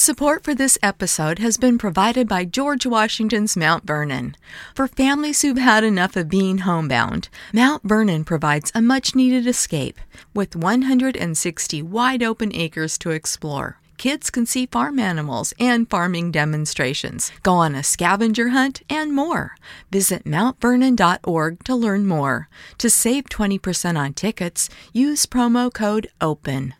Support 0.00 0.44
for 0.44 0.54
this 0.54 0.78
episode 0.80 1.40
has 1.40 1.56
been 1.56 1.76
provided 1.76 2.28
by 2.28 2.44
George 2.44 2.86
Washington's 2.86 3.56
Mount 3.56 3.84
Vernon. 3.84 4.36
For 4.72 4.86
families 4.86 5.42
who've 5.42 5.58
had 5.58 5.82
enough 5.82 6.14
of 6.14 6.28
being 6.28 6.58
homebound, 6.58 7.28
Mount 7.52 7.82
Vernon 7.82 8.22
provides 8.22 8.70
a 8.76 8.80
much 8.80 9.16
needed 9.16 9.44
escape 9.44 9.98
with 10.32 10.54
160 10.54 11.82
wide 11.82 12.22
open 12.22 12.54
acres 12.54 12.96
to 12.98 13.10
explore. 13.10 13.80
Kids 13.96 14.30
can 14.30 14.46
see 14.46 14.66
farm 14.66 15.00
animals 15.00 15.52
and 15.58 15.90
farming 15.90 16.30
demonstrations, 16.30 17.32
go 17.42 17.54
on 17.54 17.74
a 17.74 17.82
scavenger 17.82 18.50
hunt, 18.50 18.82
and 18.88 19.12
more. 19.12 19.56
Visit 19.90 20.24
mountvernon.org 20.24 21.64
to 21.64 21.74
learn 21.74 22.06
more. 22.06 22.48
To 22.78 22.88
save 22.88 23.24
20% 23.24 23.98
on 23.98 24.14
tickets, 24.14 24.70
use 24.92 25.26
promo 25.26 25.74
code 25.74 26.06
OPEN. 26.20 26.74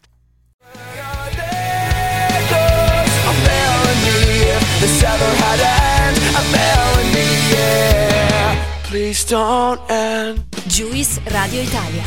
Please 8.88 9.24
don't 9.26 9.80
end. 9.90 10.44
Juice 10.66 11.20
Radio 11.24 11.60
Italia, 11.60 12.02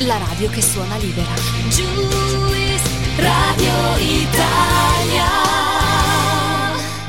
la 0.00 0.18
radio 0.18 0.50
che 0.50 0.60
suona 0.60 0.96
libera. 0.96 1.34
Juice 1.68 2.82
Radio 3.16 3.96
Italia. 3.98 5.24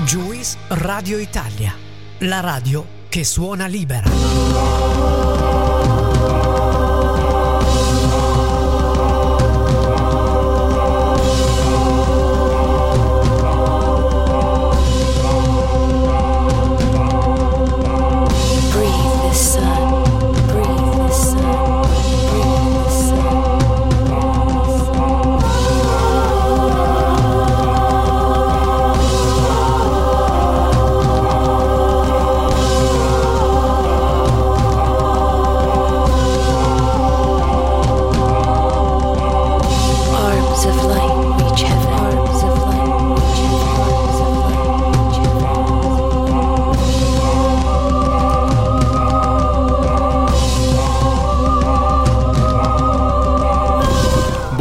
Juice 0.06 0.58
Radio 0.68 1.18
Italia, 1.18 1.74
la 2.20 2.40
radio 2.40 2.86
che 3.10 3.24
suona 3.24 3.68
libera. 3.68 4.10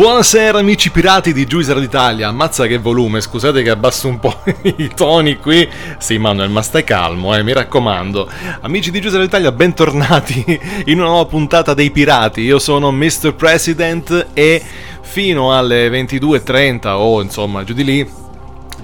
Buonasera 0.07 0.61
amici 0.61 0.93
pirati 0.93 1.33
di 1.33 1.47
Juicer 1.47 1.81
d'Italia, 1.81 2.29
ammazza 2.29 2.69
che 2.69 2.79
volume, 2.79 3.21
scusate 3.21 3.65
che 3.65 3.71
abbasso 3.71 4.07
un 4.07 4.21
po' 4.21 4.39
i 4.77 4.89
toni 4.95 5.37
qui, 5.37 5.69
sì 5.99 6.17
Manuel 6.17 6.49
ma 6.49 6.63
stai 6.63 6.85
calmo 6.85 7.35
eh, 7.35 7.43
mi 7.43 7.53
raccomando. 7.53 8.31
Amici 8.61 8.93
di 8.93 9.01
Juicer 9.01 9.21
d'Italia, 9.21 9.51
bentornati 9.51 10.45
in 10.87 11.01
una 11.01 11.09
nuova 11.09 11.25
puntata 11.25 11.75
dei 11.75 11.91
pirati, 11.91 12.43
io 12.43 12.61
sono 12.61 12.93
Mr. 12.93 13.35
President 13.35 14.29
e 14.33 14.63
fino 15.01 15.53
alle 15.53 15.89
22.30 15.89 16.87
o 16.91 17.21
insomma 17.21 17.65
giù 17.65 17.73
di 17.73 17.83
lì 17.83 18.09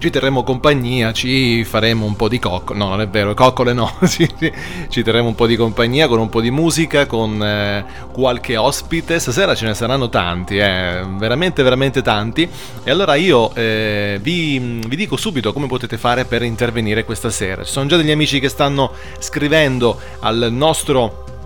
ci 0.03 0.11
terremo 0.11 0.43
compagnia, 0.43 1.13
ci 1.13 1.63
faremo 1.63 2.05
un 2.05 2.17
po' 2.17 2.29
di 2.29 2.41
coccole, 2.41 2.77
no 2.77 2.89
non 2.89 3.01
è 3.01 3.09
vero, 3.09 3.35
coccole 3.35 3.73
no, 3.73 3.89
ci, 4.09 5.03
terremo 5.05 5.29
un 5.29 5.37
po' 5.37 5.47
di 5.47 5.55
compagnia 5.55 6.09
con 6.09 6.19
un 6.19 6.29
po' 6.29 6.41
di 6.41 6.51
musica, 6.51 7.07
con 7.07 7.41
eh, 7.41 7.85
qualche 8.11 8.57
ospite, 8.57 9.21
stasera 9.21 9.55
ce 9.55 9.67
ne 9.67 9.75
saranno 9.75 10.09
tanti, 10.09 10.59
eh, 10.59 11.05
veramente 11.07 11.63
veramente 11.63 12.03
tanti, 12.03 12.49
e 12.83 12.91
allora 12.91 13.15
io 13.15 13.55
eh, 13.55 14.19
vi, 14.21 14.81
vi 14.85 14.97
dico 14.97 15.17
subito 15.17 15.53
come 15.53 15.69
potete 15.69 15.97
fare 15.97 16.25
per 16.25 16.43
intervenire 16.43 17.05
questa 17.05 17.31
sera, 17.31 17.63
ci 17.63 17.71
sono 17.71 17.87
già 17.87 17.97
degli 17.97 18.11
amici 18.11 18.41
che 18.41 18.49
stanno 18.49 18.91
scrivendo 19.21 20.01
al 20.19 20.49
nostro 20.51 21.42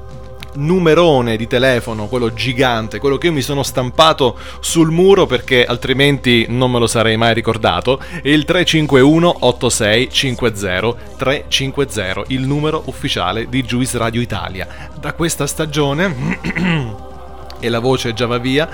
numerone 0.57 1.37
di 1.37 1.47
telefono, 1.47 2.07
quello 2.07 2.33
gigante, 2.33 2.99
quello 2.99 3.19
che 3.19 3.27
io 3.27 3.33
mi 3.33 3.43
sono 3.43 3.63
stampato 3.63 4.37
sul 4.61 4.91
muro 4.91 5.27
perché 5.27 5.65
altrimenti 5.65 6.47
non 6.49 6.71
me 6.71 6.79
lo 6.79 6.87
sarei 6.87 7.17
mai 7.17 7.35
ricordato, 7.35 8.01
è 8.23 8.29
il 8.29 8.45
351 8.45 9.37
8650 9.41 11.15
350, 11.17 12.23
il 12.29 12.47
numero 12.47 12.83
ufficiale 12.87 13.49
di 13.49 13.63
Juice 13.63 13.99
Radio 13.99 14.21
Italia. 14.21 14.67
Da 14.99 15.13
questa 15.13 15.47
stagione 15.47 17.05
e 17.59 17.69
la 17.69 17.79
voce 17.79 18.13
già 18.13 18.27
va 18.27 18.39
via, 18.39 18.69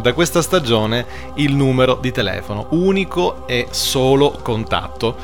da 0.00 0.12
questa 0.12 0.42
stagione 0.42 1.04
il 1.34 1.54
numero 1.54 1.98
di 2.00 2.12
telefono, 2.12 2.66
unico 2.70 3.46
e 3.46 3.68
solo 3.70 4.38
contatto. 4.42 5.16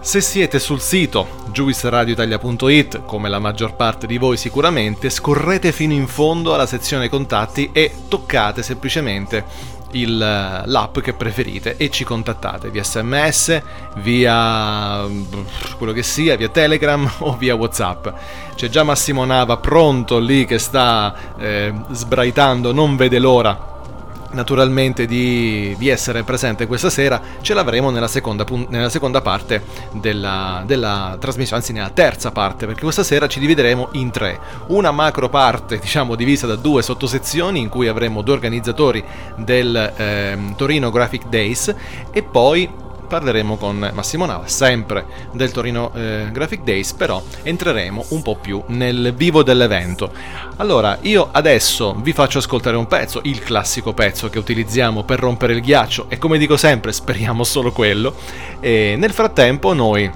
Se 0.00 0.20
siete 0.20 0.58
sul 0.58 0.80
sito 0.80 1.41
juiceradioitalia.it, 1.52 3.04
come 3.04 3.28
la 3.28 3.38
maggior 3.38 3.76
parte 3.76 4.06
di 4.06 4.18
voi 4.18 4.36
sicuramente, 4.36 5.10
scorrete 5.10 5.70
fino 5.70 5.92
in 5.92 6.08
fondo 6.08 6.54
alla 6.54 6.66
sezione 6.66 7.08
contatti 7.08 7.70
e 7.72 7.92
toccate 8.08 8.62
semplicemente 8.62 9.44
il, 9.92 10.20
eh, 10.20 10.62
l'app 10.66 10.98
che 10.98 11.12
preferite 11.12 11.76
e 11.76 11.90
ci 11.90 12.04
contattate 12.04 12.70
via 12.70 12.82
sms, 12.82 13.62
via 13.96 15.06
quello 15.76 15.92
che 15.92 16.02
sia, 16.02 16.36
via 16.36 16.48
Telegram 16.48 17.08
o 17.18 17.36
via 17.36 17.54
Whatsapp. 17.54 18.08
C'è 18.54 18.68
già 18.68 18.82
Massimo 18.82 19.24
Nava 19.24 19.58
pronto 19.58 20.18
lì 20.18 20.44
che 20.44 20.58
sta 20.58 21.14
eh, 21.38 21.72
sbraitando, 21.90 22.72
non 22.72 22.96
vede 22.96 23.18
l'ora 23.18 23.70
naturalmente 24.32 25.06
di, 25.06 25.74
di 25.78 25.88
essere 25.88 26.22
presente 26.22 26.66
questa 26.66 26.90
sera 26.90 27.20
ce 27.40 27.54
l'avremo 27.54 27.90
nella 27.90 28.08
seconda, 28.08 28.44
nella 28.68 28.88
seconda 28.88 29.20
parte 29.20 29.62
della, 29.92 30.62
della 30.66 31.16
trasmissione, 31.18 31.60
anzi 31.60 31.72
nella 31.72 31.90
terza 31.90 32.30
parte, 32.30 32.66
perché 32.66 32.82
questa 32.82 33.02
sera 33.02 33.26
ci 33.26 33.40
divideremo 33.40 33.90
in 33.92 34.10
tre. 34.10 34.38
Una 34.68 34.90
macro 34.90 35.28
parte, 35.28 35.78
diciamo, 35.78 36.14
divisa 36.14 36.46
da 36.46 36.56
due 36.56 36.82
sottosezioni 36.82 37.60
in 37.60 37.68
cui 37.68 37.88
avremo 37.88 38.22
due 38.22 38.34
organizzatori 38.34 39.02
del 39.36 39.92
ehm, 39.96 40.56
Torino 40.56 40.90
Graphic 40.90 41.26
Days 41.28 41.74
e 42.10 42.22
poi 42.22 42.90
parleremo 43.12 43.58
con 43.58 43.90
Massimo 43.92 44.24
Nava, 44.24 44.46
sempre 44.46 45.04
del 45.32 45.50
Torino 45.50 45.92
eh, 45.92 46.30
Graphic 46.32 46.62
Days, 46.62 46.94
però 46.94 47.22
entreremo 47.42 48.06
un 48.08 48.22
po' 48.22 48.36
più 48.36 48.62
nel 48.68 49.12
vivo 49.14 49.42
dell'evento. 49.42 50.10
Allora, 50.56 50.96
io 51.02 51.28
adesso 51.30 51.94
vi 52.00 52.14
faccio 52.14 52.38
ascoltare 52.38 52.74
un 52.74 52.86
pezzo, 52.86 53.20
il 53.24 53.40
classico 53.40 53.92
pezzo 53.92 54.30
che 54.30 54.38
utilizziamo 54.38 55.02
per 55.02 55.18
rompere 55.18 55.52
il 55.52 55.60
ghiaccio 55.60 56.06
e 56.08 56.16
come 56.16 56.38
dico 56.38 56.56
sempre, 56.56 56.90
speriamo 56.94 57.44
solo 57.44 57.70
quello. 57.70 58.14
E 58.60 58.94
nel 58.96 59.12
frattempo 59.12 59.74
noi 59.74 60.10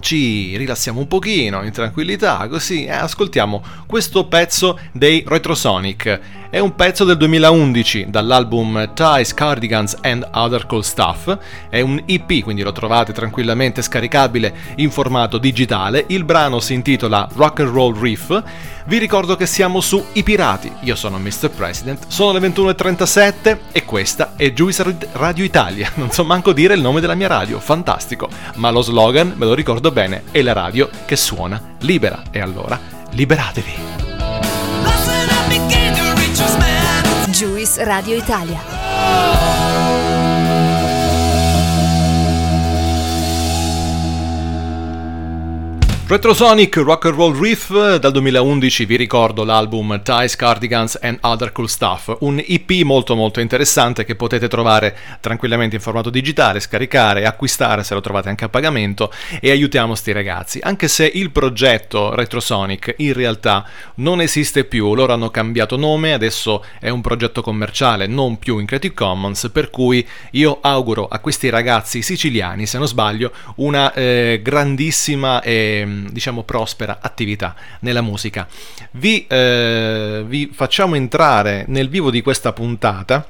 ci 0.00 0.56
rilassiamo 0.56 1.00
un 1.00 1.08
pochino 1.08 1.64
in 1.64 1.72
tranquillità, 1.72 2.46
così 2.48 2.86
eh, 2.86 2.92
ascoltiamo 2.92 3.62
questo 3.86 4.26
pezzo 4.26 4.78
dei 4.92 5.22
Retrosonic. 5.26 6.20
È 6.48 6.60
un 6.60 6.76
pezzo 6.76 7.04
del 7.04 7.16
2011 7.16 8.06
dall'album 8.08 8.92
Ties, 8.94 9.34
Cardigans 9.34 9.96
and 10.02 10.26
Other 10.32 10.66
Cool 10.66 10.84
Stuff. 10.84 11.36
È 11.68 11.80
un 11.80 12.00
EP, 12.06 12.42
quindi 12.42 12.62
lo 12.62 12.70
trovate 12.70 13.12
tranquillamente 13.12 13.82
scaricabile 13.82 14.54
in 14.76 14.92
formato 14.92 15.38
digitale. 15.38 16.04
Il 16.08 16.24
brano 16.24 16.60
si 16.60 16.74
intitola 16.74 17.28
Rock 17.34 17.60
and 17.60 17.70
Roll 17.70 18.00
Riff. 18.00 18.42
Vi 18.86 18.98
ricordo 18.98 19.34
che 19.34 19.46
siamo 19.46 19.80
su 19.80 20.04
I 20.12 20.22
Pirati. 20.22 20.70
Io 20.82 20.94
sono 20.94 21.18
Mr. 21.18 21.50
President, 21.50 22.04
sono 22.06 22.38
le 22.38 22.48
21.37 22.48 23.58
e 23.72 23.84
questa 23.84 24.34
è 24.36 24.52
Juice 24.52 24.96
Radio 25.12 25.44
Italia. 25.44 25.90
Non 25.96 26.12
so 26.12 26.24
manco 26.24 26.52
dire 26.52 26.74
il 26.74 26.80
nome 26.80 27.00
della 27.00 27.14
mia 27.14 27.26
radio, 27.26 27.58
fantastico. 27.58 28.28
Ma 28.56 28.70
lo 28.70 28.82
slogan, 28.82 29.32
me 29.34 29.46
lo 29.46 29.54
ricordo 29.54 29.90
bene, 29.90 30.22
è 30.30 30.40
la 30.42 30.52
radio 30.52 30.88
che 31.04 31.16
suona 31.16 31.60
libera. 31.80 32.22
E 32.30 32.40
allora, 32.40 32.78
liberatevi. 33.10 34.05
Juice 37.36 37.84
Radio 37.84 38.16
Italia. 38.16 40.25
Retrosonic 46.08 46.76
Rock 46.76 47.06
and 47.06 47.16
Roll 47.16 47.36
Riff 47.36 47.96
dal 47.98 48.12
2011 48.12 48.84
vi 48.84 48.94
ricordo 48.94 49.42
l'album 49.42 50.00
Ties, 50.04 50.36
Cardigans 50.36 50.96
and 51.02 51.18
Other 51.22 51.50
Cool 51.50 51.68
Stuff, 51.68 52.18
un 52.20 52.40
EP 52.46 52.70
molto 52.84 53.16
molto 53.16 53.40
interessante 53.40 54.04
che 54.04 54.14
potete 54.14 54.46
trovare 54.46 54.96
tranquillamente 55.18 55.74
in 55.74 55.82
formato 55.82 56.08
digitale, 56.08 56.60
scaricare, 56.60 57.26
acquistare 57.26 57.82
se 57.82 57.94
lo 57.94 58.00
trovate 58.00 58.28
anche 58.28 58.44
a 58.44 58.48
pagamento 58.48 59.12
e 59.40 59.50
aiutiamo 59.50 59.96
sti 59.96 60.12
ragazzi, 60.12 60.60
anche 60.62 60.86
se 60.86 61.10
il 61.12 61.32
progetto 61.32 62.14
Retrosonic 62.14 62.94
in 62.98 63.12
realtà 63.12 63.68
non 63.96 64.20
esiste 64.20 64.62
più, 64.62 64.94
loro 64.94 65.12
hanno 65.12 65.30
cambiato 65.30 65.76
nome, 65.76 66.12
adesso 66.12 66.64
è 66.78 66.88
un 66.88 67.00
progetto 67.00 67.42
commerciale 67.42 68.06
non 68.06 68.38
più 68.38 68.60
in 68.60 68.66
Creative 68.66 68.94
Commons, 68.94 69.50
per 69.52 69.70
cui 69.70 70.06
io 70.30 70.60
auguro 70.60 71.08
a 71.08 71.18
questi 71.18 71.48
ragazzi 71.48 72.00
siciliani, 72.00 72.64
se 72.64 72.78
non 72.78 72.86
sbaglio, 72.86 73.32
una 73.56 73.92
eh, 73.92 74.38
grandissima 74.40 75.42
e 75.42 75.94
diciamo 76.10 76.42
prospera 76.42 76.98
attività 77.00 77.54
nella 77.80 78.02
musica. 78.02 78.46
Vi, 78.92 79.26
eh, 79.26 80.24
vi 80.26 80.50
facciamo 80.52 80.94
entrare 80.94 81.64
nel 81.68 81.88
vivo 81.88 82.10
di 82.10 82.22
questa 82.22 82.52
puntata. 82.52 83.26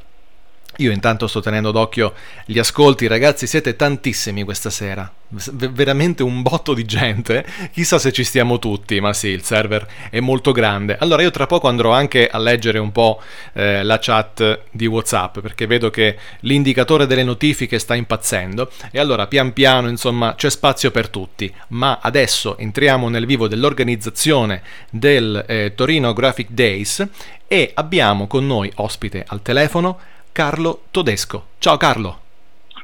Io 0.79 0.93
intanto 0.93 1.27
sto 1.27 1.41
tenendo 1.41 1.71
d'occhio 1.71 2.13
gli 2.45 2.59
ascolti, 2.59 3.07
ragazzi, 3.07 3.47
siete 3.47 3.77
tantissimi 3.77 4.43
questa 4.43 4.69
sera, 4.69 5.11
V- 5.29 5.71
veramente 5.71 6.23
un 6.23 6.43
botto 6.43 6.75
di 6.75 6.85
gente, 6.85 7.45
chissà 7.73 7.99
se 7.99 8.13
ci 8.13 8.25
stiamo 8.25 8.59
tutti, 8.59 9.01
ma 9.01 9.13
sì, 9.13 9.29
il 9.29 9.43
server 9.43 9.87
è 10.11 10.21
molto 10.21 10.53
grande. 10.53 10.97
Allora 10.99 11.23
io 11.23 11.31
tra 11.31 11.47
poco 11.47 11.67
andrò 11.69 11.93
anche 11.93 12.29
a 12.29 12.39
leggere 12.39 12.79
un 12.79 12.93
po' 12.93 13.21
eh, 13.55 13.83
la 13.83 13.99
chat 13.99 14.65
di 14.71 14.87
Whatsapp, 14.87 15.39
perché 15.39 15.67
vedo 15.67 15.89
che 15.89 16.19
l'indicatore 16.41 17.07
delle 17.07 17.25
notifiche 17.25 17.79
sta 17.79 17.95
impazzendo, 17.95 18.71
e 18.91 18.99
allora 18.99 19.27
pian 19.27 19.55
piano, 19.55 19.89
insomma, 19.89 20.35
c'è 20.35 20.51
spazio 20.51 20.91
per 20.91 21.09
tutti, 21.09 21.53
ma 21.69 22.01
adesso 22.03 22.59
entriamo 22.59 23.09
nel 23.09 23.25
vivo 23.25 23.49
dell'organizzazione 23.49 24.63
del 24.91 25.43
eh, 25.49 25.73
Torino 25.75 26.13
Graphic 26.13 26.51
Days 26.51 27.07
e 27.49 27.71
abbiamo 27.75 28.27
con 28.27 28.47
noi 28.47 28.71
ospite 28.77 29.25
al 29.27 29.41
telefono 29.41 29.99
Carlo 30.37 30.83
Todesco. 30.91 31.47
Ciao 31.57 31.79
Carlo. 31.79 32.21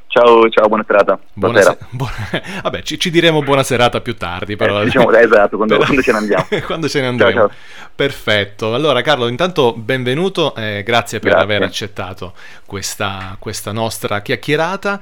Ciao, 0.07 0.49
ciao, 0.49 0.69
buona 0.69 0.85
serata. 0.87 1.19
Buonasera. 1.35 1.77
Buona... 1.93 2.15
Vabbè, 2.63 2.81
ci, 2.81 2.99
ci, 2.99 3.11
diremo 3.11 3.43
buona 3.43 3.63
serata 3.63 4.01
più 4.01 4.17
tardi, 4.17 4.57
però. 4.57 4.81
Eh, 4.81 4.85
diciamo, 4.85 5.13
esatto, 5.13 5.59
quando, 5.59 5.77
quando, 5.77 6.01
ce 6.01 6.13
ne 6.13 6.17
andiamo. 6.17 6.47
quando 6.65 6.89
ce 6.89 7.03
ne 7.03 7.09
andremo. 7.09 7.31
Ciao, 7.33 7.49
ciao. 7.49 7.57
Perfetto. 7.95 8.73
Allora, 8.73 9.03
Carlo, 9.03 9.29
intanto 9.29 9.75
benvenuto, 9.75 10.55
eh, 10.55 10.83
grazie 10.83 11.19
per 11.19 11.33
grazie. 11.33 11.45
aver 11.45 11.63
accettato 11.63 12.33
questa, 12.65 13.37
questa, 13.39 13.71
nostra 13.71 14.23
chiacchierata. 14.23 14.99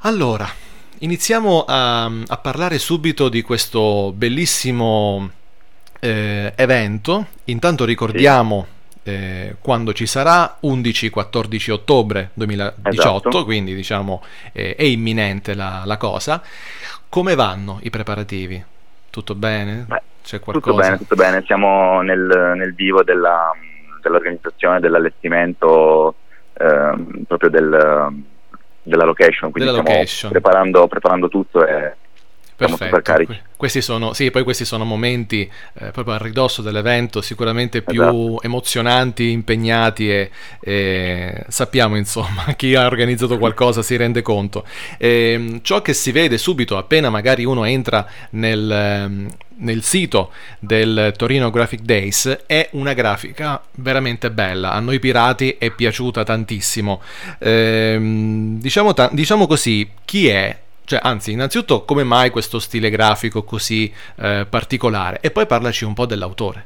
Allora, 0.00 0.46
iniziamo 0.98 1.64
a, 1.66 2.04
a 2.04 2.36
parlare 2.36 2.78
subito 2.78 3.30
di 3.30 3.40
questo 3.40 4.12
bellissimo 4.14 5.30
eh, 6.00 6.52
evento. 6.54 7.28
Intanto 7.44 7.86
ricordiamo. 7.86 8.66
Sì 8.72 8.78
eh, 9.10 9.56
quando 9.60 9.92
ci 9.92 10.06
sarà 10.06 10.58
11-14 10.62 11.70
ottobre 11.72 12.30
2018, 12.34 13.28
esatto. 13.28 13.44
quindi 13.44 13.74
diciamo 13.74 14.22
eh, 14.52 14.74
è 14.76 14.84
imminente 14.84 15.54
la, 15.54 15.82
la, 15.84 15.96
cosa. 15.96 16.40
Come 17.08 17.34
vanno 17.34 17.78
i 17.82 17.90
preparativi? 17.90 18.62
Tutto 19.10 19.34
bene? 19.34 19.84
Beh, 19.88 20.02
C'è 20.22 20.38
qualcosa? 20.38 20.70
Tutto 20.70 20.82
bene, 20.82 20.98
tutto 20.98 21.14
bene. 21.16 21.42
Siamo 21.44 22.00
nel, 22.02 22.52
nel 22.56 22.74
vivo 22.74 23.02
della, 23.02 23.50
dell'organizzazione, 24.00 24.78
dell'allestimento 24.78 26.14
eh, 26.52 27.24
proprio 27.26 27.50
del, 27.50 28.22
della 28.82 29.04
location, 29.04 29.50
quindi 29.50 29.70
della 29.70 29.80
stiamo 29.80 29.88
location. 29.88 30.30
Preparando, 30.30 30.86
preparando 30.86 31.28
tutto 31.28 31.66
e 31.66 31.94
Perfetto. 32.60 33.49
Questi 33.60 33.82
sono, 33.82 34.14
sì, 34.14 34.30
poi 34.30 34.42
questi 34.42 34.64
sono 34.64 34.86
momenti 34.86 35.42
eh, 35.74 35.90
proprio 35.90 36.14
a 36.14 36.16
ridosso 36.16 36.62
dell'evento 36.62 37.20
sicuramente 37.20 37.82
più 37.82 38.00
esatto. 38.00 38.40
emozionanti, 38.40 39.32
impegnati 39.32 40.10
e, 40.10 40.30
e, 40.62 41.44
sappiamo 41.46 41.98
insomma 41.98 42.44
chi 42.56 42.74
ha 42.74 42.86
organizzato 42.86 43.36
qualcosa 43.36 43.82
si 43.82 43.96
rende 43.96 44.22
conto. 44.22 44.64
E, 44.96 45.32
ehm, 45.34 45.60
ciò 45.60 45.82
che 45.82 45.92
si 45.92 46.10
vede 46.10 46.38
subito 46.38 46.78
appena 46.78 47.10
magari 47.10 47.44
uno 47.44 47.64
entra 47.64 48.06
nel, 48.30 48.70
ehm, 48.70 49.28
nel 49.56 49.82
sito 49.82 50.32
del 50.58 51.12
Torino 51.14 51.50
Graphic 51.50 51.80
Days 51.80 52.44
è 52.46 52.66
una 52.72 52.94
grafica 52.94 53.62
veramente 53.74 54.30
bella. 54.30 54.72
A 54.72 54.80
noi 54.80 54.98
pirati 54.98 55.56
è 55.58 55.70
piaciuta 55.70 56.24
tantissimo. 56.24 57.02
Ehm, 57.40 58.58
diciamo, 58.58 58.94
ta- 58.94 59.10
diciamo 59.12 59.46
così, 59.46 59.86
chi 60.06 60.28
è 60.28 60.56
cioè, 60.90 60.98
anzi, 61.00 61.30
innanzitutto, 61.30 61.84
come 61.84 62.02
mai 62.02 62.30
questo 62.30 62.58
stile 62.58 62.90
grafico 62.90 63.44
così 63.44 63.92
eh, 64.16 64.44
particolare? 64.50 65.20
E 65.20 65.30
poi 65.30 65.46
parlaci 65.46 65.84
un 65.84 65.94
po' 65.94 66.04
dell'autore. 66.04 66.64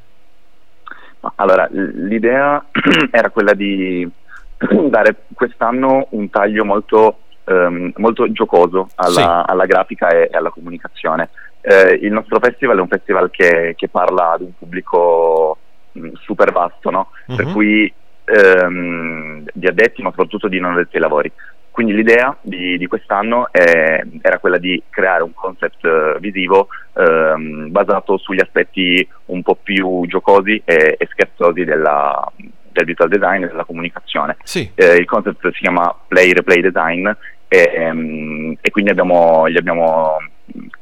Allora, 1.35 1.69
l'idea 1.71 2.65
era 3.13 3.29
quella 3.29 3.53
di 3.53 4.09
dare 4.89 5.25
quest'anno 5.35 6.07
un 6.13 6.31
taglio 6.31 6.65
molto, 6.65 7.19
ehm, 7.45 7.93
molto 7.97 8.33
giocoso 8.33 8.89
alla, 8.95 9.45
sì. 9.45 9.53
alla, 9.53 9.67
grafica 9.67 10.09
e, 10.09 10.31
alla 10.33 10.49
comunicazione. 10.49 11.29
Eh, 11.61 11.99
il 12.01 12.11
nostro 12.11 12.39
festival 12.41 12.79
è 12.79 12.81
un 12.81 12.89
festival 12.89 13.31
che, 13.31 13.75
che 13.77 13.89
parla 13.89 14.31
ad 14.31 14.41
un 14.41 14.57
pubblico 14.59 15.59
mh, 15.93 16.13
super 16.23 16.51
vasto, 16.51 16.89
no? 16.89 17.11
uh-huh. 17.27 17.37
per 17.37 17.45
mhm. 17.45 17.53
cui 17.53 17.93
ehm, 18.25 19.45
di 19.53 19.67
addetti, 19.67 20.01
ma 20.01 20.09
soprattutto 20.09 20.49
di 20.49 20.59
non 20.61 20.73
addetti 20.73 20.97
ai 20.97 21.03
lavori. 21.03 21.31
Quindi 21.75 21.93
l'idea 21.93 22.37
di, 22.41 22.79
di 22.79 22.87
quest'anno 22.87 23.49
è, 23.51 24.01
era 24.23 24.39
quella 24.39 24.59
di 24.59 24.81
creare 24.89 25.25
un 25.25 25.35
concept 25.35 25.83
uh, 25.83 26.21
visivo 26.21 26.69
ehm, 26.93 27.73
basato 27.73 28.17
sugli 28.17 28.39
aspetti 28.39 29.05
un 29.25 29.43
po' 29.43 29.57
più 29.61 30.07
giocosi 30.07 30.63
e, 30.65 30.95
e 30.97 31.09
scherzosi 31.11 31.65
della, 31.65 32.31
del 32.37 32.85
visual 32.85 33.09
design 33.09 33.43
e 33.43 33.47
della 33.49 33.65
comunicazione. 33.65 34.37
Sì. 34.45 34.71
Eh, 34.73 34.95
il 34.95 35.05
concept 35.05 35.51
si 35.51 35.63
chiama 35.63 35.93
Play 36.07 36.33
Replay 36.33 36.61
Design 36.61 37.11
e, 37.49 37.91
um, 37.91 38.57
e 38.61 38.71
quindi 38.71 38.93
abbiamo, 38.93 39.51
gli 39.51 39.57
abbiamo 39.57 40.19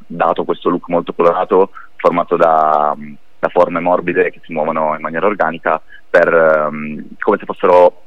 dato 0.06 0.45
questo 0.45 0.69
look 0.69 0.88
molto 0.88 1.15
colorato 1.15 1.71
formato 1.97 2.37
da, 2.37 2.95
da 3.38 3.49
forme 3.49 3.81
morbide 3.81 4.31
che 4.31 4.41
si 4.45 4.53
muovono 4.53 4.95
in 4.95 5.00
maniera 5.00 5.25
organica 5.25 5.81
per, 6.11 6.69
um, 6.71 7.03
come 7.19 7.38
se 7.38 7.47
fossero 7.47 8.01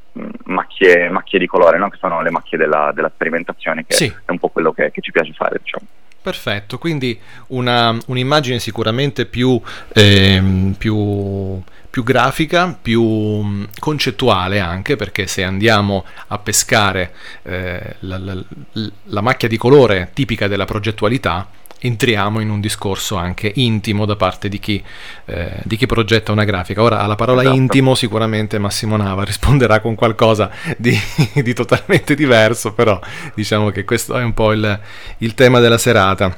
macchie, 0.45 1.09
macchie 1.09 1.39
di 1.39 1.47
colore, 1.47 1.77
no? 1.77 1.89
che 1.89 1.97
sono 1.99 2.21
le 2.21 2.31
macchie 2.31 2.57
della, 2.57 2.91
della 2.93 3.11
sperimentazione, 3.13 3.85
che 3.85 3.93
sì. 3.93 4.05
è 4.05 4.31
un 4.31 4.39
po' 4.39 4.49
quello 4.49 4.71
che, 4.71 4.91
che 4.91 5.01
ci 5.01 5.11
piace 5.11 5.33
fare. 5.33 5.59
Diciamo. 5.61 5.85
Perfetto, 6.25 6.79
quindi 6.79 7.19
una, 7.49 7.95
un'immagine 8.07 8.57
sicuramente 8.57 9.27
più, 9.27 9.61
eh, 9.93 10.73
più, 10.75 11.61
più, 11.87 12.03
grafica, 12.03 12.75
più 12.81 13.03
mm, 13.03 13.63
concettuale 13.77 14.59
anche, 14.59 14.95
perché 14.95 15.27
se 15.27 15.43
andiamo 15.43 16.03
a 16.29 16.39
pescare 16.39 17.13
eh, 17.43 17.97
la, 17.99 18.17
la, 18.17 18.43
la 19.03 19.21
macchia 19.21 19.47
di 19.47 19.57
colore 19.57 20.09
tipica 20.13 20.47
della 20.47 20.65
progettualità, 20.65 21.47
entriamo 21.79 22.39
in 22.39 22.49
un 22.49 22.59
discorso 22.59 23.15
anche 23.15 23.51
intimo 23.55 24.05
da 24.05 24.15
parte 24.15 24.49
di 24.49 24.59
chi, 24.59 24.81
eh, 25.25 25.61
di 25.63 25.77
chi 25.77 25.85
progetta 25.85 26.31
una 26.31 26.43
grafica. 26.43 26.81
Ora, 26.81 26.99
alla 26.99 27.15
parola 27.15 27.41
esatto. 27.41 27.55
intimo 27.55 27.95
sicuramente 27.95 28.57
Massimo 28.59 28.95
Nava 28.97 29.23
risponderà 29.23 29.79
con 29.79 29.95
qualcosa 29.95 30.49
di, 30.77 30.97
di, 31.33 31.53
totalmente 31.53 32.15
diverso, 32.15 32.73
però 32.73 32.99
diciamo 33.33 33.69
che 33.69 33.83
questo 33.83 34.17
è 34.17 34.23
un 34.23 34.33
po' 34.33 34.51
il, 34.51 34.79
il 35.19 35.33
tema 35.33 35.59
della 35.59 35.77
serata. 35.77 36.37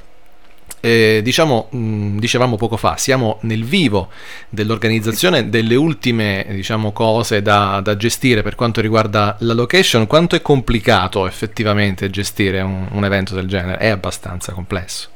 Eh, 0.80 1.22
diciamo, 1.24 1.70
mh, 1.72 2.20
dicevamo 2.20 2.56
poco 2.56 2.78
fa, 2.78 2.98
siamo 2.98 3.40
nel 3.42 3.64
vivo 3.66 4.10
dell'organizzazione 4.48 5.50
delle 5.50 5.74
ultime 5.74 6.46
diciamo, 6.50 6.92
cose 6.92 7.42
da, 7.42 7.82
da, 7.82 7.98
gestire 7.98 8.44
per 8.44 8.54
quanto 8.54 8.80
riguarda 8.80 9.36
la 9.40 9.54
location. 9.54 10.06
Quanto 10.06 10.36
è 10.36 10.42
complicato 10.42 11.26
effettivamente 11.26 12.10
gestire 12.12 12.62
un, 12.62 12.88
un 12.92 13.04
evento 13.04 13.34
del 13.34 13.48
genere? 13.48 13.78
È 13.78 13.88
abbastanza 13.88 14.52
complesso 14.52 15.10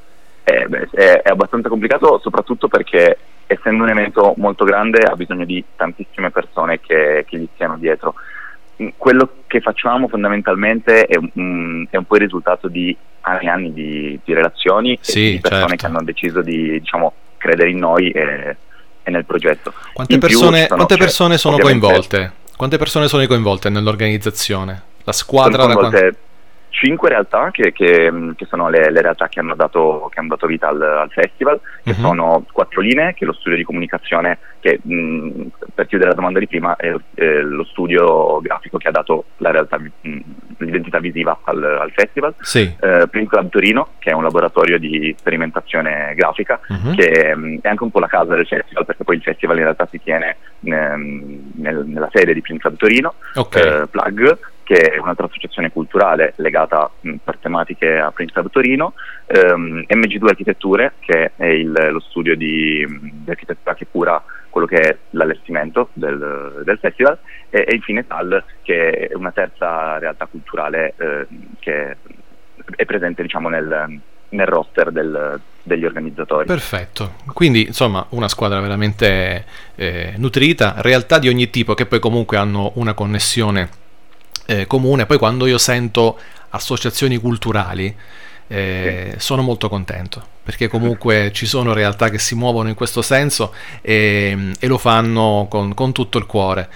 è, 0.54 0.68
è, 0.68 1.22
è 1.24 1.30
abbastanza 1.30 1.70
complicato 1.70 2.20
soprattutto 2.22 2.68
perché 2.68 3.18
essendo 3.48 3.84
un 3.84 3.90
evento 3.90 4.34
molto 4.38 4.64
grande 4.64 5.02
ha 5.02 5.16
bisogno 5.16 5.46
di 5.46 5.64
tantissime 5.76 6.32
persone 6.32 6.80
che, 6.80 7.26
che 7.28 7.38
gli 7.38 7.48
stiano 7.54 7.78
dietro. 7.78 8.16
Mm, 8.82 8.90
quello 8.98 9.30
che 9.48 9.60
facciamo 9.60 10.08
fondamentalmente 10.08 11.06
è 11.06 11.18
un, 11.18 11.86
è 11.90 11.98
un 11.98 12.06
po' 12.06 12.16
il 12.16 12.22
risultato 12.22 12.68
di 12.68 12.96
anni 13.22 13.46
e 13.46 13.50
anni 13.50 13.74
di, 13.74 14.20
di 14.24 14.34
relazioni 14.34 14.98
sì, 15.02 15.32
di 15.32 15.40
persone 15.40 15.68
certo. 15.68 15.76
che 15.76 15.86
hanno 15.86 16.04
deciso 16.04 16.42
di 16.42 16.80
diciamo, 16.80 17.14
credere 17.38 17.70
in 17.70 17.78
noi 17.78 18.10
e, 18.12 18.56
e 19.04 19.12
nel 19.12 19.26
progetto. 19.26 19.74
Quante 19.94 20.18
persone, 20.18 20.66
sono, 20.68 20.76
quante 20.76 20.98
persone 20.98 21.38
sono 21.38 21.58
coinvolte? 21.58 22.34
Quante 22.56 22.78
persone 22.78 23.08
sono 23.08 23.26
coinvolte 23.28 23.70
nell'organizzazione? 23.70 24.84
La 25.04 25.12
squadra 25.12 25.64
sono 25.64 25.74
coinvolte, 25.74 26.16
cinque 26.72 27.10
realtà 27.10 27.52
che, 27.52 27.72
che, 27.74 28.12
che 28.36 28.46
sono 28.46 28.70
le, 28.70 28.90
le, 28.92 29.02
realtà 29.02 29.28
che 29.28 29.40
hanno 29.40 29.56
dato, 29.56 30.10
che 30.12 30.20
hanno 30.20 30.30
dato 30.30 30.48
vita 30.48 30.70
al, 30.70 30.82
al 30.82 31.12
festival, 31.12 31.60
che 31.84 31.92
Mhm. 31.92 32.00
sono 32.00 32.46
Quattro 32.52 32.82
Linee, 32.82 33.14
che 33.14 33.24
è 33.24 33.28
lo 33.28 33.34
studio 33.34 33.58
di 33.58 33.64
comunicazione 33.64 34.40
che, 34.60 34.80
mh, 34.82 35.48
per 35.76 35.86
chiudere 35.88 36.10
la 36.10 36.16
domanda 36.16 36.40
di 36.40 36.48
prima, 36.48 36.76
è 36.76 36.94
eh, 37.16 37.42
lo 37.42 37.64
studio 37.66 38.40
grafico 38.42 38.78
che 38.78 38.88
ha 38.88 38.92
dato 38.92 39.26
la 39.38 39.52
realtà, 39.52 39.78
mh, 39.80 40.20
l'identità 40.58 41.00
visiva 41.00 41.38
al, 41.44 41.64
al 41.64 41.92
festival. 41.92 42.34
Sì. 42.40 42.74
Eh, 42.80 43.08
Print 43.10 43.28
Club 43.30 43.50
Torino, 43.50 43.90
che 44.00 44.12
è 44.12 44.14
un 44.14 44.24
laboratorio 44.24 44.78
di 44.80 45.14
sperimentazione 45.18 46.14
grafica, 46.16 46.60
Mhm. 46.70 46.96
che 46.96 47.36
mh, 47.36 47.60
è 47.62 47.68
anche 47.68 47.84
un 47.84 47.92
po' 47.92 48.00
la 48.00 48.08
casa 48.08 48.34
del 48.36 48.48
festival, 48.48 48.86
perché 48.86 49.04
poi 49.04 49.16
il 49.18 49.22
festival 49.24 49.58
in 49.58 49.64
realtà 49.64 49.88
si 49.90 50.00
tiene 50.02 50.38
ehm, 50.64 51.52
nel- 51.56 51.84
nella 51.86 52.10
sede 52.12 52.34
di 52.34 52.42
Print 52.42 52.62
Club 52.62 52.78
Torino, 52.78 53.16
Ok. 53.36 53.56
eh, 53.56 53.88
Plug, 53.90 54.38
che 54.72 54.92
è 54.94 54.98
un'altra 55.00 55.26
associazione 55.26 55.70
culturale 55.70 56.32
legata 56.38 56.90
mh, 57.02 57.16
per 57.26 57.38
tematiche 57.40 57.98
a 57.98 58.10
Print 58.12 58.32
Club 58.32 58.50
Torino, 58.50 58.94
ehm, 59.26 59.84
MG2 59.86 60.28
Architetture, 60.30 60.94
che 61.00 61.32
è 61.36 61.46
il- 61.48 61.90
lo 61.92 62.00
studio 62.00 62.38
di, 62.38 62.86
di 63.12 63.30
architettura 63.30 63.76
che 63.76 63.88
cura 63.92 64.24
quello 64.50 64.68
che 64.68 64.78
è 64.80 64.98
l'allestimento 65.10 65.90
del, 65.92 66.62
del 66.64 66.78
festival, 66.80 67.18
e, 67.50 67.66
e 67.68 67.76
infine 67.76 68.08
TAL, 68.08 68.42
che 68.62 69.10
è 69.10 69.14
una 69.14 69.32
terza 69.32 69.98
realtà 69.98 70.26
culturale 70.28 70.94
eh, 70.98 71.28
che 71.60 71.98
è 72.78 72.86
presente 72.86 73.22
diciamo, 73.24 73.50
nel, 73.50 74.00
nel 74.30 74.46
roster 74.48 74.90
del- 74.92 75.38
degli 75.64 75.84
organizzatori. 75.84 76.46
Perfetto, 76.46 77.16
quindi 77.34 77.68
insomma 77.68 78.06
una 78.12 78.30
squadra 78.30 78.62
veramente 78.62 79.44
eh, 79.76 80.14
nutrita, 80.16 80.76
realtà 80.78 81.20
di 81.20 81.28
ogni 81.28 81.50
tipo 81.50 81.74
che 81.74 81.86
poi 81.86 82.00
comunque 82.00 82.38
hanno 82.38 82.72
una 82.76 82.94
connessione 82.94 83.70
eh, 84.52 84.68
comune, 84.68 85.06
poi 85.06 85.18
quando 85.18 85.46
io 85.46 85.58
sento 85.58 86.20
associazioni 86.50 87.18
culturali 87.18 87.96
eh, 88.48 89.16
sono 89.18 89.42
molto 89.42 89.70
contento 89.70 90.22
perché 90.44 90.68
comunque 90.68 91.32
ci 91.34 91.46
sono 91.46 91.72
realtà 91.74 92.10
che 92.10 92.20
si 92.20 92.36
muovono 92.36 92.68
in 92.68 92.76
questo 92.76 93.02
senso 93.02 93.54
e, 93.82 94.52
e 94.60 94.68
lo 94.68 94.78
fanno 94.78 95.48
con, 95.50 95.74
con 95.74 95.94
tutto 95.94 96.18
il 96.18 96.26
cuore 96.26 96.70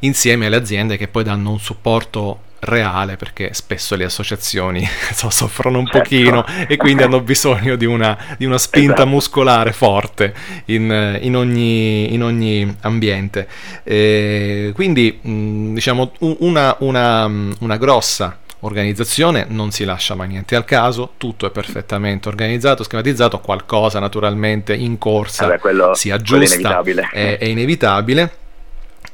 insieme 0.00 0.46
alle 0.46 0.56
aziende 0.56 0.98
che 0.98 1.08
poi 1.08 1.24
danno 1.24 1.50
un 1.50 1.58
supporto 1.58 2.50
reale 2.64 3.16
perché 3.16 3.54
spesso 3.54 3.96
le 3.96 4.04
associazioni 4.04 4.86
so, 5.12 5.30
soffrono 5.30 5.78
un 5.78 5.86
Certo. 5.86 5.98
pochino 5.98 6.44
e 6.68 6.76
quindi 6.76 7.02
hanno 7.02 7.20
bisogno 7.20 7.74
di 7.76 7.86
una, 7.86 8.16
di 8.38 8.44
una 8.44 8.58
spinta 8.58 9.02
Esatto. 9.02 9.06
muscolare 9.08 9.72
forte 9.72 10.32
in, 10.66 11.18
in 11.22 11.34
ogni, 11.36 12.14
in 12.14 12.22
ogni 12.22 12.76
ambiente. 12.82 13.48
Eh, 13.82 14.70
quindi 14.74 15.18
mh, 15.20 15.74
diciamo 15.74 16.12
una, 16.20 16.76
una, 16.80 17.26
una 17.60 17.76
grossa 17.76 18.38
organizzazione 18.60 19.44
non 19.48 19.72
si 19.72 19.84
lascia 19.84 20.14
mai 20.14 20.28
niente 20.28 20.54
al 20.54 20.64
caso, 20.64 21.14
tutto 21.16 21.46
è 21.46 21.50
perfettamente 21.50 22.28
organizzato, 22.28 22.84
schematizzato, 22.84 23.40
qualcosa 23.40 23.98
naturalmente 23.98 24.72
in 24.72 24.98
corsa 24.98 25.46
Vabbè, 25.46 25.58
quello- 25.58 25.94
si 25.94 26.10
quello 26.10 26.14
è 26.14 26.20
aggiusta, 26.20 26.54
inevitabile. 26.54 27.08
è, 27.10 27.38
è 27.38 27.44
inevitabile. 27.44 28.36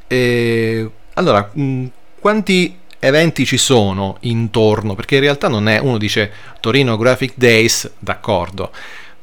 E, 0.06 0.90
allora, 1.14 1.50
mh, 1.52 1.86
quanti 2.20 2.77
eventi 2.98 3.44
ci 3.44 3.56
sono 3.56 4.16
intorno? 4.20 4.94
Perché 4.94 5.16
in 5.16 5.22
realtà 5.22 5.48
non 5.48 5.68
è, 5.68 5.78
uno 5.78 5.98
dice 5.98 6.30
Torino 6.60 6.96
Graphic 6.96 7.32
Days, 7.34 7.90
d'accordo, 7.98 8.70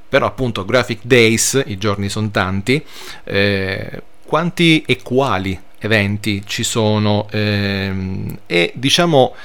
però 0.07 0.25
appunto 0.25 0.65
Graphic 0.65 0.99
Days, 1.03 1.61
i 1.65 1.77
giorni 1.77 2.09
sono 2.09 2.29
tanti, 2.31 2.83
eh, 3.23 4.01
quanti 4.25 4.83
e 4.85 5.01
quali 5.01 5.59
eventi 5.79 6.43
ci 6.45 6.63
sono 6.63 7.27
ehm, 7.31 8.39
e 8.47 8.71
diciamo 8.75 9.35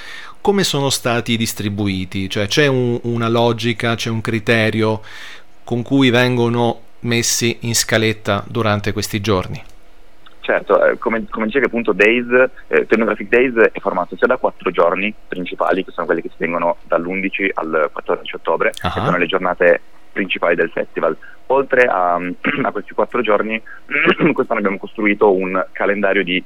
come 0.40 0.64
sono 0.64 0.88
stati 0.88 1.37
distribuiti, 1.37 2.30
cioè 2.30 2.46
c'è 2.46 2.66
un- 2.66 2.99
una 3.02 3.28
logica, 3.28 3.94
c'è 3.94 4.08
un 4.08 4.22
criterio 4.22 5.02
con 5.64 5.82
cui 5.82 6.08
vengono 6.10 6.80
messi 7.00 7.58
in 7.60 7.75
scaletta 7.75 8.44
durante 8.49 8.92
questi 8.92 9.20
giorni. 9.20 9.62
Certo, 10.50 10.85
eh, 10.85 10.99
come, 10.99 11.26
come 11.30 11.47
dicevi 11.47 11.66
appunto 11.66 11.92
Days, 11.92 12.26
eh, 12.66 12.85
Torino 12.87 13.07
Graphic 13.07 13.28
Days 13.28 13.54
è 13.71 13.78
formato 13.78 14.16
sia 14.16 14.26
da 14.26 14.37
quattro 14.37 14.73
giorni 14.73 15.14
principali, 15.28 15.85
che 15.85 15.92
sono 15.92 16.07
quelli 16.07 16.23
che 16.23 16.28
si 16.28 16.38
tengono 16.38 16.78
dall'11 16.88 17.50
al 17.54 17.88
14 17.92 18.35
ottobre, 18.35 18.73
Ah. 18.83 18.90
che 18.92 19.00
sono 19.00 19.16
le 19.16 19.26
giornate 19.26 19.80
principali 20.12 20.57
del 20.57 20.71
festival. 20.71 21.16
Oltre 21.47 21.83
a, 21.83 22.14
a 22.64 22.71
questi 22.73 22.95
quattro 22.95 23.21
giorni, 23.21 23.62
quest'anno 24.35 24.59
abbiamo 24.59 24.78
costruito 24.78 25.33
un 25.33 25.64
calendario 25.71 26.25
di 26.25 26.42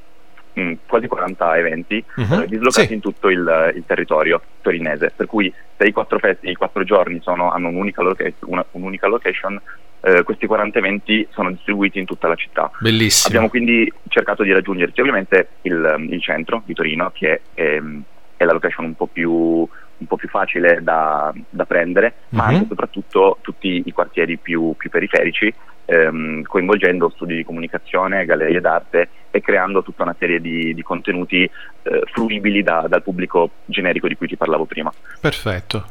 mm, 0.58 0.72
quasi 0.86 1.06
40 1.06 1.56
eventi 1.58 2.04
eh, 2.16 2.46
dislocati 2.46 2.88
sì. 2.88 2.94
in 2.94 3.00
tutto 3.00 3.28
il, 3.28 3.72
il 3.74 3.84
territorio 3.86 4.40
torinese, 4.60 5.12
per 5.14 5.26
cui 5.26 5.52
se 5.76 5.86
i 5.86 5.92
quattro, 5.92 6.18
festi, 6.18 6.50
i 6.50 6.54
quattro 6.54 6.84
giorni 6.84 7.20
sono- 7.22 7.50
hanno 7.52 7.68
un'unica, 7.68 8.02
loca- 8.02 8.30
una- 8.46 8.64
un'unica 8.72 9.06
location, 9.06 9.60
eh, 10.00 10.22
questi 10.22 10.46
40 10.46 10.78
eventi 10.78 11.26
sono 11.30 11.50
distribuiti 11.50 11.98
in 11.98 12.04
tutta 12.04 12.28
la 12.28 12.34
città. 12.34 12.70
Bellissimo. 12.78 13.28
Abbiamo 13.28 13.48
quindi 13.48 13.90
cercato 14.08 14.42
di 14.42 14.52
raggiungerci 14.52 15.00
ovviamente 15.00 15.48
il, 15.62 16.06
il 16.10 16.20
centro 16.20 16.62
di 16.64 16.74
Torino, 16.74 17.10
che 17.12 17.40
è, 17.54 17.80
è 18.36 18.44
la 18.44 18.52
location 18.52 18.84
un 18.84 18.94
po' 18.94 19.06
più, 19.06 19.66
un 20.04 20.06
po' 20.06 20.16
più 20.16 20.28
facile 20.28 20.80
da, 20.82 21.32
da 21.48 21.64
prendere, 21.64 22.14
ma 22.30 22.44
Mhm. 22.44 22.48
anche 22.48 22.64
e 22.64 22.68
soprattutto 22.68 23.38
tutti 23.40 23.82
i 23.84 23.92
quartieri 23.92 24.36
più, 24.36 24.74
più 24.76 24.90
periferici, 24.90 25.52
ehm, 25.86 26.42
coinvolgendo 26.42 27.10
studi 27.10 27.34
di 27.36 27.44
comunicazione, 27.44 28.24
gallerie 28.24 28.60
d'arte 28.60 29.08
e 29.30 29.40
creando 29.40 29.82
tutta 29.82 30.02
una 30.02 30.14
serie 30.18 30.40
di, 30.40 30.74
di 30.74 30.82
contenuti 30.82 31.42
eh, 31.42 32.02
fruibili 32.12 32.62
da- 32.62 32.86
dal 32.88 33.02
pubblico 33.02 33.50
generico 33.66 34.08
di 34.08 34.16
cui 34.16 34.26
ti 34.28 34.36
parlavo 34.36 34.64
prima. 34.64 34.92
Perfetto. 35.20 35.84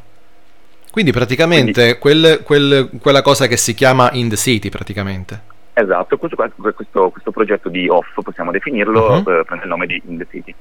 Quindi 0.90 1.10
praticamente 1.12 1.98
quel- 1.98 2.42
quel- 2.44 2.88
quella 3.00 3.22
cosa 3.22 3.46
che 3.48 3.56
si 3.56 3.74
chiama 3.74 4.10
In 4.12 4.28
the 4.28 4.36
City 4.36 4.68
praticamente. 4.70 5.52
Esatto, 5.74 6.16
questo, 6.18 6.36
questo, 6.74 7.10
questo 7.10 7.30
progetto 7.32 7.68
di 7.68 7.88
off, 7.88 8.06
possiamo 8.22 8.52
definirlo, 8.52 9.22
Mhm. 9.26 9.28
eh, 9.32 9.44
prende 9.44 9.64
il 9.64 9.68
nome 9.70 9.86
di 9.86 10.00
In 10.06 10.18
the 10.18 10.26
City. 10.30 10.54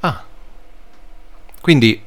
Ah. 0.00 0.22
Quindi 1.60 2.00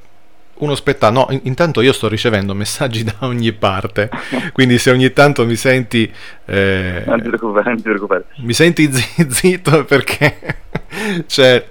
uno 0.59 0.75
spettacolo. 0.75 1.25
No, 1.27 1.33
in- 1.33 1.41
intanto 1.43 1.81
io 1.81 1.91
sto 1.93 2.07
ricevendo 2.07 2.53
messaggi 2.53 3.03
da 3.05 3.15
ogni 3.19 3.51
parte. 3.53 4.09
Quindi 4.53 4.77
se 4.77 4.91
ogni 4.91 5.11
tanto 5.13 5.45
mi 5.45 5.55
senti. 5.55 6.11
eh, 6.45 7.03
Non 7.05 7.21
ti 7.21 7.27
preoccupare, 7.27 7.65
non 7.67 7.75
ti 7.77 7.81
preoccupare. 7.83 8.25
mi 8.37 8.53
senti 8.53 8.91
zi- 8.91 9.27
zitto 9.29 9.83
perché 9.85 10.37
c'è 11.27 11.65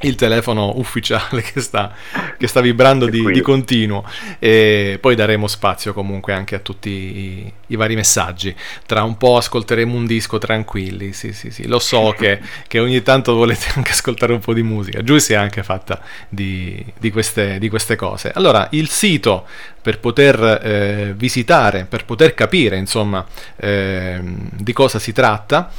il 0.00 0.14
telefono 0.14 0.72
ufficiale 0.76 1.40
che 1.40 1.60
sta, 1.60 1.92
che 2.36 2.46
sta 2.46 2.60
vibrando 2.60 3.06
di, 3.06 3.24
di 3.32 3.40
continuo. 3.40 4.04
E 4.38 4.98
poi 5.00 5.14
daremo 5.14 5.46
spazio 5.46 5.92
comunque 5.92 6.34
anche 6.34 6.54
a 6.54 6.58
tutti 6.58 6.90
i, 6.90 7.52
i 7.68 7.76
vari 7.76 7.94
messaggi. 7.94 8.54
Tra 8.84 9.02
un 9.02 9.16
po' 9.16 9.38
ascolteremo 9.38 9.94
un 9.94 10.06
disco 10.06 10.38
tranquilli 10.38 11.12
sì 11.12 11.32
sì 11.32 11.50
sì. 11.50 11.66
Lo 11.66 11.78
so 11.78 12.14
che, 12.16 12.40
che 12.68 12.78
ogni 12.78 13.02
tanto 13.02 13.34
volete 13.34 13.66
anche 13.74 13.92
ascoltare 13.92 14.32
un 14.32 14.40
po' 14.40 14.52
di 14.52 14.62
musica. 14.62 15.02
Giù 15.02 15.16
si 15.18 15.32
è 15.32 15.36
anche 15.36 15.62
fatta 15.62 16.00
di, 16.28 16.84
di 16.98 17.10
queste, 17.10 17.58
di 17.58 17.68
queste 17.68 17.96
cose. 17.96 18.32
Allora 18.34 18.68
il 18.72 18.88
sito 18.90 19.46
per 19.80 20.00
poter 20.00 20.60
eh, 20.64 21.14
visitare 21.16 21.86
per 21.88 22.04
poter 22.04 22.34
capire 22.34 22.76
insomma 22.76 23.24
ehm, 23.54 24.48
di 24.52 24.72
cosa 24.72 24.98
si 24.98 25.12
tratta 25.12 25.70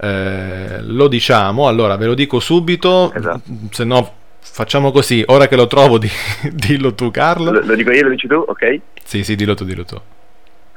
eh, 0.00 0.78
lo 0.82 1.08
diciamo, 1.08 1.66
allora 1.68 1.96
ve 1.96 2.06
lo 2.06 2.14
dico 2.14 2.40
subito, 2.40 3.12
Esatto. 3.12 3.40
se 3.70 3.84
no 3.84 4.12
facciamo 4.40 4.90
così, 4.92 5.22
ora 5.26 5.46
che 5.48 5.56
lo 5.56 5.66
trovo 5.66 5.98
di- 5.98 6.08
dillo 6.52 6.94
tu 6.94 7.10
Carlo. 7.10 7.50
Lo, 7.50 7.60
lo 7.64 7.74
dico 7.74 7.90
io, 7.90 8.04
lo 8.04 8.10
dici 8.10 8.26
tu, 8.26 8.42
ok? 8.46 8.80
Sì, 9.04 9.22
sì, 9.24 9.34
dillo 9.36 9.54
tu, 9.54 9.64
dillo 9.64 9.84
tu. 9.84 10.00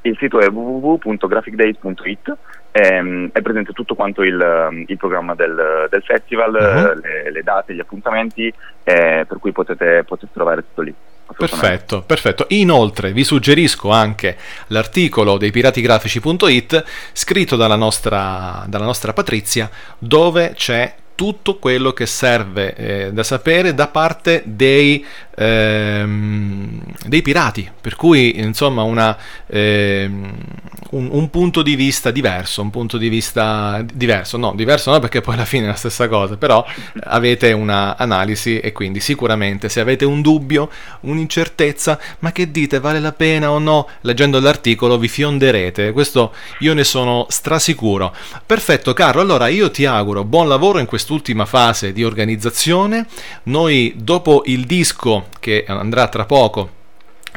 Il 0.03 0.17
sito 0.19 0.39
è 0.39 0.47
www.graphicdays.it, 0.49 2.35
ehm, 2.71 3.29
è 3.31 3.41
presente 3.41 3.71
tutto 3.71 3.93
quanto 3.93 4.23
il, 4.23 4.83
il 4.87 4.97
programma 4.97 5.35
del, 5.35 5.87
del 5.89 6.01
festival, 6.01 6.55
eh, 6.55 6.95
le, 6.95 7.31
le 7.31 7.43
date, 7.43 7.75
gli 7.75 7.79
appuntamenti, 7.79 8.47
eh, 8.83 9.25
per 9.27 9.37
cui 9.39 9.51
potete, 9.51 10.03
potete 10.03 10.31
trovare 10.33 10.61
tutto 10.63 10.81
lì. 10.81 10.93
Perfetto, 11.37 12.01
perfetto. 12.01 12.45
Inoltre 12.49 13.11
vi 13.13 13.23
suggerisco 13.23 13.89
anche 13.89 14.37
l'articolo 14.67 15.37
dei 15.37 15.51
piratigrafici.it 15.51 16.83
scritto 17.13 17.55
dalla 17.55 17.75
nostra, 17.75 18.63
dalla 18.67 18.85
nostra 18.85 19.13
Patrizia 19.13 19.69
dove 19.97 20.53
c'è 20.55 20.95
tutto 21.21 21.59
quello 21.59 21.91
che 21.91 22.07
serve 22.07 22.73
eh, 22.73 23.13
da 23.13 23.21
sapere 23.21 23.75
da 23.75 23.87
parte 23.87 24.41
dei, 24.43 25.05
ehm, 25.41 26.79
dei 27.07 27.21
pirati, 27.21 27.69
per 27.81 27.95
cui 27.95 28.39
insomma 28.39 28.83
una, 28.83 29.17
ehm, 29.47 30.33
un, 30.91 31.09
un 31.11 31.29
punto 31.29 31.61
di 31.63 31.75
vista 31.75 32.11
diverso, 32.11 32.61
un 32.61 32.69
punto 32.69 32.97
di 32.97 33.09
vista 33.09 33.83
diverso, 33.91 34.37
no, 34.37 34.53
diverso 34.55 34.91
no 34.91 34.99
perché 34.99 35.21
poi 35.21 35.33
alla 35.33 35.45
fine 35.45 35.65
è 35.65 35.67
la 35.67 35.75
stessa 35.75 36.07
cosa, 36.07 36.37
però 36.37 36.63
avete 37.05 37.51
una 37.53 37.97
analisi 37.97 38.59
e 38.59 38.71
quindi 38.71 38.99
sicuramente 38.99 39.67
se 39.67 39.79
avete 39.79 40.05
un 40.05 40.21
dubbio, 40.21 40.69
un'incertezza, 41.01 41.99
ma 42.19 42.31
che 42.31 42.51
dite, 42.51 42.79
vale 42.79 42.99
la 42.99 43.13
pena 43.13 43.51
o 43.51 43.57
no, 43.57 43.87
leggendo 44.01 44.39
l'articolo 44.39 44.97
vi 44.97 45.07
fionderete, 45.07 45.91
questo 45.91 46.33
io 46.59 46.73
ne 46.73 46.83
sono 46.83 47.25
strasicuro. 47.29 48.13
Perfetto 48.45 48.93
Carlo, 48.93 49.21
allora 49.21 49.47
io 49.47 49.71
ti 49.71 49.85
auguro 49.85 50.23
buon 50.23 50.47
lavoro 50.47 50.77
in 50.79 50.85
quest'ultima 50.85 51.45
fase 51.45 51.93
di 51.93 52.03
organizzazione, 52.03 53.07
noi 53.43 53.93
dopo 53.97 54.43
il 54.45 54.65
disco 54.65 55.30
che 55.39 55.65
andrà 55.67 56.07
tra 56.07 56.25
poco 56.25 56.79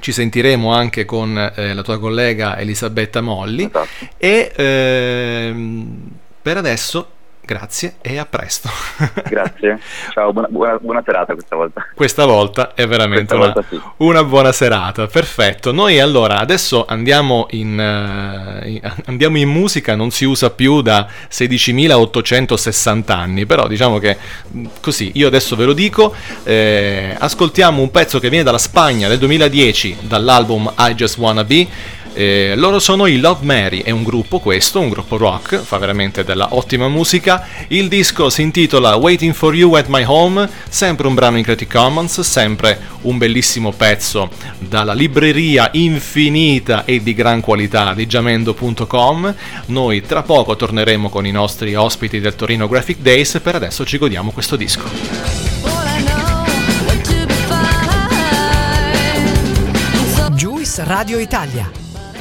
ci 0.00 0.12
sentiremo 0.12 0.72
anche 0.72 1.04
con 1.04 1.36
eh, 1.54 1.72
la 1.72 1.82
tua 1.82 1.98
collega 1.98 2.58
Elisabetta 2.58 3.20
Molli 3.20 3.64
Esatto. 3.64 3.88
e 4.16 4.52
ehm, 4.54 6.08
per 6.42 6.56
adesso 6.56 7.12
grazie 7.44 7.96
e 8.00 8.18
a 8.18 8.26
presto. 8.26 8.68
Grazie. 9.28 9.78
Ciao, 10.12 10.32
buona, 10.32 10.48
buona, 10.48 10.78
buona 10.80 11.02
serata 11.04 11.34
questa 11.34 11.56
volta. 11.56 11.86
Questa 11.94 12.24
volta 12.24 12.74
è 12.74 12.86
veramente 12.86 13.36
Questa 13.36 13.36
una, 13.36 13.52
volta 13.52 13.68
sì. 13.68 13.80
una 13.98 14.24
buona 14.24 14.52
serata, 14.52 15.06
perfetto. 15.06 15.72
Noi 15.72 16.00
allora 16.00 16.38
adesso 16.38 16.84
andiamo 16.86 17.46
in, 17.50 17.78
eh, 17.78 18.68
in- 18.70 18.92
andiamo 19.06 19.38
in 19.38 19.48
musica, 19.48 19.94
non 19.94 20.10
si 20.10 20.24
usa 20.24 20.50
più 20.50 20.80
da 20.80 21.06
16.860 21.30 23.12
anni, 23.12 23.46
però 23.46 23.66
diciamo 23.66 23.98
che 23.98 24.16
mh, 24.50 24.64
così, 24.80 25.12
io 25.14 25.26
adesso 25.26 25.56
ve 25.56 25.64
lo 25.64 25.72
dico, 25.72 26.14
eh, 26.44 27.14
ascoltiamo 27.18 27.80
un 27.80 27.90
pezzo 27.90 28.18
che 28.18 28.28
viene 28.28 28.44
dalla 28.44 28.58
Spagna 28.58 29.08
del 29.08 29.18
2010, 29.18 29.98
dall'album 30.02 30.72
I 30.78 30.94
Just 30.94 31.18
Wanna 31.18 31.44
Be. 31.44 31.68
Eh, 32.14 32.54
loro 32.56 32.78
sono 32.78 33.06
i 33.06 33.18
Love 33.18 33.44
Mary, 33.44 33.82
è 33.82 33.90
un 33.90 34.04
gruppo 34.04 34.38
questo, 34.38 34.78
un 34.78 34.88
gruppo 34.88 35.16
rock, 35.16 35.60
fa 35.60 35.78
veramente 35.78 36.22
della 36.22 36.54
ottima 36.54 36.88
musica. 36.88 37.46
Il 37.68 37.88
disco 37.88 38.30
si 38.30 38.42
intitola 38.42 38.94
Waiting 38.94 39.34
for 39.34 39.54
You 39.54 39.74
at 39.74 39.88
My 39.88 40.04
Home, 40.06 40.48
sempre 40.68 41.08
un 41.08 41.14
brano 41.14 41.38
in 41.38 41.42
Creative 41.42 41.70
Commons, 41.72 42.20
sempre 42.20 42.80
un 43.02 43.18
bellissimo 43.18 43.72
pezzo 43.72 44.30
dalla 44.58 44.92
libreria 44.92 45.68
infinita 45.72 46.84
e 46.84 47.02
di 47.02 47.14
gran 47.14 47.40
qualità 47.40 47.94
di 47.94 48.06
jamendo.com. 48.06 49.34
Noi 49.66 50.00
tra 50.02 50.22
poco 50.22 50.54
torneremo 50.54 51.08
con 51.08 51.26
i 51.26 51.32
nostri 51.32 51.74
ospiti 51.74 52.20
del 52.20 52.36
Torino 52.36 52.68
Graphic 52.68 52.98
Days, 52.98 53.40
per 53.42 53.56
adesso 53.56 53.84
ci 53.84 53.98
godiamo 53.98 54.30
questo 54.30 54.54
disco. 54.54 55.34
Juice 60.34 60.82
Radio 60.84 61.18
Italia, 61.18 61.70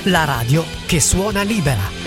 la 0.04 0.26
radio 0.26 0.66
che 0.86 1.00
suona 1.00 1.44
libera. 1.44 2.03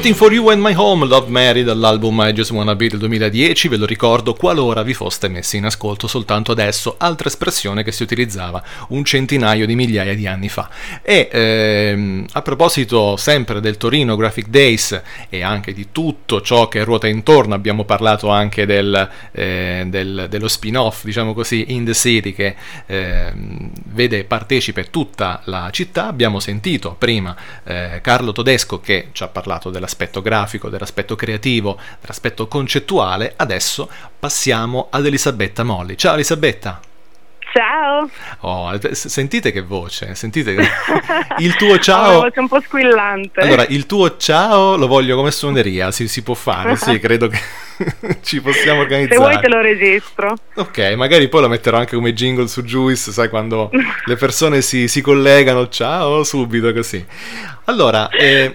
Waiting 0.00 0.16
for 0.16 0.32
You 0.32 0.48
and 0.48 0.62
My 0.62 0.72
Home, 0.74 1.04
Love 1.04 1.28
Mary 1.28 1.62
dall'album 1.62 2.24
I 2.26 2.32
Just 2.32 2.52
Wanna 2.52 2.74
Be 2.74 2.88
del 2.88 3.00
2010, 3.00 3.68
ve 3.68 3.76
lo 3.76 3.84
ricordo 3.84 4.32
qualora 4.32 4.82
vi 4.82 4.94
foste 4.94 5.28
messi 5.28 5.58
in 5.58 5.66
ascolto 5.66 6.06
soltanto 6.06 6.52
adesso, 6.52 6.94
altra 6.96 7.28
espressione 7.28 7.82
che 7.82 7.92
si 7.92 8.02
utilizzava 8.02 8.64
un 8.88 9.04
centinaio 9.04 9.66
di 9.66 9.74
migliaia 9.74 10.14
di 10.14 10.26
anni 10.26 10.48
fa. 10.48 10.70
E 11.02 11.28
ehm, 11.30 12.24
a 12.32 12.40
proposito 12.40 13.18
sempre 13.18 13.60
del 13.60 13.76
Torino 13.76 14.16
Graphic 14.16 14.48
Days 14.48 15.02
e 15.28 15.42
anche 15.42 15.74
di 15.74 15.88
tutto 15.92 16.40
ciò 16.40 16.66
che 16.68 16.82
ruota 16.82 17.06
intorno, 17.06 17.52
abbiamo 17.52 17.84
parlato 17.84 18.30
anche 18.30 18.64
del, 18.64 19.06
eh, 19.32 19.84
del- 19.86 20.28
dello 20.30 20.48
spin-off, 20.48 21.04
diciamo 21.04 21.34
così, 21.34 21.74
In 21.74 21.84
the 21.84 21.92
City 21.92 22.32
che 22.32 22.54
ehm, 22.86 23.70
vede 23.88 24.24
partecipe 24.24 24.88
tutta 24.88 25.42
la 25.44 25.68
città, 25.70 26.06
abbiamo 26.06 26.40
sentito 26.40 26.96
prima 26.98 27.36
eh, 27.64 27.98
Carlo 28.00 28.32
Todesco 28.32 28.80
che 28.80 29.08
ci 29.12 29.22
ha 29.24 29.28
parlato 29.28 29.68
dell'aspetto 29.90 30.22
grafico, 30.22 30.68
dell'aspetto 30.68 31.16
creativo, 31.16 31.76
dell'aspetto 32.00 32.46
concettuale, 32.46 33.32
adesso 33.36 33.90
passiamo 34.18 34.86
ad 34.90 35.04
Elisabetta 35.04 35.64
Molli. 35.64 35.96
Ciao 35.96 36.14
Elisabetta! 36.14 36.80
Ciao! 37.52 38.08
Oh, 38.40 38.78
sentite 38.92 39.50
che 39.50 39.62
voce, 39.62 40.14
sentite 40.14 40.54
che... 40.54 40.68
il 41.38 41.56
tuo 41.56 41.68
Ho 41.68 41.72
una 41.72 41.80
ciao... 41.80 42.20
voce 42.20 42.38
un 42.38 42.46
po' 42.46 42.60
squillante. 42.60 43.40
Allora, 43.40 43.66
il 43.66 43.86
tuo 43.86 44.16
ciao 44.16 44.76
lo 44.76 44.86
voglio 44.86 45.16
come 45.16 45.32
suoneria, 45.32 45.90
si, 45.90 46.06
si 46.06 46.22
può 46.22 46.34
fare, 46.34 46.76
sì, 46.76 46.98
credo 47.00 47.26
che 47.26 47.40
ci 48.22 48.40
possiamo 48.40 48.78
Se 48.80 48.84
organizzare. 48.86 49.18
vuoi 49.20 49.40
te 49.40 49.48
lo 49.48 49.60
registro. 49.60 50.34
Ok, 50.56 50.92
magari 50.96 51.28
poi 51.28 51.42
lo 51.42 51.48
metterò 51.48 51.78
anche 51.78 51.96
come 51.96 52.12
jingle 52.12 52.46
su 52.48 52.62
Juice, 52.62 53.10
sai, 53.12 53.28
quando 53.28 53.70
le 54.04 54.16
persone 54.16 54.60
si, 54.60 54.88
si 54.88 55.00
collegano, 55.00 55.68
ciao, 55.68 56.22
subito 56.24 56.72
così. 56.72 57.04
Allora, 57.64 58.08
eh. 58.08 58.54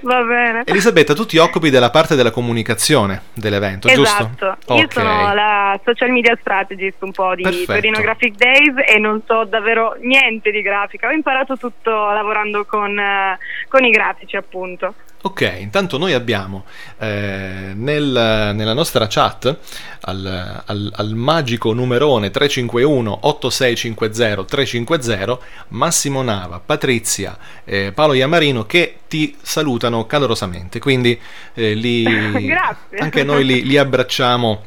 Elisabetta, 0.66 1.14
tu 1.14 1.26
ti 1.26 1.38
occupi 1.38 1.70
della 1.70 1.90
parte 1.90 2.16
della 2.16 2.32
comunicazione 2.32 3.24
dell'evento, 3.34 3.88
giusto? 3.88 4.32
Esatto, 4.36 4.74
io 4.74 4.84
Ok. 4.84 4.92
sono 4.92 5.34
la 5.34 5.80
social 5.86 6.10
media 6.10 6.36
strategist 6.40 6.98
un 7.02 7.12
po' 7.12 7.34
di 7.36 7.44
Perfetto. 7.44 7.74
Torino 7.74 8.02
Graphic 8.02 8.36
Days 8.36 8.74
e 8.86 9.00
non 9.00 9.22
so 9.26 9.46
davvero 9.46 9.96
niente 10.02 10.52
di 10.52 10.62
grafica, 10.62 11.08
ho 11.08 11.12
imparato 11.12 11.56
tutto 11.58 11.92
lavorando 11.92 12.66
con, 12.66 12.98
eh, 13.00 13.38
con 13.70 13.84
i 13.86 13.90
grafici 13.90 14.36
appunto. 14.36 14.94
Ok, 15.22 15.56
intanto 15.60 15.98
noi 15.98 16.14
abbiamo 16.14 16.66
eh, 17.00 17.72
nel- 17.74 18.52
nella 18.54 18.74
nostra 18.74 19.08
chat 19.08 19.58
al, 20.02 20.64
al- 20.66 20.92
al 20.96 21.14
magico 21.16 21.74
numerone 21.74 22.30
351 22.30 23.20
8650 23.22 24.44
350 24.46 25.40
Massimo 25.70 26.22
Nava, 26.22 26.60
Patrizia, 26.64 27.36
eh, 27.64 27.92
Paolo 27.92 28.14
Iamarino 28.14 28.68
che 28.68 29.00
ti 29.08 29.36
salutano 29.42 30.06
calorosamente, 30.06 30.78
quindi 30.78 31.20
eh, 31.56 31.74
li, 31.74 32.06
anche 33.00 33.24
noi 33.24 33.44
li, 33.46 33.66
li 33.66 33.78
abbracciamo 33.80 34.64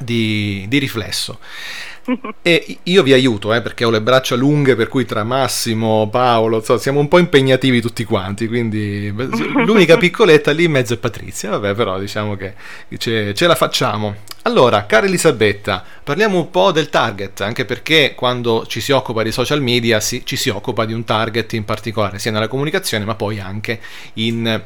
di, 0.00 0.64
di 0.68 0.78
riflesso. 0.78 1.38
E 2.42 2.78
io 2.84 3.02
vi 3.02 3.12
aiuto, 3.12 3.52
eh, 3.52 3.60
perché 3.60 3.84
ho 3.84 3.90
le 3.90 4.00
braccia 4.00 4.36
lunghe, 4.36 4.76
per 4.76 4.88
cui 4.88 5.04
tra 5.04 5.24
Massimo, 5.24 6.08
Paolo, 6.08 6.58
insomma, 6.58 6.78
siamo 6.78 7.00
un 7.00 7.08
po' 7.08 7.18
impegnativi 7.18 7.80
tutti 7.80 8.04
quanti, 8.04 8.46
quindi 8.46 9.12
l'unica 9.64 9.96
piccoletta 9.96 10.52
lì 10.52 10.64
in 10.64 10.70
mezzo 10.70 10.94
è 10.94 10.98
Patrizia, 10.98 11.50
vabbè, 11.50 11.74
però 11.74 11.98
diciamo 11.98 12.36
che 12.36 12.54
ce, 12.98 13.34
ce 13.34 13.46
la 13.46 13.54
facciamo. 13.54 14.14
Allora, 14.42 14.86
cara 14.86 15.06
Elisabetta, 15.06 15.84
parliamo 16.04 16.38
un 16.38 16.50
po' 16.50 16.70
del 16.70 16.88
target, 16.88 17.40
anche 17.40 17.64
perché 17.64 18.14
quando 18.14 18.64
ci 18.66 18.80
si 18.80 18.92
occupa 18.92 19.24
di 19.24 19.32
social 19.32 19.60
media 19.60 19.98
si- 19.98 20.24
ci 20.24 20.36
si 20.36 20.48
occupa 20.50 20.84
di 20.84 20.92
un 20.92 21.04
target 21.04 21.52
in 21.54 21.64
particolare, 21.64 22.20
sia 22.20 22.30
nella 22.30 22.46
comunicazione, 22.46 23.04
ma 23.04 23.16
poi 23.16 23.40
anche 23.40 23.80
in 24.14 24.62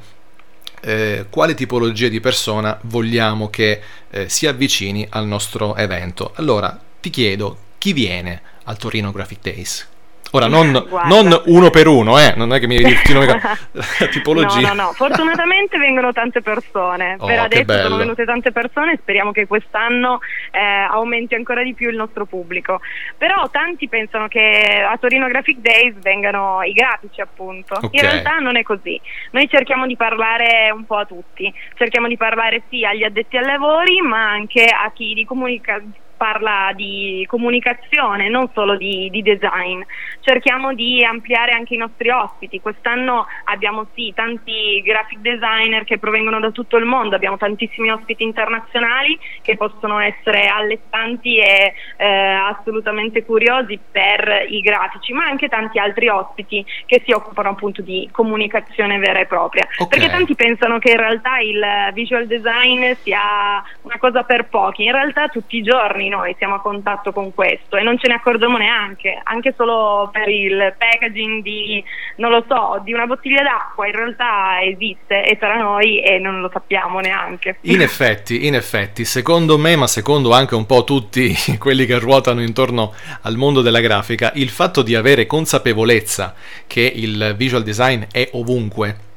eh, 0.83 1.27
quale 1.31 1.55
tipologia 1.55 2.09
di 2.09 2.21
persona 2.21 2.79
vogliamo 2.83 3.49
che 3.49 3.81
eh, 4.11 4.29
si 4.29 4.47
avvicini 4.47 5.07
al 5.11 5.27
nostro 5.27 5.77
evento. 5.77 6.33
Allora, 6.37 6.79
ti 7.01 7.11
chiedo 7.11 7.57
chi 7.79 7.93
viene 7.93 8.43
al 8.65 8.77
Torino 8.77 9.11
Graphic 9.11 9.41
Days? 9.41 9.89
Ora, 10.33 10.47
non, 10.47 10.71
non 11.07 11.43
uno 11.47 11.71
per 11.71 11.87
uno, 11.87 12.19
eh, 12.19 12.35
non 12.37 12.53
è 12.53 12.61
che 12.61 12.67
mi 12.67 12.77
devi 12.77 12.97
nome, 13.13 13.41
la 13.73 14.07
tipologia. 14.07 14.69
No, 14.69 14.75
no, 14.75 14.83
no, 14.83 14.93
fortunatamente 14.93 15.79
vengono 15.79 16.13
tante 16.13 16.41
persone. 16.41 17.17
Oh, 17.19 17.27
per 17.27 17.41
adesso 17.41 17.65
bello. 17.65 17.83
sono 17.83 17.97
venute 17.97 18.25
tante 18.25 18.53
persone 18.53 18.93
e 18.93 18.99
speriamo 19.01 19.33
che 19.33 19.47
quest'anno 19.47 20.21
eh, 20.53 20.61
aumenti 20.61 21.35
ancora 21.35 21.63
di 21.63 21.75
più 21.75 21.89
il 21.89 21.97
nostro 21.97 22.27
pubblico. 22.27 22.81
Però 23.19 23.49
tanti 23.51 23.89
pensano 23.89 24.29
che 24.29 24.85
a 24.89 24.97
Torino 24.99 25.27
Graphic 25.27 25.59
Days 25.59 25.95
vengano 26.01 26.63
i 26.63 26.73
grafici, 26.73 27.21
appunto. 27.21 27.75
Ok. 27.75 27.89
In 27.93 28.01
realtà 28.01 28.39
non 28.39 28.57
è 28.57 28.63
così. 28.63 29.01
Noi 29.33 29.49
cerchiamo 29.49 29.87
di 29.87 29.97
parlare 29.97 30.71
un 30.73 30.87
po' 30.87 30.97
a 30.97 31.07
tutti. 31.07 31.53
Cerchiamo 31.75 32.07
di 32.07 32.17
parlare 32.17 32.63
sì 32.69 32.85
agli 32.85 33.03
addetti 33.03 33.37
ai 33.37 33.45
lavori, 33.45 34.01
ma 34.01 34.31
anche 34.31 34.65
a 34.65 34.91
chi 34.93 35.13
di 35.15 35.25
comunica- 35.25 35.83
parla 36.21 36.73
di 36.75 37.25
comunicazione, 37.27 38.29
non 38.29 38.51
solo 38.53 38.77
di, 38.77 39.09
di 39.11 39.23
design. 39.23 39.81
Cerchiamo 40.21 40.75
di 40.75 41.03
ampliare 41.03 41.53
anche 41.53 41.73
i 41.73 41.79
nostri 41.79 42.11
ospiti. 42.11 42.61
Quest'anno 42.61 43.27
abbiamo 43.45 43.87
sì 43.95 44.13
tanti 44.15 44.83
graphic 44.83 45.21
designer 45.21 45.85
che 45.85 45.97
provengono 45.97 46.39
da 46.39 46.51
tutto 46.51 46.77
il 46.77 46.85
mondo, 46.85 47.17
abbiamo 47.17 47.39
tantissimi 47.39 47.91
ospiti 47.91 48.23
internazionali 48.23 49.19
che 49.41 49.57
possono 49.57 49.99
essere 49.99 50.47
allettanti 50.47 51.39
e 51.39 51.73
eh, 51.97 52.07
assolutamente 52.07 53.25
curiosi 53.25 53.79
per 53.91 54.45
i 54.47 54.61
grafici, 54.61 55.15
ma 55.15 55.25
anche 55.25 55.49
tanti 55.49 55.79
altri 55.79 56.09
ospiti 56.09 56.63
che 56.85 57.01
si 57.03 57.13
occupano 57.13 57.49
appunto 57.49 57.81
di 57.81 58.07
comunicazione 58.13 58.99
vera 58.99 59.21
e 59.21 59.27
propria. 59.27 59.67
Ok. 59.79 59.89
Perché 59.89 60.11
tanti 60.11 60.35
pensano 60.35 60.79
che 60.79 60.91
in 60.91 60.99
realtà 60.99 61.39
il 61.39 61.65
visual 61.95 62.27
design 62.27 62.93
sia 63.01 63.65
una 63.81 63.97
cosa 63.97 64.23
per 64.25 64.49
pochi, 64.49 64.85
in 64.85 64.93
realtà 64.93 65.29
tutti 65.29 65.57
i 65.57 65.63
giorni 65.63 66.09
noi 66.11 66.35
siamo 66.37 66.57
a 66.57 66.61
contatto 66.61 67.13
con 67.13 67.33
questo 67.33 67.77
e 67.77 67.83
non 67.83 67.99
ce 67.99 68.09
ne 68.09 68.15
accorgiamo 68.15 68.59
neanche, 68.59 69.19
anche 69.23 69.55
solo 69.57 70.11
per 70.13 70.29
il 70.29 70.75
packaging 70.77 71.43
di, 71.43 71.83
non 72.17 72.31
lo 72.31 72.45
so, 72.47 72.83
di 72.85 72.93
una 72.93 73.07
bottiglia 73.07 73.43
d'acqua, 73.43 73.87
in 73.87 73.93
realtà 73.93 74.63
esiste 74.63 75.25
e 75.25 75.39
tra 75.39 75.57
noi 75.57 76.03
e 76.03 76.19
non 76.19 76.43
lo 76.43 76.51
sappiamo 76.53 77.01
neanche. 77.01 77.57
In 77.63 77.81
effetti, 77.81 78.47
in 78.47 78.55
effetti, 78.55 79.07
secondo 79.07 79.57
me, 79.57 79.77
ma 79.77 79.87
secondo 79.87 80.33
anche 80.33 80.55
un 80.55 80.67
po' 80.67 80.85
tutti 80.85 81.33
quelli 81.59 81.87
che 81.87 81.99
ruotano 81.99 82.43
intorno 82.43 82.93
al 83.23 83.37
mondo 83.37 83.63
della 83.63 83.81
grafica, 83.81 84.33
il 84.35 84.51
fatto 84.51 84.83
di 84.83 84.95
avere 84.95 85.25
consapevolezza 85.25 86.35
che 86.67 86.93
il 86.95 87.35
visual 87.37 87.63
design 87.63 88.03
è 88.11 88.29
ovunque 88.33 89.09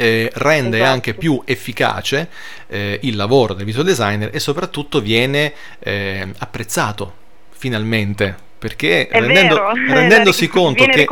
eh, 0.00 0.30
rende 0.34 0.76
Esatto. 0.76 0.92
anche 0.92 1.14
più 1.14 1.42
efficace 1.44 2.28
eh, 2.68 3.00
il 3.02 3.16
lavoro 3.16 3.52
del 3.52 3.66
visual 3.66 3.84
designer 3.84 4.30
e 4.32 4.38
soprattutto 4.38 5.00
viene 5.00 5.52
eh, 5.80 6.26
apprezzato 6.38 7.12
finalmente 7.50 8.46
perché 8.58 9.08
rendendo- 9.10 9.70
rendendosi 9.88 10.48
conto 10.48 10.84
che 10.84 11.06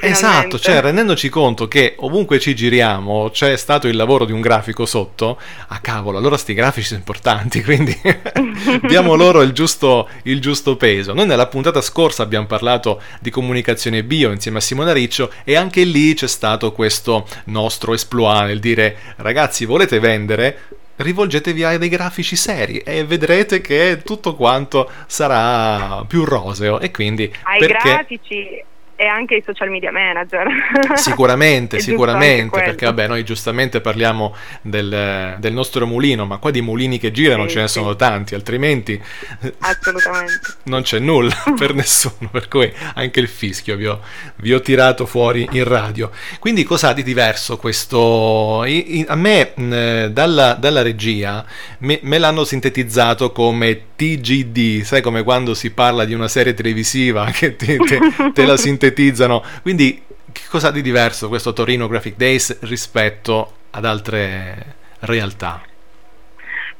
esatto, 0.00 0.58
cioè 0.58 0.80
rendendoci 0.80 1.28
conto 1.28 1.68
che 1.68 1.94
ovunque 1.98 2.40
ci 2.40 2.54
giriamo 2.54 3.30
c'è 3.30 3.56
stato 3.56 3.86
il 3.86 3.96
lavoro 3.96 4.24
di 4.24 4.32
un 4.32 4.40
grafico 4.40 4.84
sotto, 4.84 5.38
a 5.68 5.78
cavolo, 5.78 6.18
allora 6.18 6.36
sti 6.36 6.54
grafici 6.54 6.88
sono 6.88 6.98
importanti, 6.98 7.62
quindi 7.64 7.98
diamo 8.86 9.14
loro 9.14 9.42
il 9.42 9.52
giusto, 9.52 10.08
il 10.24 10.40
giusto 10.40 10.76
peso. 10.76 11.12
Noi 11.12 11.26
nella 11.26 11.46
puntata 11.46 11.80
scorsa 11.80 12.22
abbiamo 12.22 12.46
parlato 12.46 13.00
di 13.20 13.30
comunicazione 13.30 14.02
bio 14.02 14.30
insieme 14.32 14.58
a 14.58 14.60
Simona 14.60 14.92
Riccio 14.92 15.32
e 15.44 15.54
anche 15.54 15.84
lì 15.84 16.14
c'è 16.14 16.28
stato 16.28 16.72
questo 16.72 17.26
nostro 17.44 17.94
esploit 17.94 18.46
nel 18.46 18.58
dire 18.58 18.96
ragazzi 19.16 19.64
volete 19.64 19.98
vendere? 19.98 20.80
Rivolgetevi 20.96 21.64
a 21.64 21.78
dei 21.78 21.88
grafici 21.88 22.36
seri 22.36 22.78
e 22.78 23.04
vedrete 23.04 23.60
che 23.60 24.02
tutto 24.04 24.34
quanto 24.34 24.90
sarà 25.06 26.04
più 26.06 26.24
roseo 26.24 26.80
e 26.80 26.90
quindi 26.90 27.32
Ai 27.42 27.58
perché 27.58 27.88
grafici 27.88 28.64
e 29.02 29.06
anche 29.06 29.34
ai 29.34 29.42
social 29.44 29.68
media 29.68 29.90
manager. 29.90 30.46
Sicuramente, 30.94 31.80
sicuramente, 31.82 32.60
perché 32.62 32.84
vabbè, 32.86 33.08
noi 33.08 33.24
giustamente 33.24 33.80
parliamo 33.80 34.32
del, 34.60 35.34
del 35.40 35.52
nostro 35.52 35.86
mulino, 35.88 36.24
ma 36.24 36.36
qua 36.36 36.52
di 36.52 36.60
mulini 36.62 36.98
che 36.98 37.10
girano 37.10 37.44
Sì, 37.48 37.54
ce 37.54 37.60
ne 37.62 37.66
sì. 37.68 37.80
sono 37.80 37.96
tanti, 37.96 38.36
altrimenti 38.36 39.00
Assolutamente. 39.58 40.40
non 40.64 40.82
c'è 40.82 41.00
nulla 41.00 41.34
per 41.58 41.74
nessuno, 41.74 42.28
per 42.30 42.46
cui 42.46 42.72
anche 42.94 43.18
il 43.18 43.26
fischio 43.26 43.74
vi 43.74 43.86
ho, 43.86 44.00
vi 44.36 44.54
ho 44.54 44.60
tirato 44.60 45.04
fuori 45.04 45.48
in 45.50 45.64
radio. 45.64 46.10
Quindi 46.38 46.62
cosa 46.62 46.92
di 46.92 47.02
diverso 47.02 47.56
questo? 47.56 48.62
I- 48.64 48.98
i- 49.00 49.04
a 49.08 49.16
me 49.16 49.50
mh, 49.54 50.06
dalla, 50.06 50.54
dalla 50.54 50.82
regia 50.82 51.44
me, 51.78 51.98
me 52.02 52.18
l'hanno 52.18 52.44
sintetizzato 52.44 53.32
come 53.32 53.80
TGD, 54.02 54.82
sai 54.82 55.00
come 55.00 55.22
quando 55.22 55.54
si 55.54 55.70
parla 55.70 56.04
di 56.04 56.12
una 56.12 56.26
serie 56.26 56.54
televisiva 56.54 57.26
che 57.30 57.54
ti- 57.54 57.76
te, 57.76 58.00
te 58.32 58.44
la 58.44 58.56
sintetizzano. 58.56 59.44
Quindi 59.62 60.02
che 60.32 60.42
cosa 60.48 60.72
di 60.72 60.82
diverso 60.82 61.28
questo 61.28 61.52
Torino 61.52 61.86
Graphic 61.86 62.16
Days 62.16 62.58
rispetto 62.62 63.52
ad 63.70 63.84
altre 63.84 64.74
realtà? 65.00 65.62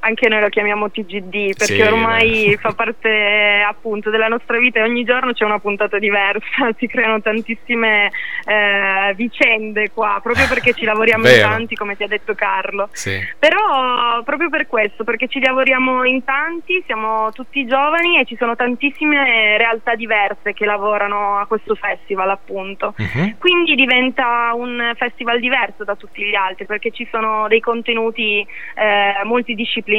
Anche 0.04 0.28
noi 0.28 0.40
lo 0.40 0.48
chiamiamo 0.48 0.90
TGD 0.90 1.56
perché 1.56 1.74
Sì, 1.74 1.80
ormai 1.80 2.46
beh. 2.48 2.56
fa 2.56 2.72
parte 2.72 3.62
appunto 3.64 4.10
della 4.10 4.26
nostra 4.26 4.58
vita 4.58 4.80
e 4.80 4.82
ogni 4.82 5.04
giorno 5.04 5.32
c'è 5.32 5.44
una 5.44 5.60
puntata 5.60 6.00
diversa, 6.00 6.70
si 6.76 6.88
creano 6.88 7.20
tantissime 7.20 8.10
eh, 8.44 9.14
vicende 9.14 9.92
qua, 9.92 10.18
proprio 10.20 10.48
perché 10.48 10.72
ci 10.72 10.84
lavoriamo 10.84 11.28
in 11.28 11.40
tanti, 11.40 11.76
come 11.76 11.96
ti 11.96 12.02
ha 12.02 12.08
detto 12.08 12.34
Carlo. 12.34 12.88
Sì. 12.90 13.16
Però 13.38 14.22
proprio 14.24 14.50
per 14.50 14.66
questo, 14.66 15.04
perché 15.04 15.28
ci 15.28 15.38
lavoriamo 15.40 16.02
in 16.02 16.24
tanti, 16.24 16.82
siamo 16.84 17.30
tutti 17.30 17.64
giovani 17.64 18.18
e 18.18 18.24
ci 18.24 18.34
sono 18.36 18.56
tantissime 18.56 19.56
realtà 19.56 19.94
diverse 19.94 20.52
che 20.52 20.64
lavorano 20.64 21.38
a 21.38 21.46
questo 21.46 21.76
festival 21.76 22.28
appunto. 22.28 22.94
Mhm. 22.96 23.36
Quindi 23.38 23.76
diventa 23.76 24.50
un 24.52 24.92
festival 24.96 25.38
diverso 25.38 25.84
da 25.84 25.94
tutti 25.94 26.24
gli 26.24 26.34
altri 26.34 26.66
perché 26.66 26.90
ci 26.90 27.06
sono 27.08 27.46
dei 27.46 27.60
contenuti 27.60 28.44
eh, 28.74 29.24
multidisciplinari 29.24 29.90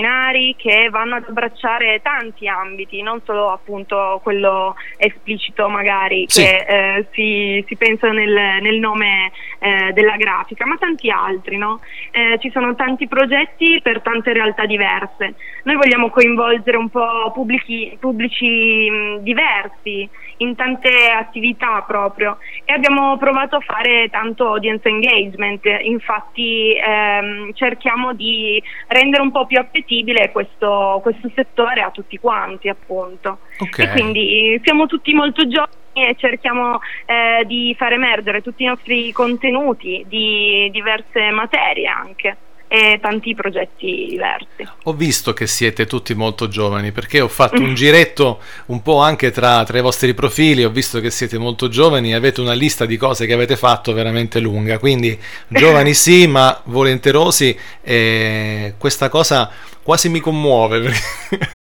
che 0.58 0.90
vanno 0.90 1.16
ad 1.16 1.26
abbracciare 1.28 2.00
tanti 2.02 2.48
ambiti, 2.48 3.02
non 3.02 3.22
solo 3.26 3.52
appunto 3.52 4.20
quello 4.24 4.76
esplicito 4.98 5.68
magari 5.70 6.26
Sì. 6.28 6.42
che 6.44 6.66
eh, 6.68 7.08
si, 7.12 7.64
si 7.68 7.76
pensa 7.76 8.12
nel, 8.12 8.62
nel 8.62 8.80
nome 8.80 9.32
eh, 9.64 9.94
della 9.94 10.18
grafica, 10.18 10.66
ma 10.66 10.76
tanti 10.78 11.10
altri, 11.10 11.56
no? 11.56 11.80
Eh, 12.12 12.38
ci 12.40 12.52
sono 12.52 12.76
tanti 12.76 13.08
progetti 13.08 13.80
per 13.82 14.02
tante 14.02 14.34
realtà 14.34 14.66
diverse. 14.66 15.36
Noi 15.64 15.76
vogliamo 15.76 16.10
coinvolgere 16.10 16.76
un 16.76 16.90
po' 16.90 17.32
pubblici, 17.34 17.96
pubblici 17.98 18.90
mh, 18.90 19.20
diversi 19.20 20.10
in 20.38 20.56
tante 20.56 20.90
attività 21.10 21.82
proprio 21.88 22.40
e 22.66 22.74
abbiamo 22.74 23.18
provato 23.18 23.56
a 23.56 23.62
fare 23.62 24.10
tanto 24.10 24.48
audience 24.48 24.90
engagement, 24.90 25.64
infatti 25.84 26.76
ehm, 26.76 27.54
cerchiamo 27.54 28.14
di 28.14 28.62
rendere 28.88 29.22
un 29.22 29.32
po' 29.32 29.46
più 29.46 29.60
appetibile 29.60 30.32
questo, 30.32 31.00
questo 31.02 31.32
settore 31.34 31.82
a 31.82 31.92
tutti 31.92 32.18
quanti 32.18 32.68
appunto. 32.68 33.40
Ok. 33.60 33.80
E 33.80 33.90
quindi 33.92 34.60
siamo 34.64 34.88
tutti 34.88 35.14
molto 35.14 35.48
giovani 35.48 35.82
e 35.94 36.16
cerchiamo 36.18 36.80
eh, 37.06 37.46
di 37.46 37.76
far 37.78 37.94
emergere 37.94 38.42
tutti 38.42 38.64
i 38.64 38.68
nostri 38.68 39.12
contenuti 39.12 40.04
di 40.08 40.70
diverse 40.72 41.30
materie 41.32 41.88
anche 41.88 42.38
e 42.74 42.98
tanti 43.00 43.36
progetti 43.36 44.08
diversi. 44.10 44.68
Ho 44.86 44.94
visto 44.94 45.32
che 45.34 45.46
siete 45.46 45.86
tutti 45.86 46.16
molto 46.16 46.48
giovani 46.48 46.92
perché 46.92 47.22
ho 47.22 47.28
fatto 47.28 47.62
un 47.62 47.76
giretto 47.76 48.40
un 48.68 48.82
po' 48.82 49.00
anche 49.00 49.30
tra, 49.30 49.64
tra 49.64 49.78
i 49.78 49.82
vostri 49.82 50.16
profili, 50.16 50.64
ho 50.64 50.72
visto 50.72 51.00
che 51.00 51.12
siete 51.12 51.38
molto 51.38 51.68
giovani 51.68 52.10
e 52.10 52.16
avete 52.16 52.42
una 52.42 52.54
lista 52.54 52.88
di 52.88 52.98
cose 52.98 53.28
che 53.28 53.34
avete 53.34 53.58
fatto 53.58 53.94
veramente 53.94 54.40
lunga, 54.40 54.80
quindi 54.80 55.16
giovani 55.50 55.94
sì, 55.94 56.26
ma 56.26 56.60
volenterosi 56.64 57.56
e 57.80 58.74
questa 58.80 59.08
cosa 59.08 59.52
quasi 59.84 60.10
mi 60.10 60.20
commuove. 60.20 60.80
perché- 60.80 61.62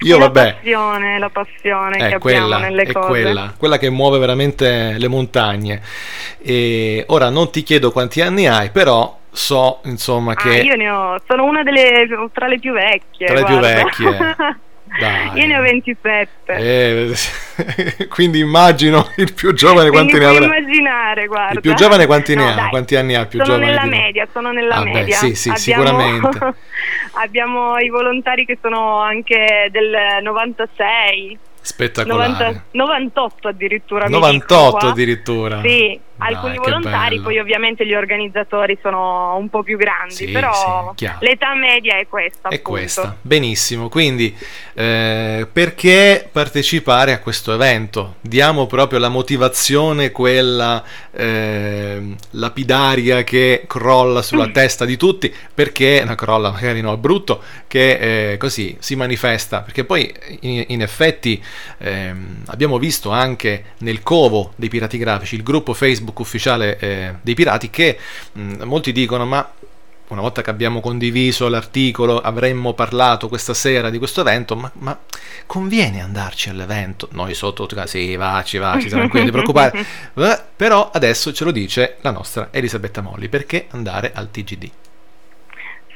Io 0.00 0.18
la 0.18 0.26
vabbè, 0.26 0.54
passione, 0.54 1.18
la 1.18 1.28
passione 1.30 1.90
che 1.96 2.02
è 2.02 2.02
abbiamo 2.14 2.18
quella, 2.20 2.58
nelle 2.58 2.82
è 2.82 2.92
cose. 2.92 3.08
quella, 3.08 3.54
quella 3.56 3.78
che 3.78 3.90
muove 3.90 4.18
veramente 4.18 4.96
le 4.98 5.08
montagne. 5.08 5.80
E 6.40 7.04
ora 7.08 7.28
non 7.30 7.50
ti 7.50 7.62
chiedo 7.62 7.90
quanti 7.92 8.20
anni 8.20 8.46
hai, 8.46 8.70
però 8.70 9.18
so 9.30 9.80
insomma 9.84 10.32
Ah, 10.32 10.36
che... 10.36 10.56
io 10.58 10.74
ne 10.76 10.90
ho, 10.90 11.20
sono 11.26 11.44
una 11.44 11.62
delle 11.62 12.06
tra 12.32 12.46
le 12.46 12.58
più 12.58 12.72
vecchie. 12.72 13.26
Tra 13.26 13.34
le 13.36 13.44
più 13.44 13.58
vecchie. 13.58 14.36
Dai. 14.98 15.30
Io 15.40 15.46
ne 15.46 15.56
ho 15.58 15.62
27. 15.62 16.28
Eh, 16.46 18.06
quindi 18.08 18.40
immagino 18.40 19.08
il 19.16 19.32
più 19.32 19.52
giovane 19.54 19.90
quanti 19.90 20.16
Quindi 20.18 20.26
ne 20.28 20.36
avrà. 20.36 20.44
immaginare, 20.58 21.26
guarda. 21.26 21.52
Il 21.54 21.60
più 21.60 21.74
giovane 21.74 22.06
quanti 22.06 22.34
ne 22.34 22.44
No, 22.44 22.50
ha? 22.50 22.54
dai. 22.54 22.68
Quanti 22.68 22.96
anni 22.96 23.14
ha 23.14 23.20
il 23.20 23.26
più 23.28 23.38
sono 23.44 23.56
giovane? 23.58 23.72
nella 23.72 23.86
media, 23.86 24.28
sono 24.32 24.50
nella 24.52 24.74
Ah, 24.76 24.82
beh, 24.84 24.90
media. 24.90 25.16
sì, 25.16 25.34
sì, 25.34 25.48
abbiamo, 25.50 25.84
sicuramente. 25.86 26.54
abbiamo 27.12 27.78
i 27.78 27.88
volontari 27.88 28.44
che 28.44 28.58
sono 28.60 29.00
anche 29.00 29.68
del 29.70 29.96
96, 30.22 31.38
Spettacolare. 31.64 32.28
90 32.32 32.64
98 32.72 33.48
addirittura. 33.48 34.06
mi 34.06 34.12
98 34.12 34.54
dicono 34.64 34.78
qua. 34.78 34.88
addirittura. 34.90 35.60
Sì, 35.62 36.00
alcuni 36.26 36.54
che 36.54 36.70
volontari, 36.70 37.20
poi 37.20 37.38
ovviamente 37.38 37.86
gli 37.86 37.94
organizzatori 37.94 38.78
sono 38.80 39.36
un 39.36 39.48
po' 39.48 39.62
più 39.62 39.76
grandi, 39.76 40.14
Sì, 40.14 40.30
però 40.30 40.92
sì, 40.96 41.08
l'età 41.20 41.54
media 41.54 41.96
è 41.96 42.06
questa. 42.06 42.48
È 42.48 42.54
appunto. 42.54 42.70
questa, 42.70 43.16
benissimo. 43.20 43.88
Quindi, 43.88 44.36
eh, 44.74 45.46
perché 45.52 46.28
partecipare 46.30 47.12
a 47.12 47.18
questo 47.20 47.52
evento? 47.52 48.16
Diamo 48.20 48.66
proprio 48.66 48.98
la 48.98 49.08
motivazione, 49.08 50.10
quella 50.10 50.82
eh, 51.10 52.14
lapidaria 52.30 53.24
che 53.24 53.64
crolla 53.66 54.22
sulla 54.22 54.48
testa 54.48 54.84
di 54.84 54.96
tutti, 54.96 55.34
perché, 55.52 56.02
no, 56.04 56.14
crolla 56.14 56.50
magari 56.50 56.80
no, 56.80 56.96
brutto, 56.96 57.42
che 57.66 58.32
eh, 58.32 58.36
così 58.36 58.76
si 58.78 58.96
manifesta, 58.96 59.60
perché 59.60 59.84
poi 59.84 60.12
in, 60.40 60.64
in 60.68 60.82
effetti 60.82 61.42
ehm, 61.78 62.44
abbiamo 62.46 62.78
visto 62.78 63.10
anche 63.10 63.64
nel 63.78 64.02
covo 64.02 64.52
dei 64.56 64.68
pirati 64.68 64.98
grafici, 64.98 65.34
il 65.34 65.42
gruppo 65.42 65.72
Facebook 65.74 66.11
ufficiale 66.20 66.78
eh, 66.78 67.14
dei 67.22 67.34
pirati, 67.34 67.70
che 67.70 67.98
mh, 68.32 68.64
molti 68.64 68.92
dicono 68.92 69.24
ma 69.24 69.50
una 70.12 70.20
volta 70.20 70.42
che 70.42 70.50
abbiamo 70.50 70.80
condiviso 70.80 71.48
l'articolo, 71.48 72.20
avremmo 72.20 72.74
parlato 72.74 73.28
questa 73.28 73.54
sera 73.54 73.88
di 73.88 73.96
questo 73.98 74.20
evento, 74.20 74.54
ma, 74.54 74.70
ma 74.74 74.98
conviene 75.46 76.02
andarci 76.02 76.50
all'evento? 76.50 77.08
Noi 77.12 77.34
sotto, 77.34 77.66
sì, 77.86 78.14
vaci, 78.16 78.58
vaci, 78.58 78.88
tranquilli, 78.88 79.30
non 79.30 79.32
preoccupare. 79.32 79.84
Eh, 80.22 80.40
Però 80.54 80.90
adesso 80.92 81.32
ce 81.32 81.44
lo 81.44 81.50
dice 81.50 81.96
la 82.02 82.10
nostra 82.10 82.48
Elisabetta 82.50 83.00
Molli, 83.00 83.28
perché 83.28 83.66
andare 83.70 84.12
al 84.14 84.30
TGD? 84.30 84.70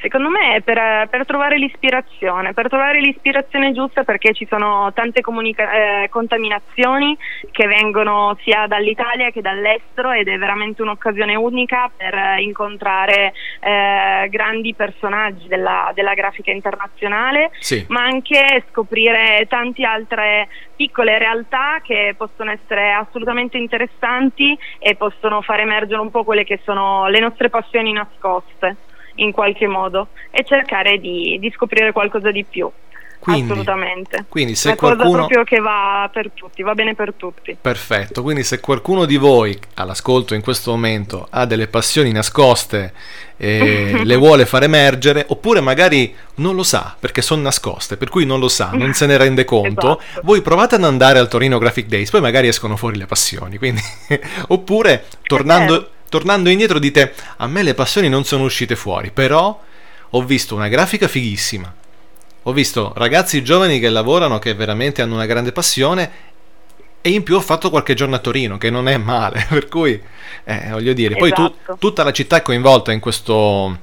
Secondo 0.00 0.28
me 0.28 0.56
è 0.56 0.60
per, 0.60 1.08
per, 1.08 1.24
trovare 1.24 1.56
l'ispirazione, 1.56 2.52
per 2.52 2.68
trovare 2.68 3.00
l'ispirazione 3.00 3.72
giusta 3.72 4.04
perché 4.04 4.32
ci 4.34 4.46
sono 4.48 4.92
tante 4.92 5.20
comunica- 5.20 6.02
eh, 6.02 6.08
contaminazioni 6.10 7.16
che 7.50 7.66
vengono 7.66 8.36
sia 8.42 8.66
dall'Italia 8.66 9.30
che 9.30 9.40
dall'estero 9.40 10.12
ed 10.12 10.28
è 10.28 10.36
veramente 10.36 10.82
un'occasione 10.82 11.34
unica 11.34 11.90
per 11.94 12.14
eh, 12.14 12.42
incontrare 12.42 13.32
eh, 13.60 14.28
grandi 14.28 14.74
personaggi 14.74 15.48
della, 15.48 15.90
della 15.94 16.14
grafica 16.14 16.50
internazionale, 16.50 17.50
sì. 17.58 17.84
ma 17.88 18.02
anche 18.02 18.64
scoprire 18.70 19.46
tante 19.48 19.84
altre 19.84 20.48
piccole 20.76 21.18
realtà 21.18 21.80
che 21.82 22.14
possono 22.16 22.50
essere 22.50 22.92
assolutamente 22.92 23.56
interessanti 23.56 24.56
e 24.78 24.94
possono 24.94 25.40
far 25.40 25.60
emergere 25.60 26.00
un 26.00 26.10
po' 26.10 26.22
quelle 26.22 26.44
che 26.44 26.60
sono 26.64 27.08
le 27.08 27.18
nostre 27.18 27.48
passioni 27.48 27.92
nascoste 27.92 28.76
in 29.16 29.32
qualche 29.32 29.66
modo 29.66 30.08
e 30.30 30.44
cercare 30.44 30.98
di, 30.98 31.38
di 31.40 31.50
scoprire 31.50 31.92
qualcosa 31.92 32.30
di 32.30 32.44
più. 32.44 32.70
Quindi, 33.18 33.50
Assolutamente. 33.50 34.24
Quindi 34.28 34.54
se 34.54 34.68
Una 34.68 34.76
qualcuno... 34.76 35.04
cosa 35.04 35.16
proprio 35.16 35.44
che 35.44 35.58
va 35.58 36.08
per 36.12 36.30
tutti, 36.32 36.62
va 36.62 36.74
bene 36.74 36.94
per 36.94 37.12
tutti. 37.14 37.56
Perfetto, 37.60 38.22
quindi 38.22 38.44
se 38.44 38.60
qualcuno 38.60 39.04
di 39.04 39.16
voi 39.16 39.58
all'ascolto 39.74 40.34
in 40.34 40.42
questo 40.42 40.70
momento 40.70 41.26
ha 41.30 41.44
delle 41.44 41.66
passioni 41.66 42.12
nascoste 42.12 42.92
e 43.36 44.02
le 44.04 44.16
vuole 44.16 44.46
far 44.46 44.62
emergere, 44.62 45.24
oppure 45.26 45.60
magari 45.60 46.14
non 46.36 46.54
lo 46.54 46.62
sa 46.62 46.94
perché 46.98 47.20
sono 47.20 47.42
nascoste, 47.42 47.96
per 47.96 48.10
cui 48.10 48.24
non 48.24 48.38
lo 48.38 48.48
sa, 48.48 48.70
non 48.72 48.92
se 48.92 49.06
ne 49.06 49.16
rende 49.16 49.42
conto, 49.44 49.98
Esatto. 49.98 50.20
voi 50.22 50.40
provate 50.40 50.76
ad 50.76 50.84
andare 50.84 51.18
al 51.18 51.28
Torino 51.28 51.58
Graphic 51.58 51.86
Days, 51.86 52.10
poi 52.10 52.20
magari 52.20 52.46
escono 52.46 52.76
fuori 52.76 52.96
le 52.96 53.06
passioni. 53.06 53.58
Quindi... 53.58 53.80
oppure 54.48 55.06
tornando, 55.22 55.90
tornando 56.08 56.48
indietro 56.48 56.78
dite 56.78 57.14
a 57.36 57.46
me 57.46 57.62
le 57.62 57.74
passioni 57.74 58.08
non 58.08 58.24
sono 58.24 58.44
uscite 58.44 58.76
fuori, 58.76 59.10
però 59.10 59.60
ho 60.10 60.22
visto 60.22 60.54
una 60.54 60.68
grafica 60.68 61.08
fighissima. 61.08 61.74
Ho 62.44 62.52
visto 62.52 62.92
ragazzi 62.96 63.42
giovani 63.42 63.80
che 63.80 63.88
lavorano, 63.88 64.38
che 64.38 64.54
veramente 64.54 65.02
hanno 65.02 65.14
una 65.14 65.26
grande 65.26 65.50
passione 65.50 66.10
e 67.00 67.10
in 67.10 67.22
più 67.22 67.36
ho 67.36 67.40
fatto 67.40 67.70
qualche 67.70 67.94
giorno 67.94 68.16
a 68.16 68.18
Torino, 68.18 68.58
che 68.58 68.70
non 68.70 68.88
è 68.88 68.96
male, 68.96 69.46
per 69.50 69.68
cui 69.68 70.00
eh, 70.44 70.68
voglio 70.70 70.92
dire, 70.92 71.16
poi 71.16 71.32
tu- 71.32 71.42
Esatto. 71.42 71.76
tutta 71.78 72.02
la 72.02 72.12
città 72.12 72.36
è 72.36 72.42
coinvolta 72.42 72.92
in 72.92 73.00
questo, 73.00 73.78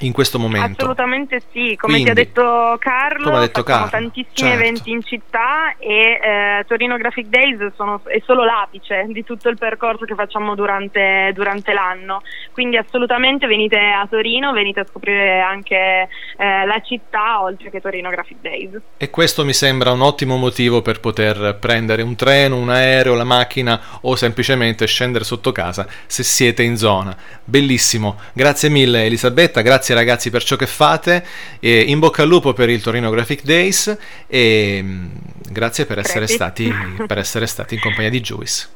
in 0.00 0.12
questo 0.12 0.38
momento. 0.38 0.82
Assolutamente 0.82 1.40
sì, 1.52 1.76
come 1.78 1.94
Quindi, 1.94 2.04
ti 2.04 2.10
ha 2.10 2.14
detto 2.14 2.76
Carlo, 2.78 3.32
ha 3.32 3.40
detto 3.40 3.62
Carlo, 3.62 3.88
tantissimi 3.88 4.34
certo. 4.34 4.54
eventi 4.54 4.90
in 4.90 5.02
città 5.02 5.74
e 5.78 6.20
eh, 6.22 6.64
Torino 6.66 6.96
Graphic 6.96 7.26
Days 7.26 7.72
sono- 7.74 8.00
è 8.04 8.20
solo 8.24 8.44
l'apice 8.44 9.06
di 9.08 9.24
tutto 9.24 9.48
il 9.48 9.56
percorso 9.56 10.04
che 10.04 10.14
facciamo 10.14 10.54
durante, 10.54 11.30
durante 11.34 11.72
l'anno. 11.72 12.22
Quindi 12.52 12.76
assolutamente 12.76 13.46
venite 13.46 13.78
a 13.78 14.06
Torino, 14.08 14.52
venite 14.52 14.80
a 14.80 14.86
scoprire 14.88 15.40
anche 15.40 16.08
eh, 16.36 16.66
la 16.66 16.80
città 16.84 17.40
oltre 17.40 17.70
che 17.70 17.80
Torino 17.80 18.10
Graphic 18.10 18.38
Days. 18.40 18.80
E 18.98 19.10
questo 19.10 19.44
mi 19.44 19.52
sembra 19.52 19.92
un 19.92 20.02
ottimo 20.02 20.36
motivo 20.36 20.82
per 20.82 21.00
poter 21.00 21.56
prendere 21.58 22.02
un 22.02 22.16
treno, 22.16 22.56
un 22.56 22.68
aereo, 22.70 23.14
la 23.14 23.24
macchina 23.24 23.80
o 24.02 24.14
semplicemente 24.16 24.86
scendere 24.86 25.24
sotto 25.24 25.52
casa 25.52 25.86
se 26.06 26.22
siete 26.22 26.62
in 26.62 26.76
zona. 26.76 27.16
Bellissimo. 27.44 28.18
Grazie 28.32 28.68
mille 28.68 29.04
Elisabetta, 29.04 29.62
grazie 29.62 29.85
ragazzi 29.94 30.30
per 30.30 30.42
ciò 30.44 30.56
che 30.56 30.66
fate. 30.66 31.24
E 31.60 31.80
in 31.80 31.98
bocca 31.98 32.22
al 32.22 32.28
lupo 32.28 32.52
per 32.52 32.68
il 32.68 32.80
Torino 32.80 33.10
Graphic 33.10 33.42
Days 33.42 33.96
e 34.26 34.80
mm, 34.82 35.06
grazie 35.50 35.86
per 35.86 35.98
essere, 35.98 36.26
stati, 36.26 36.72
per 37.06 37.18
essere 37.18 37.46
stati 37.46 37.74
in 37.74 37.80
compagnia 37.80 38.10
di 38.10 38.20
Juice. 38.20 38.68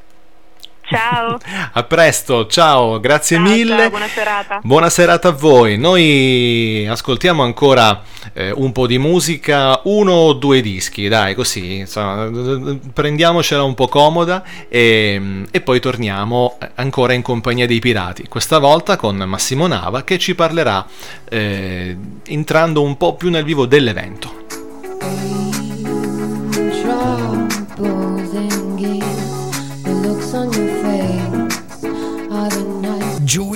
Ciao, 0.90 1.38
A 1.72 1.82
presto, 1.84 2.46
ciao, 2.48 2.98
grazie 2.98 3.36
Ciao, 3.36 3.46
mille. 3.46 3.76
ciao, 3.76 3.90
buona 3.90 4.08
serata. 4.08 4.60
Buona 4.60 4.90
serata 4.90 5.28
a 5.28 5.30
voi. 5.30 5.78
Noi 5.78 6.84
ascoltiamo 6.90 7.44
ancora 7.44 8.02
eh, 8.32 8.50
un 8.50 8.72
po' 8.72 8.88
di 8.88 8.98
musica, 8.98 9.80
uno 9.84 10.12
o 10.12 10.32
due 10.32 10.60
dischi, 10.60 11.06
dai, 11.06 11.36
così, 11.36 11.76
insomma, 11.76 12.28
prendiamocela 12.92 13.62
un 13.62 13.74
po' 13.74 13.86
comoda 13.86 14.42
e, 14.68 15.44
e 15.48 15.60
poi 15.60 15.78
torniamo 15.78 16.58
eh, 16.60 16.70
ancora 16.74 17.12
in 17.12 17.22
compagnia 17.22 17.66
dei 17.66 17.78
pirati. 17.78 18.26
Questa 18.26 18.58
volta 18.58 18.96
con 18.96 19.16
Massimo 19.16 19.68
Nava 19.68 20.02
che 20.02 20.18
ci 20.18 20.34
parlerà 20.34 20.84
eh, 21.28 21.96
entrando 22.26 22.82
un 22.82 22.96
po' 22.96 23.14
più 23.14 23.30
nel 23.30 23.44
vivo 23.44 23.66
dell'evento. 23.66 24.38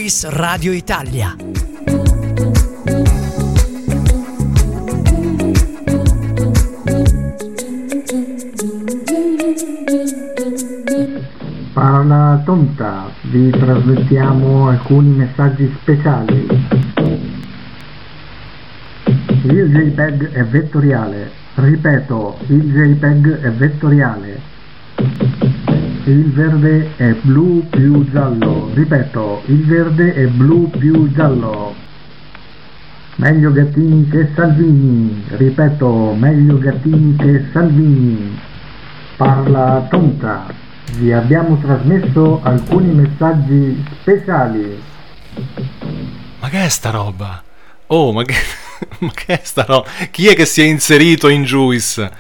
Juice 0.05 0.29
Radio 0.29 0.73
Italia. 0.73 1.35
Parla 11.73 12.43
tonta, 12.45 13.11
vi 13.23 13.49
trasmettiamo 13.49 14.69
alcuni 14.69 15.09
messaggi 15.09 15.75
speciali. 15.81 16.49
Il 19.45 19.71
JPEG 19.71 20.33
è 20.33 20.45
vettoriale, 20.45 21.31
ripeto, 21.55 22.40
il 22.49 22.61
JPEG 22.61 23.40
è 23.40 23.51
vettoriale. 23.53 24.53
Il 26.05 26.31
verde 26.33 26.90
è 26.97 27.14
blu 27.23 27.67
più 27.71 28.05
giallo, 28.11 28.63
ripeto, 28.75 29.43
il 29.47 29.65
verde 29.65 30.15
è 30.15 30.27
blu 30.27 30.69
più 30.69 31.11
giallo. 31.13 31.75
Meglio 33.17 33.53
Gattini 33.53 34.09
che 34.09 34.29
Salvini, 34.35 35.25
ripeto, 35.29 36.15
meglio 36.15 36.59
Gattini 36.59 37.15
che 37.17 37.47
Salvini. 37.53 38.37
Parla 39.17 39.87
tonta, 39.89 40.53
vi 40.97 41.13
abbiamo 41.13 41.57
trasmesso 41.59 42.41
alcuni 42.43 42.93
messaggi 42.93 43.85
speciali. 44.01 44.83
Ma 46.41 46.49
che 46.49 46.65
è 46.65 46.69
sta 46.69 46.91
roba? 46.91 47.43
Oh, 47.87 48.13
ma 48.13 48.25
che, 48.25 48.35
ma 48.99 49.11
che 49.15 49.41
è 49.41 49.41
sta 49.45 49.65
roba? 49.65 49.89
Chi 50.11 50.27
è 50.27 50.35
che 50.35 50.45
si 50.45 50.63
è 50.63 50.65
inserito 50.65 51.29
in 51.29 51.45
Juice? 51.45 52.11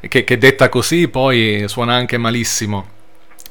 Che, 0.00 0.22
che 0.22 0.38
detta 0.38 0.68
così 0.68 1.08
poi 1.08 1.64
suona 1.66 1.94
anche 1.94 2.16
malissimo. 2.16 2.92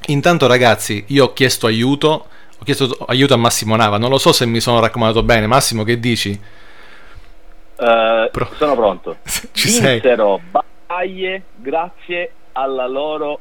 Intanto 0.07 0.47
ragazzi, 0.47 1.03
io 1.07 1.25
ho 1.25 1.33
chiesto 1.33 1.67
aiuto, 1.67 2.27
ho 2.63 2.65
chiesto 2.65 3.05
aiuto 3.07 3.33
a 3.33 3.37
Massimo 3.37 3.75
Nava, 3.75 3.97
non 3.97 4.09
lo 4.09 4.17
so 4.17 4.31
se 4.31 4.45
mi 4.45 4.61
sono 4.61 4.79
raccomandato 4.79 5.21
bene. 5.21 5.47
Massimo, 5.47 5.83
che 5.83 5.99
dici? 5.99 6.31
Eh, 6.31 8.29
Pro- 8.31 8.51
sono 8.55 8.75
pronto. 8.75 9.17
Ci 9.51 9.67
sei? 9.67 9.99
Vinsero 9.99 10.39
battaglie 10.49 11.43
grazie 11.55 12.31
alla 12.53 12.87
loro. 12.87 13.39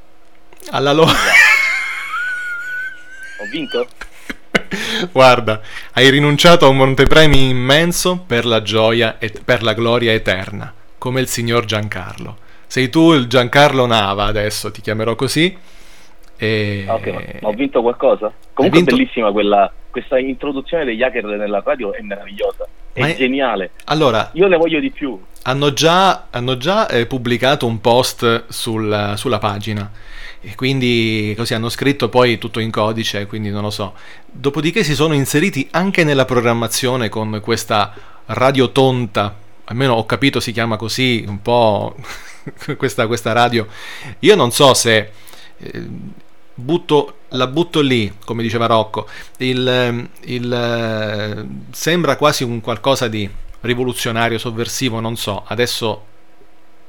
Alla 0.70 0.92
loro... 0.92 1.12
Ho 3.38 3.44
vinto? 3.50 3.86
Guarda, 5.12 5.60
hai 5.92 6.10
rinunciato 6.10 6.66
a 6.66 6.68
un 6.68 6.76
montepremi 6.78 7.48
immenso 7.48 8.24
per 8.26 8.44
la 8.44 8.60
gioia 8.62 9.18
e 9.18 9.32
per 9.44 9.62
la 9.62 9.72
gloria 9.72 10.12
eterna, 10.12 10.74
come 10.98 11.20
il 11.20 11.28
signor 11.28 11.64
Giancarlo. 11.64 12.38
Sei 12.66 12.88
tu 12.88 13.12
il 13.12 13.28
Giancarlo 13.28 13.86
Nava 13.86 14.24
adesso, 14.24 14.72
ti 14.72 14.80
chiamerò 14.80 15.14
così. 15.14 15.56
E... 16.36 16.84
Ah, 16.86 16.94
ok, 16.94 17.06
ma, 17.40 17.48
ho 17.48 17.52
vinto 17.52 17.82
qualcosa? 17.82 18.32
Comunque 18.52 18.80
vinto- 18.80 18.94
è 18.94 18.98
bellissima 18.98 19.30
quella, 19.32 19.72
questa 19.90 20.18
introduzione 20.18 20.84
degli 20.84 21.02
hacker 21.02 21.24
nella 21.24 21.62
radio, 21.64 21.92
è 21.92 22.00
meravigliosa. 22.00 22.66
È, 22.92 23.00
è- 23.02 23.16
geniale. 23.16 23.70
Allora, 23.84 24.30
Io 24.34 24.48
ne 24.48 24.56
voglio 24.56 24.80
di 24.80 24.90
più. 24.90 25.18
hanno 25.44 25.72
già, 25.72 26.26
hanno 26.30 26.56
già 26.56 26.88
eh, 26.88 27.06
pubblicato 27.06 27.66
un 27.66 27.80
post 27.80 28.44
sul- 28.48 29.14
sulla 29.16 29.38
pagina 29.38 29.90
e 30.44 30.54
quindi 30.56 31.32
così 31.36 31.54
hanno 31.54 31.68
scritto 31.68 32.08
poi 32.08 32.36
tutto 32.38 32.58
in 32.58 32.70
codice, 32.72 33.26
quindi 33.26 33.50
non 33.50 33.62
lo 33.62 33.70
so. 33.70 33.94
Dopodiché 34.26 34.82
si 34.82 34.94
sono 34.94 35.14
inseriti 35.14 35.68
anche 35.70 36.02
nella 36.04 36.24
programmazione 36.24 37.08
con 37.08 37.40
questa 37.42 37.94
radio 38.26 38.70
tonta, 38.72 39.36
almeno 39.64 39.94
ho 39.94 40.04
capito 40.04 40.40
si 40.40 40.50
chiama 40.52 40.76
così, 40.76 41.24
un 41.26 41.40
po' 41.40 41.94
questa, 42.76 43.06
questa 43.06 43.32
radio. 43.32 43.66
Io 44.20 44.34
non 44.34 44.50
so 44.50 44.74
se 44.74 45.10
butto, 46.54 47.18
la 47.30 47.46
butto 47.46 47.80
lì, 47.80 48.12
come 48.24 48.42
diceva 48.42 48.66
Rocco, 48.66 49.08
il, 49.38 49.66
ehm, 49.66 50.08
il, 50.24 50.52
eh, 50.52 51.46
sembra 51.72 52.16
quasi 52.16 52.44
un 52.44 52.60
qualcosa 52.60 53.08
di 53.08 53.28
rivoluzionario, 53.60 54.38
sovversivo, 54.38 55.00
non 55.00 55.16
so, 55.16 55.44
adesso 55.46 56.06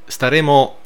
staremo 0.05 0.77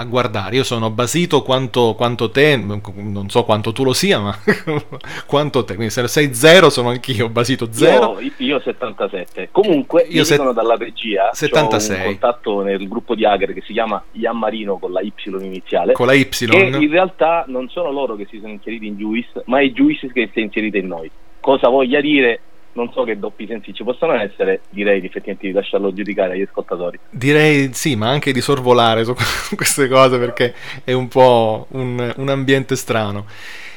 a 0.00 0.04
guardare, 0.04 0.56
io 0.56 0.64
sono 0.64 0.88
basito 0.88 1.42
quanto, 1.42 1.94
quanto 1.94 2.30
te, 2.30 2.56
non 2.56 3.28
so 3.28 3.44
quanto 3.44 3.70
tu 3.70 3.84
lo 3.84 3.92
sia, 3.92 4.18
ma 4.18 4.34
quanto 5.26 5.62
te, 5.62 5.74
quindi 5.74 5.92
se 5.92 6.08
sei 6.08 6.32
zero 6.32 6.70
sono 6.70 6.88
anch'io, 6.88 7.28
basito 7.28 7.68
zero. 7.70 8.18
Io, 8.18 8.32
io 8.38 8.60
77. 8.60 9.50
Comunque, 9.52 10.06
Io 10.08 10.16
io 10.16 10.24
set- 10.24 10.38
dicono 10.38 10.54
dalla 10.54 10.76
regia, 10.76 11.28
c'ho 11.28 11.34
76. 11.34 11.98
un 11.98 12.04
contatto 12.04 12.62
nel 12.62 12.88
gruppo 12.88 13.14
di 13.14 13.26
hacker 13.26 13.52
che 13.52 13.60
si 13.60 13.74
chiama 13.74 14.02
Ian 14.12 14.38
Marino 14.38 14.78
con 14.78 14.90
la 14.90 15.02
Y 15.02 15.12
iniziale. 15.38 15.92
Con 15.92 16.06
la 16.06 16.14
Y. 16.14 16.26
Che 16.30 16.56
in 16.56 16.90
realtà 16.90 17.44
non 17.48 17.68
sono 17.68 17.92
loro 17.92 18.16
che 18.16 18.26
si 18.30 18.38
sono 18.38 18.52
inseriti 18.52 18.86
in 18.86 18.96
Juice, 18.96 19.42
ma 19.46 19.60
è 19.60 19.68
Juice 19.68 20.10
che 20.12 20.30
si 20.32 20.40
è 20.40 20.42
inserita 20.42 20.78
in 20.78 20.86
noi. 20.86 21.10
Cosa 21.40 21.68
voglia 21.68 22.00
dire 22.00 22.40
non 22.72 22.90
so 22.92 23.04
che 23.04 23.18
doppi 23.18 23.46
sensi 23.46 23.74
ci 23.74 23.82
possono 23.82 24.14
essere, 24.14 24.60
direi 24.70 24.98
effettivamente 24.98 25.46
di 25.46 25.52
lasciarlo 25.52 25.92
giudicare 25.92 26.34
agli 26.34 26.42
ascoltatori. 26.42 26.98
Direi 27.10 27.70
sì, 27.72 27.96
ma 27.96 28.08
anche 28.08 28.32
di 28.32 28.40
sorvolare 28.40 29.04
su 29.04 29.14
queste 29.56 29.88
cose 29.88 30.18
perché 30.18 30.54
è 30.84 30.92
un 30.92 31.08
po' 31.08 31.66
un, 31.70 32.12
un 32.16 32.28
ambiente 32.28 32.76
strano. 32.76 33.26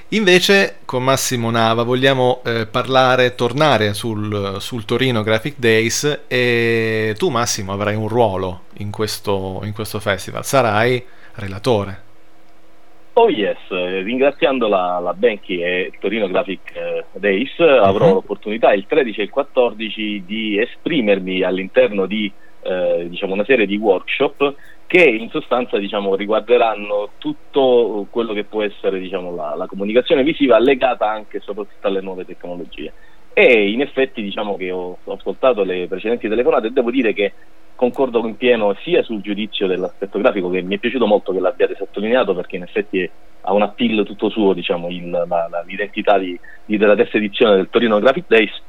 Invece 0.09 0.77
con 0.85 1.03
Massimo 1.03 1.49
Nava 1.49 1.81
vogliamo 1.81 2.41
eh, 2.45 2.67
parlare, 2.67 3.33
tornare 3.33 3.95
sul, 3.95 4.57
sul, 4.59 4.85
Torino 4.85 5.23
Graphic 5.23 5.55
Days 5.57 6.25
e 6.27 7.15
tu 7.17 7.29
Massimo 7.29 7.73
avrai 7.73 7.95
un 7.95 8.07
ruolo 8.07 8.65
in 8.77 8.91
questo, 8.91 9.61
in 9.63 9.73
questo 9.73 9.99
festival, 9.99 10.45
sarai 10.45 11.03
relatore. 11.35 12.12
Oh 13.15 13.29
yes, 13.29 13.59
ringraziando 13.69 14.67
la, 14.67 14.97
la 14.99 15.13
Benchi 15.13 15.59
e 15.59 15.93
Torino 15.99 16.27
Graphic 16.27 16.75
eh, 16.75 17.05
Days 17.11 17.59
avrò 17.59 18.07
uh-huh. 18.07 18.13
l'opportunità 18.13 18.73
il 18.73 18.87
13 18.87 19.19
e 19.19 19.23
il 19.23 19.29
14 19.29 20.23
di 20.25 20.59
esprimermi 20.59 21.43
all'interno 21.43 22.07
di 22.07 22.31
eh, 22.63 23.05
diciamo 23.09 23.33
una 23.33 23.43
serie 23.45 23.67
di 23.67 23.77
workshop 23.77 24.55
che 24.87 25.03
in 25.03 25.29
sostanza 25.29 25.77
diciamo, 25.77 26.15
riguarderanno 26.15 27.11
tutto 27.17 28.05
quello 28.09 28.33
che 28.33 28.43
può 28.43 28.61
essere 28.61 28.99
diciamo, 28.99 29.33
la, 29.33 29.55
la, 29.55 29.65
comunicazione 29.65 30.23
visiva 30.23 30.59
legata 30.59 31.09
anche 31.09 31.37
e 31.37 31.39
soprattutto 31.39 31.87
alle 31.87 32.01
nuove 32.01 32.25
tecnologie. 32.25 32.93
E 33.33 33.71
in 33.71 33.81
effetti 33.81 34.21
diciamo 34.21 34.55
che 34.55 34.71
ho, 34.71 34.97
ho 35.03 35.13
ascoltato 35.13 35.63
le 35.63 35.87
precedenti 35.87 36.29
telefonate 36.29 36.67
e 36.67 36.71
devo 36.71 36.91
dire 36.91 37.13
che 37.13 37.33
concordo 37.75 38.25
in 38.27 38.37
pieno 38.37 38.75
sia 38.83 39.01
sul 39.01 39.21
giudizio 39.21 39.65
dell'aspetto 39.65 40.19
grafico 40.19 40.49
che 40.49 40.61
mi 40.61 40.75
è 40.75 40.77
piaciuto 40.77 41.07
molto 41.07 41.33
che 41.33 41.39
l'abbiate 41.39 41.75
sottolineato 41.75 42.35
perché 42.35 42.57
in 42.57 42.63
effetti 42.63 43.09
ha 43.41 43.53
un 43.53 43.63
appeal 43.63 44.05
tutto 44.05 44.29
suo 44.29 44.53
diciamo, 44.53 44.89
il, 44.89 45.09
la, 45.09 45.25
la, 45.25 45.63
l'identità 45.65 46.17
di, 46.17 46.39
di, 46.63 46.77
della 46.77 46.95
terza 46.95 47.17
edizione 47.17 47.55
del 47.55 47.69
Torino 47.69 47.99
Graphic 47.99 48.25
Days 48.27 48.61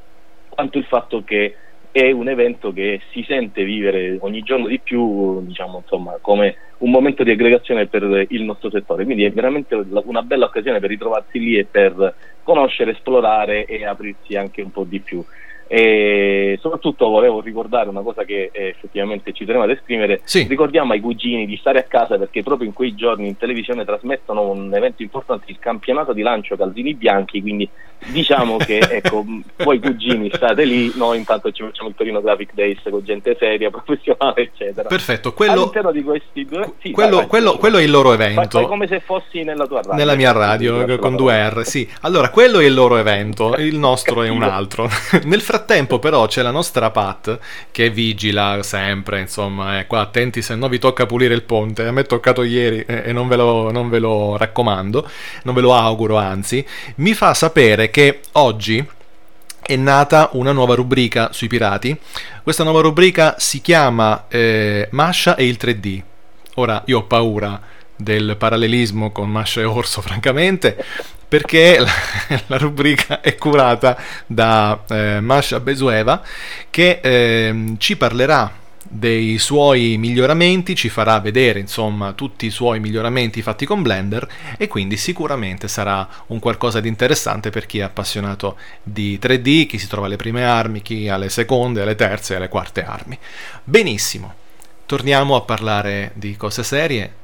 quanto 0.49 0.79
il 0.79 0.85
fatto 0.85 1.23
che 1.25 1.57
è 1.97 2.11
un 2.11 2.29
evento 2.29 2.73
che 2.73 3.01
si 3.13 3.23
sente 3.23 3.63
vivere 3.63 4.17
ogni 4.23 4.43
giorno 4.43 4.67
di 4.67 4.81
più 4.81 5.45
diciamo, 5.47 5.79
insomma, 5.79 6.19
come 6.21 6.57
un 6.79 6.91
momento 6.91 7.23
di 7.23 7.31
aggregazione 7.31 7.87
per 7.87 8.27
il 8.31 8.43
nostro 8.43 8.69
settore. 8.69 9.05
Quindi 9.05 9.23
è 9.23 9.31
veramente 9.31 9.77
una 9.77 10.23
bella 10.23 10.47
occasione 10.47 10.81
per 10.81 10.89
ritrovarsi 10.89 11.39
lì 11.39 11.57
e 11.57 11.67
per 11.67 12.17
conoscere, 12.43 12.91
esplorare 12.91 13.65
e 13.67 13.87
aprirsi 13.87 14.35
anche 14.35 14.61
un 14.61 14.73
po' 14.73 14.83
di 14.83 14.99
più 14.99 15.25
e 15.67 16.59
soprattutto 16.61 17.09
volevo 17.09 17.41
ricordare 17.41 17.89
una 17.89 18.03
cosa 18.03 18.25
che 18.25 18.51
eh, 18.53 18.69
effettivamente 18.69 19.33
ci 19.33 19.45
tenevo 19.45 19.65
ad 19.65 19.71
esprimere. 19.71 20.21
Sì. 20.25 20.47
ricordiamo 20.49 20.93
ai 20.93 21.01
cugini 21.01 21.47
di 21.47 21.57
stare 21.57 21.79
a 21.79 21.85
casa 21.85 22.17
perché 22.19 22.43
proprio 22.43 22.67
in 22.67 22.75
quei 22.75 22.95
giorni 22.95 23.29
in 23.29 23.37
televisione 23.37 23.85
trasmettono 23.85 24.51
un 24.51 24.73
evento 24.75 25.03
importante 25.03 25.45
il 25.49 25.59
campionato 25.59 26.13
di 26.13 26.23
lancio 26.23 26.57
Calzini 26.57 26.95
Bianchi 26.95 27.41
quindi 27.41 27.69
diciamo 28.07 28.57
che 28.59 28.79
ecco 28.91 29.25
voi 29.57 29.79
cugini 29.81 30.31
state 30.33 30.65
lì 30.65 30.93
noi 30.97 31.19
intanto 31.19 31.51
ci 31.51 31.63
facciamo 31.63 31.89
il 31.89 31.95
Torino 31.95 32.21
Graphic 32.21 32.55
Days 32.55 32.81
con 32.89 33.03
gente 33.05 33.37
seria 33.39 33.71
professionale 33.71 34.43
eccetera. 34.43 34.89
Perfetto 34.89 35.33
quello, 35.33 35.53
all'interno 35.53 35.93
di 35.93 36.03
questi 36.03 36.45
due 36.45 36.73
sì, 36.81 36.91
quello, 36.91 37.17
vai, 37.17 37.19
vai, 37.21 37.27
quello, 37.29 37.57
quello, 37.57 37.79
è 37.79 37.83
il 37.83 37.91
loro 37.91 38.13
evento. 38.13 38.59
Fai, 38.59 38.67
come 38.67 38.87
se 38.87 39.01
fossi 39.01 39.43
nella 39.43 39.67
tua 39.67 39.81
radio. 39.81 39.95
Nella 39.95 40.15
mia 40.15 40.33
radio 40.33 40.99
con 40.99 41.17
due 41.17 41.49
R 41.49 41.65
sì. 41.65 41.89
Allora 42.03 42.31
quello 42.31 42.61
è 42.61 42.65
il 42.65 42.75
loro 42.75 42.97
evento 42.97 43.55
il 43.57 43.79
nostro 43.79 44.23
è 44.23 44.29
un 44.29 44.43
altro. 44.43 44.89
Nel 45.25 45.41
frattempo 45.41 45.64
però 45.65 46.27
c'è 46.27 46.43
la 46.43 46.51
nostra 46.51 46.91
Pat 46.91 47.39
che 47.71 47.91
vigila 47.91 48.63
sempre, 48.63 49.21
insomma, 49.21 49.79
eh, 49.79 49.87
qua 49.87 50.01
attenti 50.01 50.43
se 50.43 50.55
no 50.55 50.69
vi 50.69 50.79
tocca 50.79 51.07
pulire 51.07 51.35
il 51.35 51.43
ponte, 51.43 51.87
a 51.87 51.93
me 51.93 52.03
è 52.03 52.07
toccato 52.07 52.43
ieri 52.43 52.85
e 52.87 53.13
non 53.13 53.29
ve, 53.29 53.37
lo, 53.37 53.71
non 53.71 53.89
ve 53.89 53.99
lo 53.99 54.37
raccomando, 54.37 55.09
non 55.45 55.55
ve 55.55 55.61
lo 55.61 55.75
auguro 55.75 56.17
anzi, 56.17 56.65
mi 56.97 57.15
fa 57.15 57.35
sapere 57.35 57.91
che 57.91 58.21
oggi 58.33 58.85
è 59.67 59.77
nata 59.77 60.31
una 60.33 60.53
nuova 60.53 60.75
rubrica 60.75 61.33
sui 61.33 61.49
pirati. 61.49 61.99
Questa 62.43 62.65
nuova 62.65 62.83
rubrica 62.83 63.37
si 63.39 63.63
chiama 63.63 64.27
eh, 64.29 64.89
Masha 64.91 65.37
e 65.37 65.47
il 65.47 65.57
3D. 65.59 66.03
Ora 66.57 66.83
io 66.87 66.99
ho 66.99 67.05
paura 67.05 67.61
del 67.97 68.37
parallelismo 68.37 69.11
con 69.11 69.31
Masha 69.31 69.61
e 69.61 69.65
Orso, 69.65 70.03
francamente, 70.03 70.85
perché 71.35 71.81
la, 71.81 71.91
la 72.47 72.59
rubrica 72.59 73.21
è 73.21 73.35
curata 73.35 74.01
da 74.25 74.85
eh, 74.89 75.19
Masha 75.21 75.59
Besueva 75.59 76.23
che 76.71 77.01
eh, 77.03 77.75
ci 77.79 77.97
parlerà 77.97 78.63
dei 78.89 79.39
suoi 79.39 79.97
miglioramenti, 79.99 80.77
ci 80.77 80.89
farà 80.89 81.19
vedere 81.19 81.59
insomma 81.59 82.13
tutti 82.13 82.47
i 82.47 82.51
suoi 82.51 82.79
miglioramenti 82.79 83.43
fatti 83.43 83.67
con 83.67 83.83
Blender 83.83 84.29
e 84.57 84.69
quindi 84.69 84.97
sicuramente 84.97 85.67
sarà 85.67 86.07
un 86.27 86.39
qualcosa 86.39 86.79
di 86.79 86.87
interessante 86.87 87.51
per 87.51 87.67
chi 87.67 87.81
è 87.81 87.83
appassionato 87.83 88.57
di 88.81 89.19
3D, 89.21 89.67
chi 89.67 89.79
si 89.79 89.89
trova 89.89 90.07
alle 90.07 90.15
prime 90.15 90.45
armi, 90.45 90.83
chi 90.83 91.09
alle 91.09 91.31
seconde, 91.31 91.83
alle 91.83 91.97
terze 91.97 92.35
e 92.35 92.37
alle 92.37 92.49
quarte 92.49 92.85
armi. 92.85 93.19
Benissimo, 93.65 94.35
torniamo 94.87 95.35
a 95.35 95.41
parlare 95.41 96.13
di 96.15 96.37
cose 96.37 96.63
serie 96.63 97.23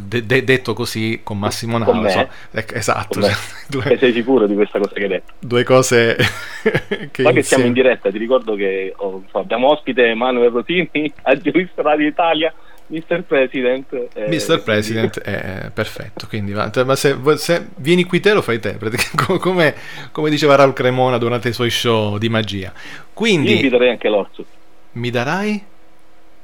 de- 0.00 0.26
de- 0.26 0.44
detto 0.44 0.74
così 0.74 1.20
con 1.22 1.38
Massimo 1.38 1.78
Nava 1.78 2.08
so, 2.08 2.28
esatto 2.50 3.20
cioè, 3.20 3.32
due, 3.68 3.96
sei 3.98 4.12
sicuro 4.12 4.46
di 4.46 4.54
questa 4.54 4.78
cosa 4.78 4.92
che 4.94 5.02
hai 5.02 5.08
detto 5.08 5.32
due 5.38 5.64
cose 5.64 6.16
che 7.10 7.22
poi 7.22 7.32
che 7.32 7.42
siamo 7.42 7.64
in 7.64 7.72
diretta 7.72 8.10
ti 8.10 8.18
ricordo 8.18 8.54
che 8.54 8.92
oh, 8.96 9.24
abbiamo 9.32 9.70
ospite 9.70 10.04
Emanuele 10.06 10.50
Rotini 10.50 11.12
a 11.22 11.36
Giurista 11.40 11.82
Radio 11.82 12.06
Italia 12.06 12.52
Mr. 12.86 13.22
President 13.22 14.10
eh, 14.12 14.28
Mr. 14.28 14.62
President 14.62 15.20
è 15.20 15.70
perfetto 15.72 16.26
quindi 16.28 16.52
ma 16.52 16.96
se, 16.96 17.16
se, 17.36 17.68
vieni 17.76 18.04
qui 18.04 18.20
te 18.20 18.34
lo 18.34 18.42
fai 18.42 18.60
te 18.60 18.76
come, 19.40 19.74
come 20.12 20.30
diceva 20.30 20.54
Raul 20.56 20.74
Cremona 20.74 21.16
durante 21.16 21.48
i 21.48 21.52
suoi 21.54 21.70
show 21.70 22.18
di 22.18 22.28
magia 22.28 22.72
quindi 23.14 23.48
Io 23.48 23.54
inviterei 23.56 23.88
anche 23.88 24.08
l'orso 24.08 24.44
mi 24.92 25.10
darai? 25.10 25.72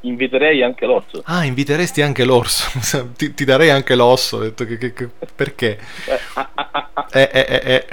Inviterei 0.02 0.62
anche 0.62 0.86
l'orso. 0.86 1.22
Ah, 1.24 1.44
inviteresti 1.44 2.02
anche 2.02 2.24
l'orso. 2.24 3.08
ti, 3.16 3.34
ti, 3.34 3.44
darei 3.44 3.70
anche 3.70 3.94
l'osso. 3.94 4.38
Ho 4.38 4.40
detto 4.40 4.64
che, 4.64 4.78
che, 4.78 4.92
che 4.92 5.08
perché? 5.34 5.78
Eh, 6.06 6.20
ah, 6.34 6.50
ah, 6.54 6.90
ah, 6.92 7.06
eh, 7.12 7.30
eh, 7.32 7.46
eh, 7.48 7.86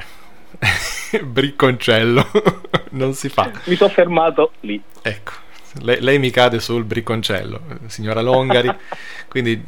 eh. 1.12 1.24
Bricconcello. 1.24 2.28
non 2.91 3.13
si 3.13 3.30
fa. 3.30 3.52
Mi 3.65 3.76
sono 3.76 3.89
fermato 3.89 4.52
lì. 4.62 4.82
Ecco. 5.02 5.46
Lei, 5.82 6.02
lei, 6.02 6.17
mi 6.17 6.32
cade 6.32 6.60
sul 6.60 6.86
bricconcello, 6.86 7.62
signora 7.86 8.22
Longari. 8.22 8.74
Quindi 9.28 9.62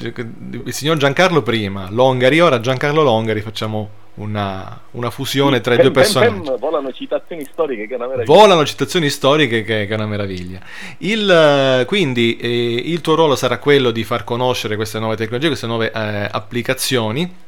il 0.63 0.73
signor 0.73 0.97
Giancarlo 0.97 1.43
prima, 1.43 1.87
Longari, 1.91 2.39
ora 2.39 2.59
Giancarlo 2.59 3.03
Longari, 3.03 3.41
facciamo 3.41 3.89
una, 4.19 4.81
una 4.91 5.09
fusione 5.09 5.61
tra 5.61 5.73
i 5.73 5.77
due 5.77 5.91
personaggi. 5.91 6.51
volano 6.59 6.91
citazioni 6.91 7.43
storiche 7.45 7.87
che 7.87 7.93
è 7.93 7.95
una 7.95 8.07
meraviglia. 8.07 8.33
Volano 8.33 8.65
citazioni 8.65 9.09
storiche 9.09 9.63
che, 9.63 9.85
che 9.85 9.93
è 9.93 9.95
una 9.95 10.05
meraviglia. 10.05 10.59
Il, 10.99 11.83
quindi 11.87 12.37
eh, 12.37 12.81
il 12.85 13.01
tuo 13.01 13.15
ruolo 13.15 13.35
sarà 13.35 13.57
quello 13.57 13.91
di 13.91 14.03
far 14.03 14.23
conoscere 14.23 14.75
queste 14.75 14.99
nuove 14.99 15.15
tecnologie, 15.15 15.47
queste 15.47 15.67
nuove 15.67 15.91
eh, 15.91 16.27
applicazioni. 16.31 17.47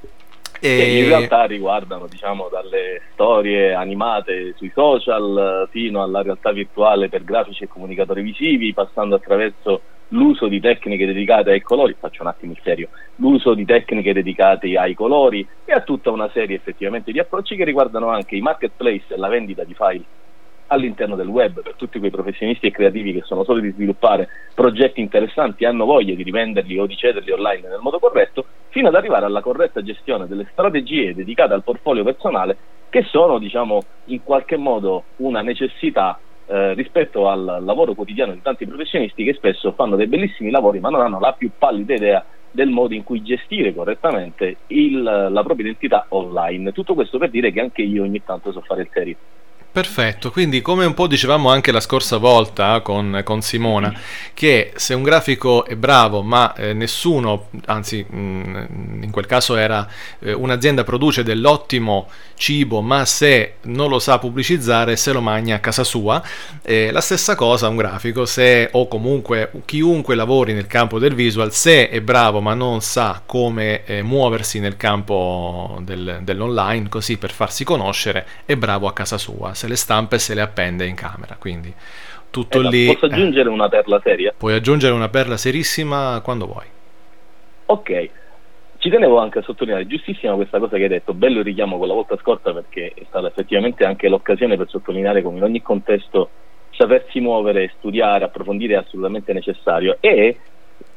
E... 0.63 0.77
Che 0.77 0.83
in 0.83 1.07
realtà 1.07 1.45
riguardano 1.45 2.05
diciamo, 2.07 2.47
dalle 2.51 3.01
storie 3.13 3.73
animate 3.73 4.53
sui 4.57 4.71
social 4.73 5.67
fino 5.71 6.03
alla 6.03 6.21
realtà 6.21 6.51
virtuale 6.51 7.09
per 7.09 7.23
grafici 7.23 7.63
e 7.63 7.67
comunicatori 7.67 8.21
visivi, 8.21 8.73
passando 8.73 9.15
attraverso 9.15 9.81
l'uso 10.11 10.47
di 10.47 10.59
tecniche 10.59 11.05
dedicate 11.05 11.51
ai 11.51 11.61
colori, 11.61 11.95
faccio 11.97 12.21
un 12.21 12.29
attimo 12.29 12.53
il 12.53 12.59
serio, 12.63 12.89
l'uso 13.15 13.53
di 13.53 13.65
tecniche 13.65 14.13
dedicate 14.13 14.77
ai 14.77 14.93
colori 14.93 15.47
e 15.65 15.71
a 15.71 15.81
tutta 15.81 16.11
una 16.11 16.29
serie 16.31 16.55
effettivamente 16.55 17.11
di 17.11 17.19
approcci 17.19 17.55
che 17.55 17.63
riguardano 17.63 18.09
anche 18.09 18.35
i 18.35 18.41
marketplace 18.41 19.13
e 19.13 19.17
la 19.17 19.27
vendita 19.27 19.63
di 19.63 19.73
file 19.73 20.03
all'interno 20.67 21.15
del 21.15 21.27
web 21.27 21.61
per 21.61 21.75
tutti 21.75 21.99
quei 21.99 22.11
professionisti 22.11 22.67
e 22.67 22.71
creativi 22.71 23.13
che 23.13 23.23
sono 23.25 23.43
soliti 23.43 23.71
sviluppare 23.71 24.29
progetti 24.55 25.01
interessanti 25.01 25.65
hanno 25.65 25.85
voglia 25.85 26.15
di 26.15 26.23
rivenderli 26.23 26.79
o 26.79 26.85
di 26.85 26.95
cederli 26.95 27.31
online 27.31 27.67
nel 27.67 27.79
modo 27.81 27.99
corretto, 27.99 28.45
fino 28.69 28.87
ad 28.87 28.95
arrivare 28.95 29.25
alla 29.25 29.41
corretta 29.41 29.83
gestione 29.83 30.27
delle 30.27 30.47
strategie 30.51 31.13
dedicate 31.13 31.53
al 31.53 31.63
portfolio 31.63 32.03
personale 32.03 32.57
che 32.89 33.03
sono 33.03 33.37
diciamo 33.37 33.81
in 34.05 34.23
qualche 34.23 34.57
modo 34.57 35.03
una 35.17 35.41
necessità 35.41 36.17
eh, 36.51 36.73
rispetto 36.73 37.29
al 37.29 37.59
lavoro 37.61 37.93
quotidiano 37.93 38.33
di 38.33 38.41
tanti 38.41 38.65
professionisti 38.65 39.23
che 39.23 39.33
spesso 39.33 39.71
fanno 39.71 39.95
dei 39.95 40.07
bellissimi 40.07 40.51
lavori 40.51 40.79
ma 40.79 40.89
non 40.89 40.99
hanno 40.99 41.19
la 41.19 41.31
più 41.31 41.49
pallida 41.57 41.93
idea 41.93 42.25
del 42.51 42.69
modo 42.69 42.93
in 42.93 43.03
cui 43.03 43.23
gestire 43.23 43.73
correttamente 43.73 44.57
il, 44.67 45.01
la 45.01 45.43
propria 45.43 45.67
identità 45.67 46.05
online. 46.09 46.73
Tutto 46.73 46.93
questo 46.93 47.17
per 47.17 47.29
dire 47.29 47.51
che 47.51 47.61
anche 47.61 47.81
io 47.81 48.03
ogni 48.03 48.21
tanto 48.23 48.51
so 48.51 48.61
fare 48.61 48.81
il 48.81 48.89
serio. 48.91 49.15
Perfetto, 49.73 50.31
quindi 50.31 50.61
come 50.61 50.83
un 50.83 50.93
po' 50.93 51.07
dicevamo 51.07 51.49
anche 51.49 51.71
la 51.71 51.79
scorsa 51.79 52.17
volta 52.17 52.81
con, 52.81 53.21
con 53.23 53.41
Simona, 53.41 53.93
che 54.33 54.73
se 54.75 54.93
un 54.93 55.01
grafico 55.01 55.63
è 55.63 55.77
bravo 55.77 56.21
ma 56.23 56.53
eh, 56.55 56.73
nessuno, 56.73 57.47
anzi 57.67 58.05
mh, 58.05 58.17
mm, 58.17 59.03
in 59.03 59.11
quel 59.11 59.25
caso 59.27 59.55
era 59.55 59.87
eh, 60.19 60.33
un'azienda 60.33 60.83
produce 60.83 61.23
dell'ottimo 61.23 62.09
cibo 62.35 62.81
ma 62.81 63.05
se 63.05 63.55
non 63.61 63.87
lo 63.87 63.99
sa 63.99 64.19
pubblicizzare 64.19 64.97
se 64.97 65.13
lo 65.13 65.21
magna 65.21 65.55
a 65.55 65.59
casa 65.59 65.85
sua, 65.85 66.21
eh, 66.63 66.91
la 66.91 66.99
stessa 66.99 67.35
cosa 67.35 67.69
un 67.69 67.77
grafico, 67.77 68.25
se 68.25 68.67
o 68.73 68.89
comunque 68.89 69.51
chiunque 69.63 70.15
lavori 70.15 70.51
nel 70.51 70.67
campo 70.67 70.99
del 70.99 71.15
visual, 71.15 71.53
se 71.53 71.87
è 71.87 72.01
bravo 72.01 72.41
ma 72.41 72.53
non 72.55 72.81
sa 72.81 73.21
come 73.25 73.85
eh, 73.85 74.01
muoversi 74.01 74.59
nel 74.59 74.75
campo 74.75 75.79
del, 75.81 76.19
dell'online 76.23 76.89
così 76.89 77.15
per 77.15 77.31
farsi 77.31 77.63
conoscere, 77.63 78.27
è 78.43 78.57
bravo 78.57 78.87
a 78.89 78.93
casa 78.93 79.17
sua 79.17 79.59
se 79.61 79.67
le 79.67 79.75
stampa 79.75 80.15
e 80.15 80.19
se 80.19 80.33
le 80.33 80.41
appende 80.41 80.85
in 80.85 80.95
camera. 80.95 81.35
Quindi 81.37 81.73
tutto 82.31 82.59
Esatto, 82.59 82.75
lì. 82.75 82.85
Posso 82.87 83.05
eh, 83.05 83.13
aggiungere 83.13 83.49
una 83.49 83.69
perla 83.69 83.99
seria? 84.03 84.33
puoi 84.35 84.53
aggiungere 84.53 84.93
una 84.93 85.09
perla 85.09 85.37
serissima 85.37 86.19
quando 86.23 86.47
vuoi. 86.47 86.65
Ok, 87.67 88.09
ci 88.79 88.89
tenevo 88.89 89.19
anche 89.19 89.39
a 89.39 89.41
sottolineare, 89.43 89.87
giustissima 89.87 90.33
questa 90.33 90.59
cosa 90.59 90.75
che 90.75 90.83
hai 90.83 90.89
detto, 90.89 91.13
bello 91.13 91.39
il 91.39 91.45
richiamo 91.45 91.77
quella 91.77 91.93
volta 91.93 92.17
scorsa 92.17 92.51
perché 92.51 92.91
è 92.93 93.03
stata 93.07 93.27
effettivamente 93.27 93.85
anche 93.85 94.09
l'occasione 94.09 94.57
per 94.57 94.67
sottolineare 94.67 95.21
come 95.21 95.37
in 95.37 95.43
ogni 95.43 95.61
contesto 95.61 96.29
sapersi 96.71 97.19
muovere, 97.19 97.71
studiare, 97.77 98.25
approfondire 98.25 98.73
è 98.73 98.77
assolutamente 98.77 99.33
necessario 99.33 99.97
e 99.99 100.37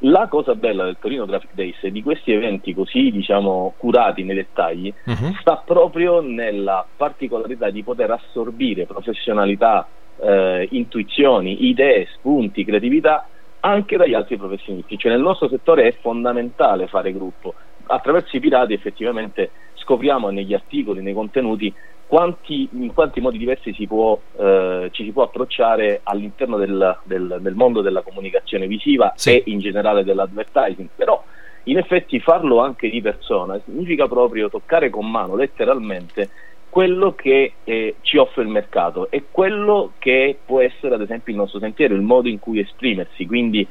la 0.00 0.28
cosa 0.28 0.54
bella 0.54 0.84
del 0.84 0.98
Torino 0.98 1.24
Graphic 1.24 1.54
Days 1.54 1.82
e 1.82 1.90
di 1.90 2.02
questi 2.02 2.32
eventi 2.32 2.74
così 2.74 3.10
diciamo 3.10 3.74
curati 3.78 4.22
nei 4.24 4.36
dettagli 4.36 4.92
sta 5.40 5.62
proprio 5.64 6.20
nella 6.20 6.86
particolarità 6.94 7.70
di 7.70 7.82
poter 7.82 8.10
assorbire 8.10 8.86
professionalità, 8.86 9.88
eh, 10.20 10.68
intuizioni, 10.72 11.68
idee, 11.68 12.08
spunti, 12.16 12.64
creatività 12.64 13.28
anche 13.60 13.96
dagli 13.96 14.14
altri 14.14 14.36
professionisti. 14.36 14.98
Cioè 14.98 15.10
nel 15.10 15.22
nostro 15.22 15.48
settore 15.48 15.88
è 15.88 15.96
fondamentale 16.00 16.86
fare 16.86 17.12
gruppo. 17.12 17.54
Attraverso 17.86 18.36
i 18.36 18.40
pirati 18.40 18.74
effettivamente 18.74 19.52
scopriamo 19.74 20.28
negli 20.30 20.54
articoli, 20.54 21.02
nei 21.02 21.14
contenuti, 21.14 21.74
quanti, 22.14 22.68
in 22.70 22.94
quanti 22.94 23.20
modi 23.20 23.38
diversi 23.38 23.74
si 23.74 23.88
può, 23.88 24.16
eh, 24.38 24.88
ci 24.92 25.02
si 25.02 25.10
può 25.10 25.24
approcciare 25.24 25.98
all'interno 26.04 26.58
del, 26.58 26.98
del- 27.02 27.38
del 27.40 27.54
mondo 27.56 27.80
della 27.80 28.02
comunicazione 28.02 28.68
visiva 28.68 29.14
e 29.24 29.42
in 29.46 29.58
generale 29.58 30.04
dell'advertising. 30.04 30.90
Però 30.94 31.20
in 31.64 31.78
effetti 31.78 32.20
farlo 32.20 32.60
anche 32.60 32.88
di 32.88 33.00
persona 33.00 33.60
significa 33.64 34.06
proprio 34.06 34.48
toccare 34.48 34.90
con 34.90 35.10
mano 35.10 35.34
letteralmente 35.34 36.30
quello 36.68 37.16
che 37.16 37.54
eh, 37.64 37.96
ci 38.02 38.16
offre 38.16 38.42
il 38.42 38.48
mercato 38.48 39.10
e 39.10 39.24
quello 39.28 39.94
che 39.98 40.38
può 40.46 40.60
essere 40.60 40.94
ad 40.94 41.00
esempio 41.00 41.32
il 41.32 41.38
nostro 41.40 41.58
sentiero, 41.58 41.94
il 41.94 42.02
modo 42.02 42.28
in 42.28 42.38
cui 42.38 42.60
esprimersi. 42.60 43.26
Quindi 43.26 43.66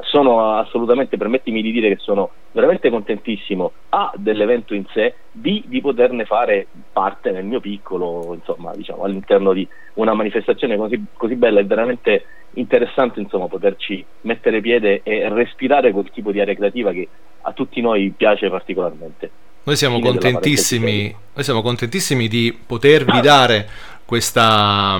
sono 0.00 0.52
assolutamente, 0.52 1.16
permettimi 1.16 1.62
di 1.62 1.72
dire 1.72 1.88
che 1.88 1.96
sono 1.96 2.30
veramente 2.52 2.90
contentissimo 2.90 3.72
A 3.88 4.12
dell'evento 4.16 4.74
in 4.74 4.84
sé, 4.92 5.14
B 5.32 5.62
di 5.64 5.80
poterne 5.80 6.26
fare 6.26 6.66
parte 6.96 7.30
nel 7.30 7.44
mio 7.44 7.60
piccolo, 7.60 8.32
insomma, 8.32 8.74
diciamo, 8.74 9.02
all'interno 9.02 9.52
di 9.52 9.68
una 9.94 10.14
manifestazione 10.14 10.78
così, 10.78 11.04
così 11.12 11.34
bella, 11.34 11.60
è 11.60 11.66
veramente 11.66 12.24
interessante 12.54 13.20
insomma 13.20 13.48
poterci 13.48 14.02
mettere 14.22 14.62
piede 14.62 15.02
e 15.02 15.28
respirare 15.28 15.92
quel 15.92 16.10
tipo 16.10 16.32
di 16.32 16.40
aria 16.40 16.54
creativa 16.54 16.92
che 16.92 17.06
a 17.42 17.52
tutti 17.52 17.82
noi 17.82 18.14
piace 18.16 18.48
particolarmente. 18.48 19.30
Noi 19.64 19.76
siamo 19.76 19.98
contentissimi, 19.98 21.14
noi 21.34 21.44
siamo 21.44 21.60
contentissimi 21.60 22.28
di 22.28 22.58
potervi 22.66 23.20
dare 23.20 23.68
questa, 24.06 24.98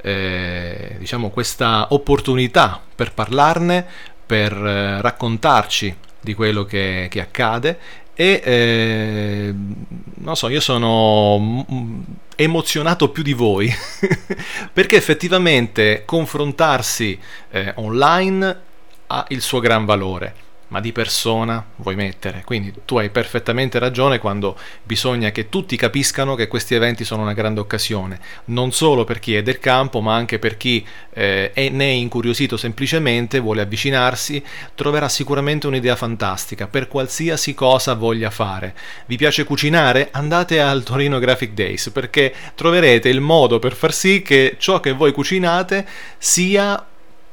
eh, 0.00 0.94
diciamo, 0.96 1.30
questa 1.30 1.88
opportunità 1.90 2.80
per 2.94 3.14
parlarne, 3.14 3.84
per 4.24 4.52
eh, 4.52 5.00
raccontarci 5.00 5.96
di 6.20 6.34
quello 6.34 6.62
che, 6.62 7.08
che 7.10 7.20
accade 7.20 7.78
e 8.14 8.40
eh, 8.44 9.54
non 10.14 10.36
so, 10.36 10.48
io 10.48 10.60
sono 10.60 11.64
emozionato 12.36 13.10
più 13.10 13.22
di 13.22 13.32
voi 13.32 13.72
perché 14.72 14.96
effettivamente 14.96 16.02
confrontarsi 16.04 17.18
eh, 17.50 17.72
online 17.76 18.60
ha 19.06 19.24
il 19.28 19.40
suo 19.40 19.60
gran 19.60 19.84
valore 19.84 20.41
ma 20.72 20.80
di 20.80 20.90
persona 20.90 21.62
vuoi 21.76 21.94
mettere. 21.94 22.42
Quindi 22.46 22.72
tu 22.86 22.96
hai 22.96 23.10
perfettamente 23.10 23.78
ragione 23.78 24.18
quando 24.18 24.56
bisogna 24.82 25.30
che 25.30 25.50
tutti 25.50 25.76
capiscano 25.76 26.34
che 26.34 26.48
questi 26.48 26.74
eventi 26.74 27.04
sono 27.04 27.20
una 27.20 27.34
grande 27.34 27.60
occasione, 27.60 28.18
non 28.46 28.72
solo 28.72 29.04
per 29.04 29.18
chi 29.18 29.36
è 29.36 29.42
del 29.42 29.58
campo, 29.58 30.00
ma 30.00 30.14
anche 30.14 30.38
per 30.38 30.56
chi 30.56 30.84
eh, 31.12 31.52
è, 31.52 31.68
ne 31.68 31.84
è 31.84 31.92
incuriosito 31.92 32.56
semplicemente, 32.56 33.38
vuole 33.38 33.60
avvicinarsi, 33.60 34.42
troverà 34.74 35.10
sicuramente 35.10 35.66
un'idea 35.66 35.94
fantastica 35.94 36.66
per 36.66 36.88
qualsiasi 36.88 37.52
cosa 37.52 37.92
voglia 37.92 38.30
fare. 38.30 38.74
Vi 39.04 39.16
piace 39.16 39.44
cucinare? 39.44 40.08
Andate 40.10 40.58
al 40.62 40.82
Torino 40.84 41.18
Graphic 41.18 41.52
Days 41.52 41.90
perché 41.90 42.32
troverete 42.54 43.10
il 43.10 43.20
modo 43.20 43.58
per 43.58 43.74
far 43.74 43.92
sì 43.92 44.22
che 44.22 44.56
ciò 44.58 44.80
che 44.80 44.92
voi 44.92 45.12
cucinate 45.12 45.86
sia 46.16 46.86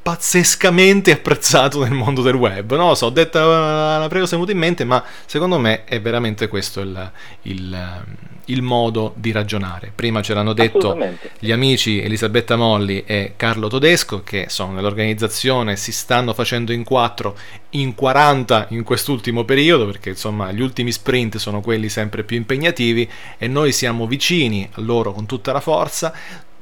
pazzescamente 0.09 1.11
apprezzato 1.11 1.83
nel 1.83 1.91
mondo 1.91 2.23
del 2.23 2.33
web. 2.33 2.75
Non 2.75 2.87
lo 2.87 2.95
so, 2.95 3.05
ho 3.05 3.11
detto 3.11 3.37
la 3.39 4.07
prego 4.09 4.25
se 4.25 4.31
è 4.31 4.33
venuto 4.33 4.51
in 4.51 4.57
mente, 4.57 4.83
ma 4.83 5.03
secondo 5.27 5.59
me 5.59 5.83
è 5.83 6.01
veramente 6.01 6.47
questo 6.47 6.79
il, 6.81 7.11
il, 7.43 8.03
il 8.45 8.61
modo 8.63 9.13
di 9.15 9.31
ragionare. 9.31 9.91
Prima 9.93 10.23
ce 10.23 10.33
l'hanno 10.33 10.53
detto 10.53 10.97
gli 11.37 11.51
amici 11.51 12.01
Elisabetta 12.01 12.55
Molli 12.55 13.03
e 13.05 13.33
Carlo 13.35 13.67
Todesco, 13.67 14.23
che 14.23 14.45
sono 14.49 14.71
nell'organizzazione, 14.71 15.75
si 15.75 15.91
stanno 15.91 16.33
facendo 16.33 16.71
in 16.71 16.83
4, 16.83 17.37
in 17.71 17.93
40 17.93 18.67
in 18.69 18.81
quest'ultimo 18.81 19.43
periodo, 19.43 19.85
perché 19.85 20.09
insomma 20.09 20.51
gli 20.51 20.61
ultimi 20.61 20.91
sprint 20.91 21.37
sono 21.37 21.61
quelli 21.61 21.87
sempre 21.87 22.23
più 22.23 22.35
impegnativi 22.35 23.07
e 23.37 23.47
noi 23.47 23.71
siamo 23.71 24.07
vicini 24.07 24.67
a 24.71 24.81
loro 24.81 25.13
con 25.13 25.27
tutta 25.27 25.51
la 25.51 25.61
forza. 25.61 26.11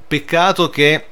Peccato 0.05 0.69
che 0.69 1.05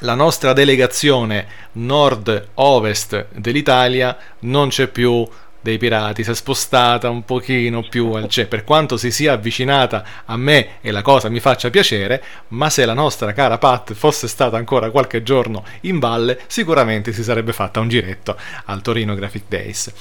la 0.00 0.14
nostra 0.14 0.52
delegazione 0.52 1.46
nord-ovest 1.72 3.28
dell'Italia 3.32 4.16
non 4.40 4.68
c'è 4.68 4.88
più 4.88 5.26
dei 5.66 5.78
pirati, 5.78 6.22
si 6.22 6.30
è 6.30 6.34
spostata 6.34 7.10
un 7.10 7.24
pochino 7.24 7.82
più 7.88 8.12
al 8.12 8.28
c'è, 8.28 8.46
per 8.46 8.62
quanto 8.62 8.96
si 8.96 9.10
sia 9.10 9.32
avvicinata 9.32 10.04
a 10.26 10.36
me 10.36 10.78
e 10.80 10.92
la 10.92 11.02
cosa 11.02 11.28
mi 11.28 11.40
faccia 11.40 11.70
piacere, 11.70 12.22
ma 12.48 12.70
se 12.70 12.84
la 12.84 12.92
nostra 12.92 13.32
cara 13.32 13.58
Pat 13.58 13.92
fosse 13.94 14.28
stata 14.28 14.56
ancora 14.56 14.90
qualche 14.90 15.24
giorno 15.24 15.64
in 15.80 15.98
valle, 15.98 16.38
sicuramente 16.46 17.12
si 17.12 17.24
sarebbe 17.24 17.52
fatta 17.52 17.80
un 17.80 17.88
giretto 17.88 18.36
al 18.66 18.80
Torino 18.80 19.14
Graphic 19.16 19.44
Days. 19.48 19.92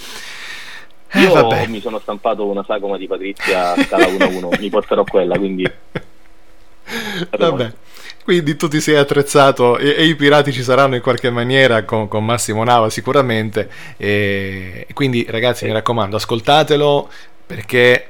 Eh, 1.10 1.20
Io 1.22 1.34
vabbè. 1.34 1.66
mi 1.66 1.80
sono 1.80 1.98
stampato 1.98 2.46
una 2.46 2.64
sagoma 2.64 2.98
di 2.98 3.08
Patrizia 3.08 3.74
scala 3.82 4.06
1-1, 4.06 4.60
mi 4.60 4.70
porterò 4.70 5.04
quella, 5.04 5.36
quindi 5.38 5.66
Vabbè. 7.38 7.74
Quindi 8.26 8.56
tu 8.56 8.68
ti 8.68 8.82
sei 8.82 8.96
attrezzato 8.96 9.78
e, 9.78 9.94
e 9.98 10.06
i 10.06 10.16
pirati 10.16 10.52
ci 10.52 10.64
saranno 10.64 10.96
in 10.96 11.02
qualche 11.02 11.30
maniera 11.30 11.84
con, 11.84 12.08
con 12.08 12.26
Massimo 12.26 12.64
Nava 12.64 12.90
sicuramente. 12.90 13.70
E, 13.98 14.88
quindi 14.94 15.26
ragazzi 15.30 15.66
mi 15.66 15.72
raccomando 15.72 16.16
ascoltatelo 16.16 17.08
perché 17.46 18.10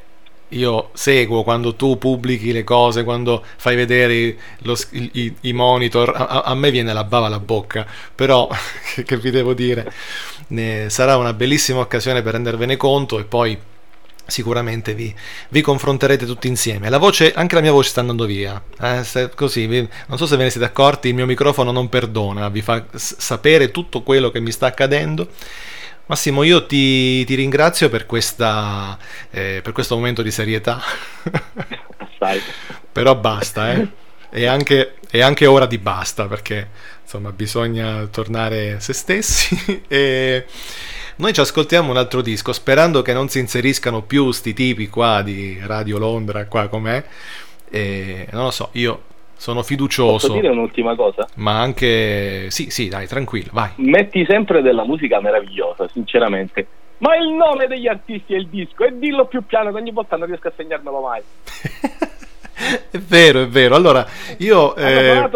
io 0.49 0.89
seguo 0.93 1.43
quando 1.43 1.75
tu 1.75 1.97
pubblichi 1.97 2.53
le 2.53 2.63
cose, 2.63 3.03
quando 3.03 3.43
fai 3.57 3.75
vedere 3.75 4.37
lo 4.59 4.77
i, 4.91 5.33
i- 5.41 5.53
monitor, 5.53 6.13
a- 6.15 6.43
a 6.43 6.55
me 6.55 6.71
viene 6.71 6.93
la 6.93 7.03
bava 7.03 7.25
alla 7.25 7.39
bocca, 7.41 7.85
però 8.15 8.47
che, 8.95 9.03
che 9.03 9.17
vi 9.17 9.31
devo 9.31 9.53
dire, 9.53 9.91
Ne- 10.47 10.89
sarà 10.89 11.17
una 11.17 11.33
bellissima 11.33 11.79
occasione 11.79 12.21
per 12.21 12.33
rendervene 12.33 12.77
conto 12.77 13.19
e 13.19 13.23
poi 13.25 13.57
sicuramente 14.27 14.93
vi, 14.93 15.13
vi 15.49 15.61
confronterete 15.61 16.25
tutti 16.25 16.47
insieme. 16.47 16.89
La 16.89 16.97
voce, 16.97 17.33
anche 17.33 17.55
la 17.55 17.61
mia 17.61 17.71
voce 17.71 17.89
sta 17.89 17.99
andando 18.01 18.25
via. 18.25 18.61
eh, 18.81 19.03
se- 19.03 19.29
così, 19.35 19.67
vi- 19.67 19.87
non 20.07 20.17
so 20.17 20.25
se 20.25 20.35
ve 20.37 20.43
ne 20.43 20.49
siete 20.49 20.65
accorti, 20.65 21.09
il 21.09 21.15
mio 21.15 21.25
microfono 21.25 21.71
non 21.71 21.89
perdona, 21.89 22.49
vi 22.49 22.61
fa 22.61 22.85
s- 22.93 23.15
sapere 23.17 23.71
tutto 23.71 24.01
quello 24.03 24.31
che 24.31 24.39
mi 24.39 24.51
sta 24.51 24.67
accadendo. 24.67 25.27
Massimo, 26.07 26.43
io 26.43 26.65
ti, 26.67 27.23
ti 27.25 27.33
ringrazio 27.35 27.89
per, 27.89 28.05
questa, 28.05 28.97
eh, 29.31 29.61
per 29.63 29.71
questo 29.73 29.95
momento 29.95 30.21
di 30.21 30.29
serietà. 30.31 30.79
Però 32.91 33.15
basta, 33.15 33.73
eh. 33.73 33.87
E 34.29 34.45
anche, 34.45 34.95
è 35.09 35.21
anche 35.21 35.45
ora 35.45 35.65
di 35.65 35.77
basta 35.77 36.27
perché 36.27 36.69
insomma 37.03 37.31
bisogna 37.31 38.05
tornare 38.07 38.79
se 38.79 38.91
stessi 38.93 39.83
e 39.87 40.45
noi 41.17 41.33
ci 41.33 41.39
ascoltiamo 41.39 41.89
un 41.91 41.97
altro 41.97 42.21
disco 42.21 42.51
sperando 42.53 43.01
che 43.01 43.13
non 43.13 43.27
si 43.29 43.39
inseriscano 43.39 44.01
più 44.01 44.31
sti 44.31 44.53
tipi 44.53 44.89
qua 44.89 45.21
di 45.21 45.59
Radio 45.65 45.97
Londra 45.97 46.45
qua 46.47 46.67
com'è 46.67 47.03
e 47.69 48.27
non 48.31 48.43
lo 48.43 48.51
so 48.51 48.69
io 48.73 49.01
sono 49.37 49.57
Posso 49.59 49.69
fiducioso 49.69 50.31
dire 50.33 50.49
un'ultima 50.49 50.95
cosa? 50.95 51.27
ma 51.35 51.59
anche 51.59 52.49
sì 52.51 52.69
sì 52.69 52.87
dai 52.87 53.07
tranquillo 53.07 53.49
vai 53.53 53.71
Metti 53.77 54.25
sempre 54.27 54.61
della 54.61 54.85
musica 54.85 55.19
meravigliosa, 55.19 55.87
sinceramente. 55.89 56.67
Ma 56.99 57.17
il 57.17 57.27
nome 57.29 57.67
degli 57.67 57.87
artisti 57.87 58.33
e 58.33 58.37
il 58.37 58.47
disco, 58.47 58.85
e 58.85 58.97
dillo 58.97 59.25
più 59.25 59.45
piano, 59.45 59.69
che 59.71 59.77
ogni 59.77 59.91
volta 59.91 60.15
non 60.15 60.27
riesco 60.27 60.47
a 60.47 60.53
segnarmelo 60.55 61.01
mai. 61.01 61.21
è 62.91 62.97
vero 62.97 63.41
è 63.43 63.47
vero 63.47 63.75
allora 63.75 64.05
io 64.37 64.75
eh, 64.75 65.27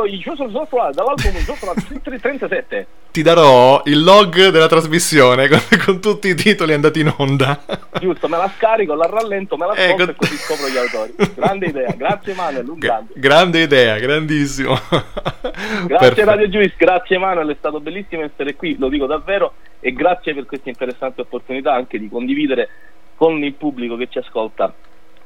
dall'album 0.93 1.35
Social 1.43 1.75
37. 2.01 2.87
ti 3.11 3.21
darò 3.21 3.81
il 3.85 4.03
log 4.03 4.49
della 4.49 4.67
trasmissione 4.67 5.47
con, 5.47 5.59
con 5.85 5.99
tutti 6.01 6.29
i 6.29 6.35
titoli 6.35 6.73
andati 6.73 6.99
in 7.01 7.13
onda 7.17 7.59
Giusto, 7.99 8.27
me 8.27 8.37
la 8.37 8.51
scarico, 8.55 8.93
la 8.93 9.07
rallento, 9.07 9.57
me 9.57 9.65
la 9.67 9.73
ascolto 9.73 10.01
Ecco. 10.03 10.11
e 10.11 10.15
così 10.15 10.35
scopro 10.37 10.67
gli 10.69 10.77
autori. 10.77 11.13
Grande 11.35 11.65
idea, 11.67 11.93
grazie 11.97 12.33
Manuel, 12.33 12.69
un 12.69 12.77
grande. 12.79 13.13
grande 13.15 13.61
idea 13.61 13.97
grandissimo 13.97 14.79
Grazie 14.89 15.85
Perfetto. 15.87 16.25
Radio 16.29 16.47
Juice, 16.47 16.75
grazie 16.77 17.17
Manuel, 17.17 17.49
è 17.49 17.55
stato 17.57 17.79
bellissimo 17.79 18.23
essere 18.23 18.55
qui, 18.55 18.77
lo 18.77 18.87
dico 18.87 19.05
davvero, 19.05 19.53
e 19.79 19.91
grazie 19.93 20.33
per 20.33 20.45
questa 20.45 20.69
interessante 20.69 21.21
opportunità 21.21 21.73
anche 21.73 21.99
di 21.99 22.09
condividere 22.09 22.69
con 23.15 23.43
il 23.43 23.53
pubblico 23.53 23.97
che 23.97 24.07
ci 24.09 24.17
ascolta 24.19 24.73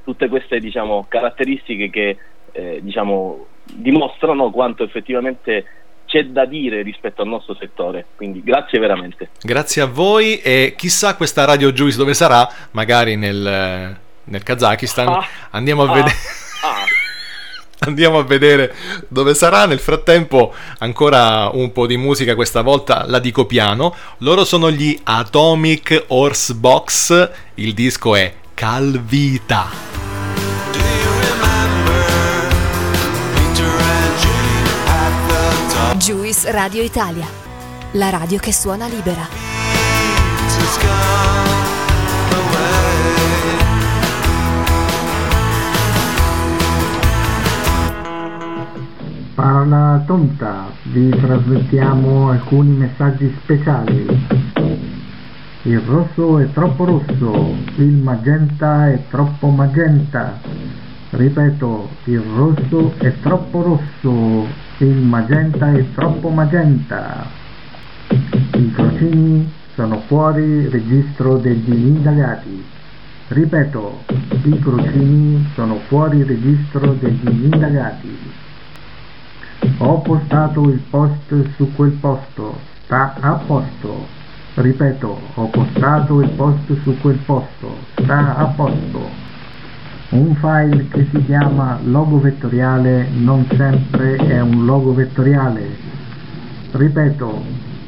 tutte 0.04 0.28
queste 0.28 0.60
diciamo, 0.60 1.06
caratteristiche 1.08 1.90
che 1.90 2.18
eh, 2.52 2.80
diciamo, 2.82 3.46
dimostrano 3.66 4.52
quanto 4.52 4.84
effettivamente 4.84 5.66
c'è 6.06 6.26
da 6.26 6.46
dire 6.46 6.82
rispetto 6.84 7.22
al 7.22 7.28
nostro 7.28 7.56
settore. 7.56 8.06
Quindi 8.16 8.44
grazie 8.44 8.80
veramente. 8.80 9.30
Grazie 9.42 9.82
a 9.82 9.88
voi 9.88 10.40
e 10.40 10.76
chissà 10.78 11.16
questa 11.16 11.46
Radio 11.46 11.72
Juice 11.72 11.98
dove 11.98 12.14
sarà, 12.14 12.48
magari 12.72 13.16
nel, 13.16 13.98
nel 14.24 14.44
Kazakistan. 14.44 15.08
Ah, 15.08 15.26
Andiamo 15.52 15.84
a 15.84 15.90
ah, 15.90 15.94
vedere. 15.94 16.16
ah. 16.64 16.86
Andiamo 17.86 18.20
a 18.20 18.24
vedere 18.24 18.74
dove 19.10 19.34
sarà. 19.34 19.66
Nel 19.66 19.80
frattempo, 19.80 20.54
ancora 20.80 21.50
un 21.52 21.72
po' 21.72 21.86
di 21.86 21.98
musica, 21.98 22.36
questa 22.36 22.62
volta 22.62 23.06
la 23.08 23.20
dico 23.20 23.46
piano. 23.46 23.94
Loro 24.20 24.46
sono 24.46 24.72
gli 24.72 24.98
Atomic 25.04 26.06
Horse 26.08 26.54
Box. 26.54 27.32
Il 27.56 27.74
disco 27.74 28.16
è 28.16 28.34
Calvita. 28.54 29.93
Juice 35.92 36.52
Radio 36.52 36.82
Italia, 36.82 37.28
la 37.92 38.10
radio 38.10 38.40
che 38.40 38.52
suona 38.52 38.88
libera. 38.88 39.28
Parla 49.36 50.04
tonta, 50.08 50.72
vi 50.84 51.10
trasmettiamo 51.10 52.30
alcuni 52.30 52.72
messaggi 52.78 53.36
speciali. 53.44 54.52
Il 55.64 55.80
rosso 55.80 56.40
è 56.40 56.52
troppo 56.52 56.86
rosso, 56.86 57.56
il 57.76 57.94
magenta 57.94 58.90
è 58.90 59.00
troppo 59.10 59.48
magenta. 59.50 60.40
Ripeto, 61.12 61.90
il 62.06 62.24
rosso 62.36 62.94
è 62.98 63.14
troppo 63.22 63.62
rosso, 63.62 64.48
il 64.84 64.98
magenta 64.98 65.72
è 65.72 65.86
troppo 65.94 66.30
magenta. 66.30 67.26
I 68.10 68.72
crocini 68.72 69.52
sono 69.74 70.02
fuori 70.08 70.68
registro 70.70 71.38
degli 71.38 71.74
indagati. 71.74 72.64
Ripeto, 73.30 74.04
i 74.44 74.60
crocini 74.60 75.48
sono 75.56 75.80
fuori 75.88 76.24
registro 76.24 76.94
degli 77.00 77.46
indagati. 77.46 78.18
Ho 79.78 80.00
postato 80.02 80.70
il 80.70 80.82
post 80.90 81.56
su 81.56 81.74
quel 81.74 81.92
posto, 81.92 82.60
sta 82.84 83.16
a 83.20 83.32
posto. 83.34 84.22
Ripeto, 84.56 85.20
ho 85.34 85.48
postato 85.48 86.22
il 86.22 86.30
post 86.30 86.82
su 86.84 86.96
quel 87.00 87.18
posto, 87.26 87.78
sta 87.96 88.36
a 88.36 88.46
posto. 88.48 89.32
Un 90.14 90.36
file 90.36 90.88
che 90.90 91.08
si 91.12 91.26
chiama 91.26 91.80
logo 91.84 92.20
vettoriale 92.20 93.08
non 93.14 93.48
sempre 93.58 94.16
è 94.18 94.40
un 94.42 94.64
logo 94.64 94.94
vettoriale. 94.94 95.76
Ripeto, 96.72 97.44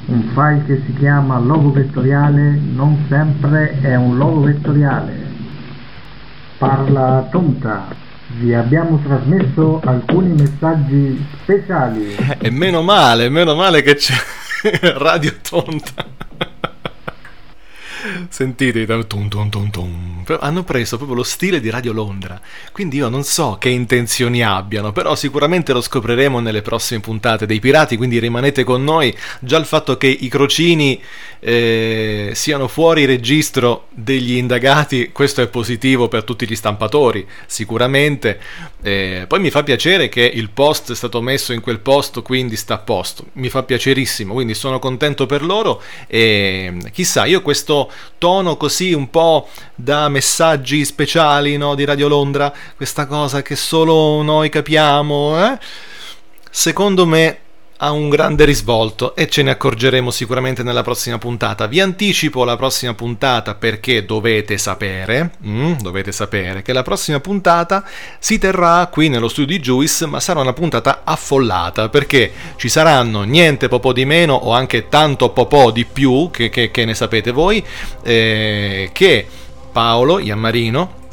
un 0.06 0.24
file 0.34 0.64
che 0.66 0.82
si 0.88 0.94
chiama 0.96 1.38
logo 1.38 1.72
vettoriale 1.72 2.60
non 2.74 3.06
sempre 3.10 3.80
è 3.80 3.96
un 3.96 4.18
logo 4.18 4.42
vettoriale. 4.42 5.24
Parla 6.58 7.28
tonta. 7.30 7.90
Vi 8.40 8.56
abbiamo 8.56 9.00
trasmesso 9.06 9.80
alcuni 9.86 10.34
messaggi 10.34 11.24
speciali. 11.44 12.16
E 12.42 12.50
meno 12.50 12.82
male, 12.82 13.30
meno 13.30 13.54
male 13.54 13.84
che 13.84 13.94
c'è 13.94 14.16
Radio 14.98 15.32
Tonta. 15.48 16.15
Sentite, 18.30 18.86
tum, 18.86 19.28
tum, 19.28 19.50
tum, 19.50 19.70
tum. 19.70 20.24
hanno 20.40 20.64
preso 20.64 20.98
proprio 20.98 21.18
lo 21.18 21.24
stile 21.24 21.60
di 21.60 21.70
Radio 21.70 21.94
Londra. 21.94 22.40
Quindi 22.72 22.98
io 22.98 23.10
non 23.10 23.24
so 23.24 23.58
che 23.60 23.70
intenzioni 23.70 24.44
abbiano, 24.44 24.92
però 24.92 25.16
sicuramente 25.16 25.74
lo 25.74 25.82
scopriremo 25.82 26.40
nelle 26.40 26.62
prossime 26.62 27.02
puntate 27.02 27.46
dei 27.46 27.60
Pirati. 27.60 27.98
Quindi 27.98 28.20
rimanete 28.20 28.64
con 28.64 28.84
noi. 28.84 29.16
Già 29.40 29.58
il 29.58 29.66
fatto 29.66 29.98
che 29.98 30.08
i 30.08 30.28
crocini 30.28 31.02
eh, 31.40 32.32
siano 32.34 32.68
fuori 32.68 33.06
registro 33.06 33.88
degli 33.92 34.36
indagati, 34.36 35.12
questo 35.12 35.42
è 35.42 35.48
positivo 35.48 36.08
per 36.08 36.24
tutti 36.24 36.48
gli 36.48 36.56
stampatori, 36.56 37.26
sicuramente. 37.46 38.40
Eh, 38.82 39.26
poi 39.28 39.40
mi 39.40 39.50
fa 39.50 39.64
piacere 39.64 40.10
che 40.10 40.22
il 40.22 40.50
post 40.50 40.92
è 40.92 40.96
stato 40.96 41.22
messo 41.22 41.54
in 41.54 41.62
quel 41.62 41.80
posto, 41.80 42.22
quindi 42.22 42.56
sta 42.56 42.76
a 42.76 42.80
posto. 42.80 43.26
Mi 43.34 43.50
fa 43.50 43.64
piacerissimo, 43.64 44.34
quindi 44.34 44.54
sono 44.54 44.80
contento 44.80 45.26
per 45.26 45.44
loro. 45.44 45.82
E 46.08 46.74
chissà, 46.92 47.26
io 47.26 47.42
questo 47.42 47.92
tono 48.18 48.58
così 48.58 48.94
un 48.94 49.10
po' 49.10 49.48
da 49.76 50.10
messaggi 50.10 50.84
speciali 50.86 51.58
no, 51.58 51.76
di 51.76 51.86
Radio 51.86 52.08
Londra, 52.08 52.54
questa 52.76 53.06
cosa 53.06 53.42
che 53.42 53.56
solo 53.56 54.22
noi 54.22 54.50
capiamo, 54.50 55.52
eh? 55.52 55.58
secondo 56.50 57.06
me 57.06 57.40
ha 57.78 57.92
un 57.92 58.08
grande 58.10 58.46
risvolto 58.46 59.16
e 59.16 59.28
ce 59.28 59.44
ne 59.44 59.52
accorgeremo 59.52 60.10
sicuramente 60.10 60.64
nella 60.64 60.82
prossima 60.82 61.18
puntata. 61.18 61.68
Vi 61.68 61.82
anticipo 61.82 62.44
la 62.46 62.56
prossima 62.56 62.94
puntata 62.94 63.56
perché 63.56 64.06
dovete 64.06 64.58
sapere, 64.58 65.32
mm, 65.46 65.74
dovete 65.82 66.12
sapere 66.12 66.62
che 66.62 66.72
la 66.72 66.84
prossima 66.84 67.20
puntata 67.20 67.84
si 68.20 68.38
terrà 68.38 68.88
qui 68.88 69.10
nello 69.10 69.28
studio 69.28 69.58
di 69.58 69.62
Juice, 69.62 70.06
ma 70.06 70.20
sarà 70.20 70.40
una 70.40 70.54
puntata 70.54 71.02
affollata 71.04 71.90
perché 71.90 72.32
ci 72.56 72.70
saranno 72.70 73.24
niente 73.24 73.68
popò 73.68 73.92
di 73.92 74.06
meno 74.06 74.34
o 74.36 74.54
anche 74.54 74.88
tanto 74.88 75.32
popò 75.32 75.72
di 75.72 75.86
più 75.86 76.30
che, 76.32 76.50
che, 76.50 76.72
che 76.72 76.86
ne 76.86 76.94
sapete 76.94 77.32
voi, 77.32 77.64
eh, 78.04 78.90
che 78.94 79.28
Paolo 79.72 80.20
Iammarino 80.20 81.04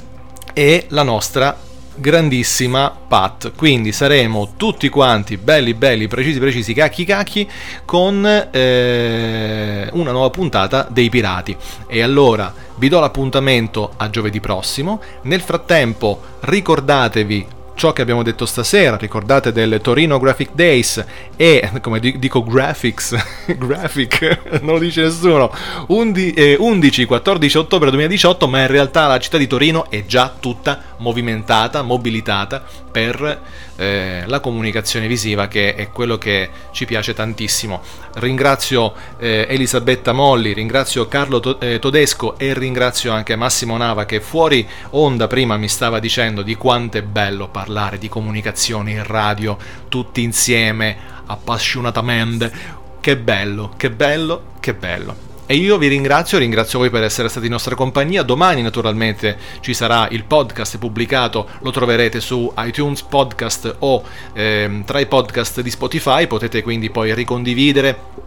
e 0.55 0.87
la 0.91 1.03
nostra 1.03 1.57
grandissima 1.97 2.91
Pat. 2.91 3.53
Quindi 3.57 3.93
saremo 3.93 4.55
tutti 4.57 4.89
quanti 4.89 5.37
belli 5.37 5.75
belli, 5.75 6.09
precisi 6.09 6.39
precisi, 6.39 6.75
cacchi 6.75 7.05
cacchi 7.05 7.49
con 7.85 8.25
eh, 8.25 9.89
una 9.93 10.11
nuova 10.13 10.31
puntata 10.31 10.87
dei 10.91 11.09
pirati. 11.09 11.57
E 11.87 12.03
allora 12.03 12.53
vi 12.77 12.89
do 12.89 13.01
l'appuntamento 13.01 13.93
a 13.97 14.11
giovedì 14.11 14.41
prossimo. 14.41 15.01
Nel 15.23 15.41
frattempo 15.41 16.21
ricordatevi 16.41 17.47
ciò 17.75 17.93
che 17.93 18.03
abbiamo 18.03 18.23
detto 18.23 18.47
stasera, 18.47 18.97
ricordate 18.97 19.51
del 19.53 19.81
Torino 19.83 20.19
Graphic 20.19 20.51
Days 20.53 21.05
e, 21.37 21.71
come 21.81 21.99
dico 21.99 22.45
graphics, 22.45 23.17
graphic, 23.59 24.61
non 24.63 24.75
lo 24.75 24.79
dice 24.79 25.03
nessuno, 25.03 25.53
11-14 25.89 27.59
ottobre 27.59 27.91
2018, 27.91 28.49
ma 28.49 28.61
in 28.61 28.67
realtà 28.69 29.07
la 29.07 29.19
città 29.19 29.39
di 29.39 29.47
Torino 29.47 29.91
è 29.91 30.05
già 30.07 30.33
tutta 30.39 30.92
movimentata, 31.03 31.83
mobilitata 31.83 32.63
per 32.91 33.41
eh, 33.77 34.23
la 34.27 34.41
comunicazione 34.41 35.07
visiva 35.07 35.49
che 35.49 35.75
è 35.75 35.91
quello 35.91 36.17
che 36.17 36.49
ci 36.71 36.87
piace 36.87 37.13
tantissimo. 37.13 37.83
Ringrazio 38.15 38.95
eh, 39.19 39.47
Elisabetta 39.49 40.13
Molli, 40.13 40.53
ringrazio 40.53 41.09
Carlo 41.09 41.41
to- 41.41 41.61
eh, 41.61 41.79
Todesco 41.79 42.39
e 42.39 42.55
ringrazio 42.55 43.13
anche 43.13 43.37
Massimo 43.37 43.77
Nava 43.77 44.07
che 44.07 44.21
fuori 44.21 44.67
onda 44.91 45.27
prima 45.27 45.57
mi 45.57 45.69
stava 45.69 45.99
dicendo 45.99 46.43
di 46.43 46.55
quanto 46.55 46.99
è 46.99 47.03
bello 47.03 47.49
parlare 47.49 47.99
di 47.99 48.09
comunicazione 48.09 48.93
in 48.93 49.05
radio 49.05 49.59
tutti 49.89 50.23
insieme, 50.23 50.97
appassionatamente. 51.27 52.81
Che 53.01 53.17
bello, 53.17 53.73
che 53.77 53.91
bello, 53.91 54.45
che 54.61 54.75
bello. 54.75 55.32
E 55.53 55.57
io 55.57 55.77
vi 55.77 55.89
ringrazio, 55.89 56.39
ringrazio 56.39 56.79
voi 56.79 56.89
per 56.89 57.03
essere 57.03 57.29
stati 57.29 57.45
in 57.45 57.53
nostra 57.53 57.75
compagnia. 57.75 58.23
Domani 58.23 58.63
naturalmente 58.63 59.37
ci 59.61 59.75
sarà 59.75 60.09
il 60.09 60.25
podcast 60.25 60.79
pubblicato, 60.79 61.47
lo 61.61 61.71
troverete 61.71 62.21
su 62.21 62.51
iTunes 62.57 63.03
Podcast 63.03 63.77
o 63.81 64.03
ehm, 64.33 64.87
tra 64.87 64.99
i 64.99 65.05
podcast 65.05 65.61
di 65.61 65.69
Spotify, 65.69 66.27
potete 66.27 66.63
quindi 66.63 66.89
poi 66.89 67.15
ricondividere 67.15 68.22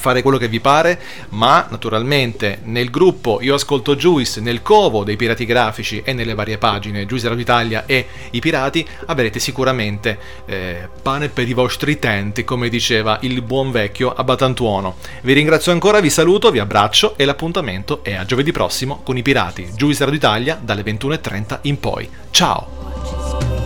fare 0.00 0.22
quello 0.22 0.38
che 0.38 0.48
vi 0.48 0.58
pare, 0.58 0.98
ma 1.30 1.66
naturalmente 1.70 2.60
nel 2.64 2.90
gruppo 2.90 3.40
Io 3.42 3.54
Ascolto 3.54 3.94
Juice, 3.94 4.40
nel 4.40 4.62
covo 4.62 5.04
dei 5.04 5.16
pirati 5.16 5.44
grafici 5.44 6.02
e 6.04 6.12
nelle 6.12 6.34
varie 6.34 6.58
pagine 6.58 7.06
Juice 7.06 7.28
Radio 7.28 7.42
Italia 7.42 7.84
e 7.86 8.06
i 8.30 8.40
pirati 8.40 8.84
avrete 9.06 9.38
sicuramente 9.38 10.18
eh, 10.46 10.88
pane 11.02 11.28
per 11.28 11.48
i 11.48 11.52
vostri 11.52 11.98
tenti, 11.98 12.42
come 12.42 12.68
diceva 12.68 13.18
il 13.20 13.42
buon 13.42 13.70
vecchio 13.70 14.12
Abbatantuono. 14.12 14.96
Vi 15.22 15.32
ringrazio 15.34 15.70
ancora, 15.70 16.00
vi 16.00 16.10
saluto, 16.10 16.50
vi 16.50 16.58
abbraccio 16.58 17.16
e 17.16 17.24
l'appuntamento 17.26 18.02
è 18.02 18.14
a 18.14 18.24
giovedì 18.24 18.52
prossimo 18.52 19.02
con 19.04 19.16
i 19.18 19.22
pirati 19.22 19.68
Juice 19.76 20.04
Radio 20.04 20.18
Italia 20.18 20.58
dalle 20.60 20.82
21.30 20.82 21.58
in 21.62 21.78
poi. 21.78 22.08
Ciao! 22.30 23.59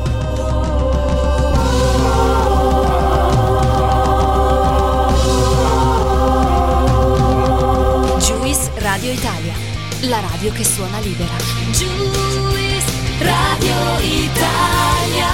Radio 8.94 9.10
Italia, 9.10 9.54
la 10.02 10.20
radio 10.20 10.52
che 10.52 10.62
suona 10.62 11.00
libera. 11.00 11.36
Juice 11.72 12.92
Radio 13.18 13.98
Italia. 13.98 15.30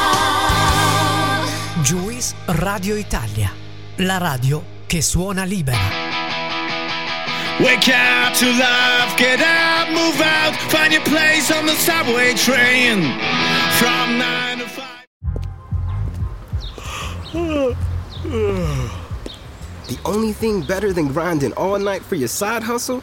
Juice 1.83 2.35
Radio 2.47 2.97
Italia, 2.97 3.53
la 3.97 4.17
radio 4.17 4.65
che 4.87 5.03
suona 5.03 5.45
libera. 5.45 5.77
Wake 7.59 7.93
up 7.93 8.33
to 8.39 8.47
love, 8.47 9.15
get 9.19 9.41
up, 9.41 9.91
move 9.91 10.19
out, 10.23 10.55
find 10.71 10.93
your 10.93 11.03
place 11.03 11.53
on 11.53 11.67
the 11.67 11.75
subway 11.75 12.33
train. 12.33 13.13
From 13.77 14.17
9 14.17 14.59
to 14.59 14.69
5. 17.35 17.77
The 19.87 19.99
only 20.07 20.33
thing 20.33 20.63
better 20.63 20.95
than 20.95 21.13
grinding 21.13 21.53
all 21.59 21.79
night 21.79 22.01
for 22.01 22.15
your 22.15 22.31
side 22.31 22.63
hustle 22.63 23.03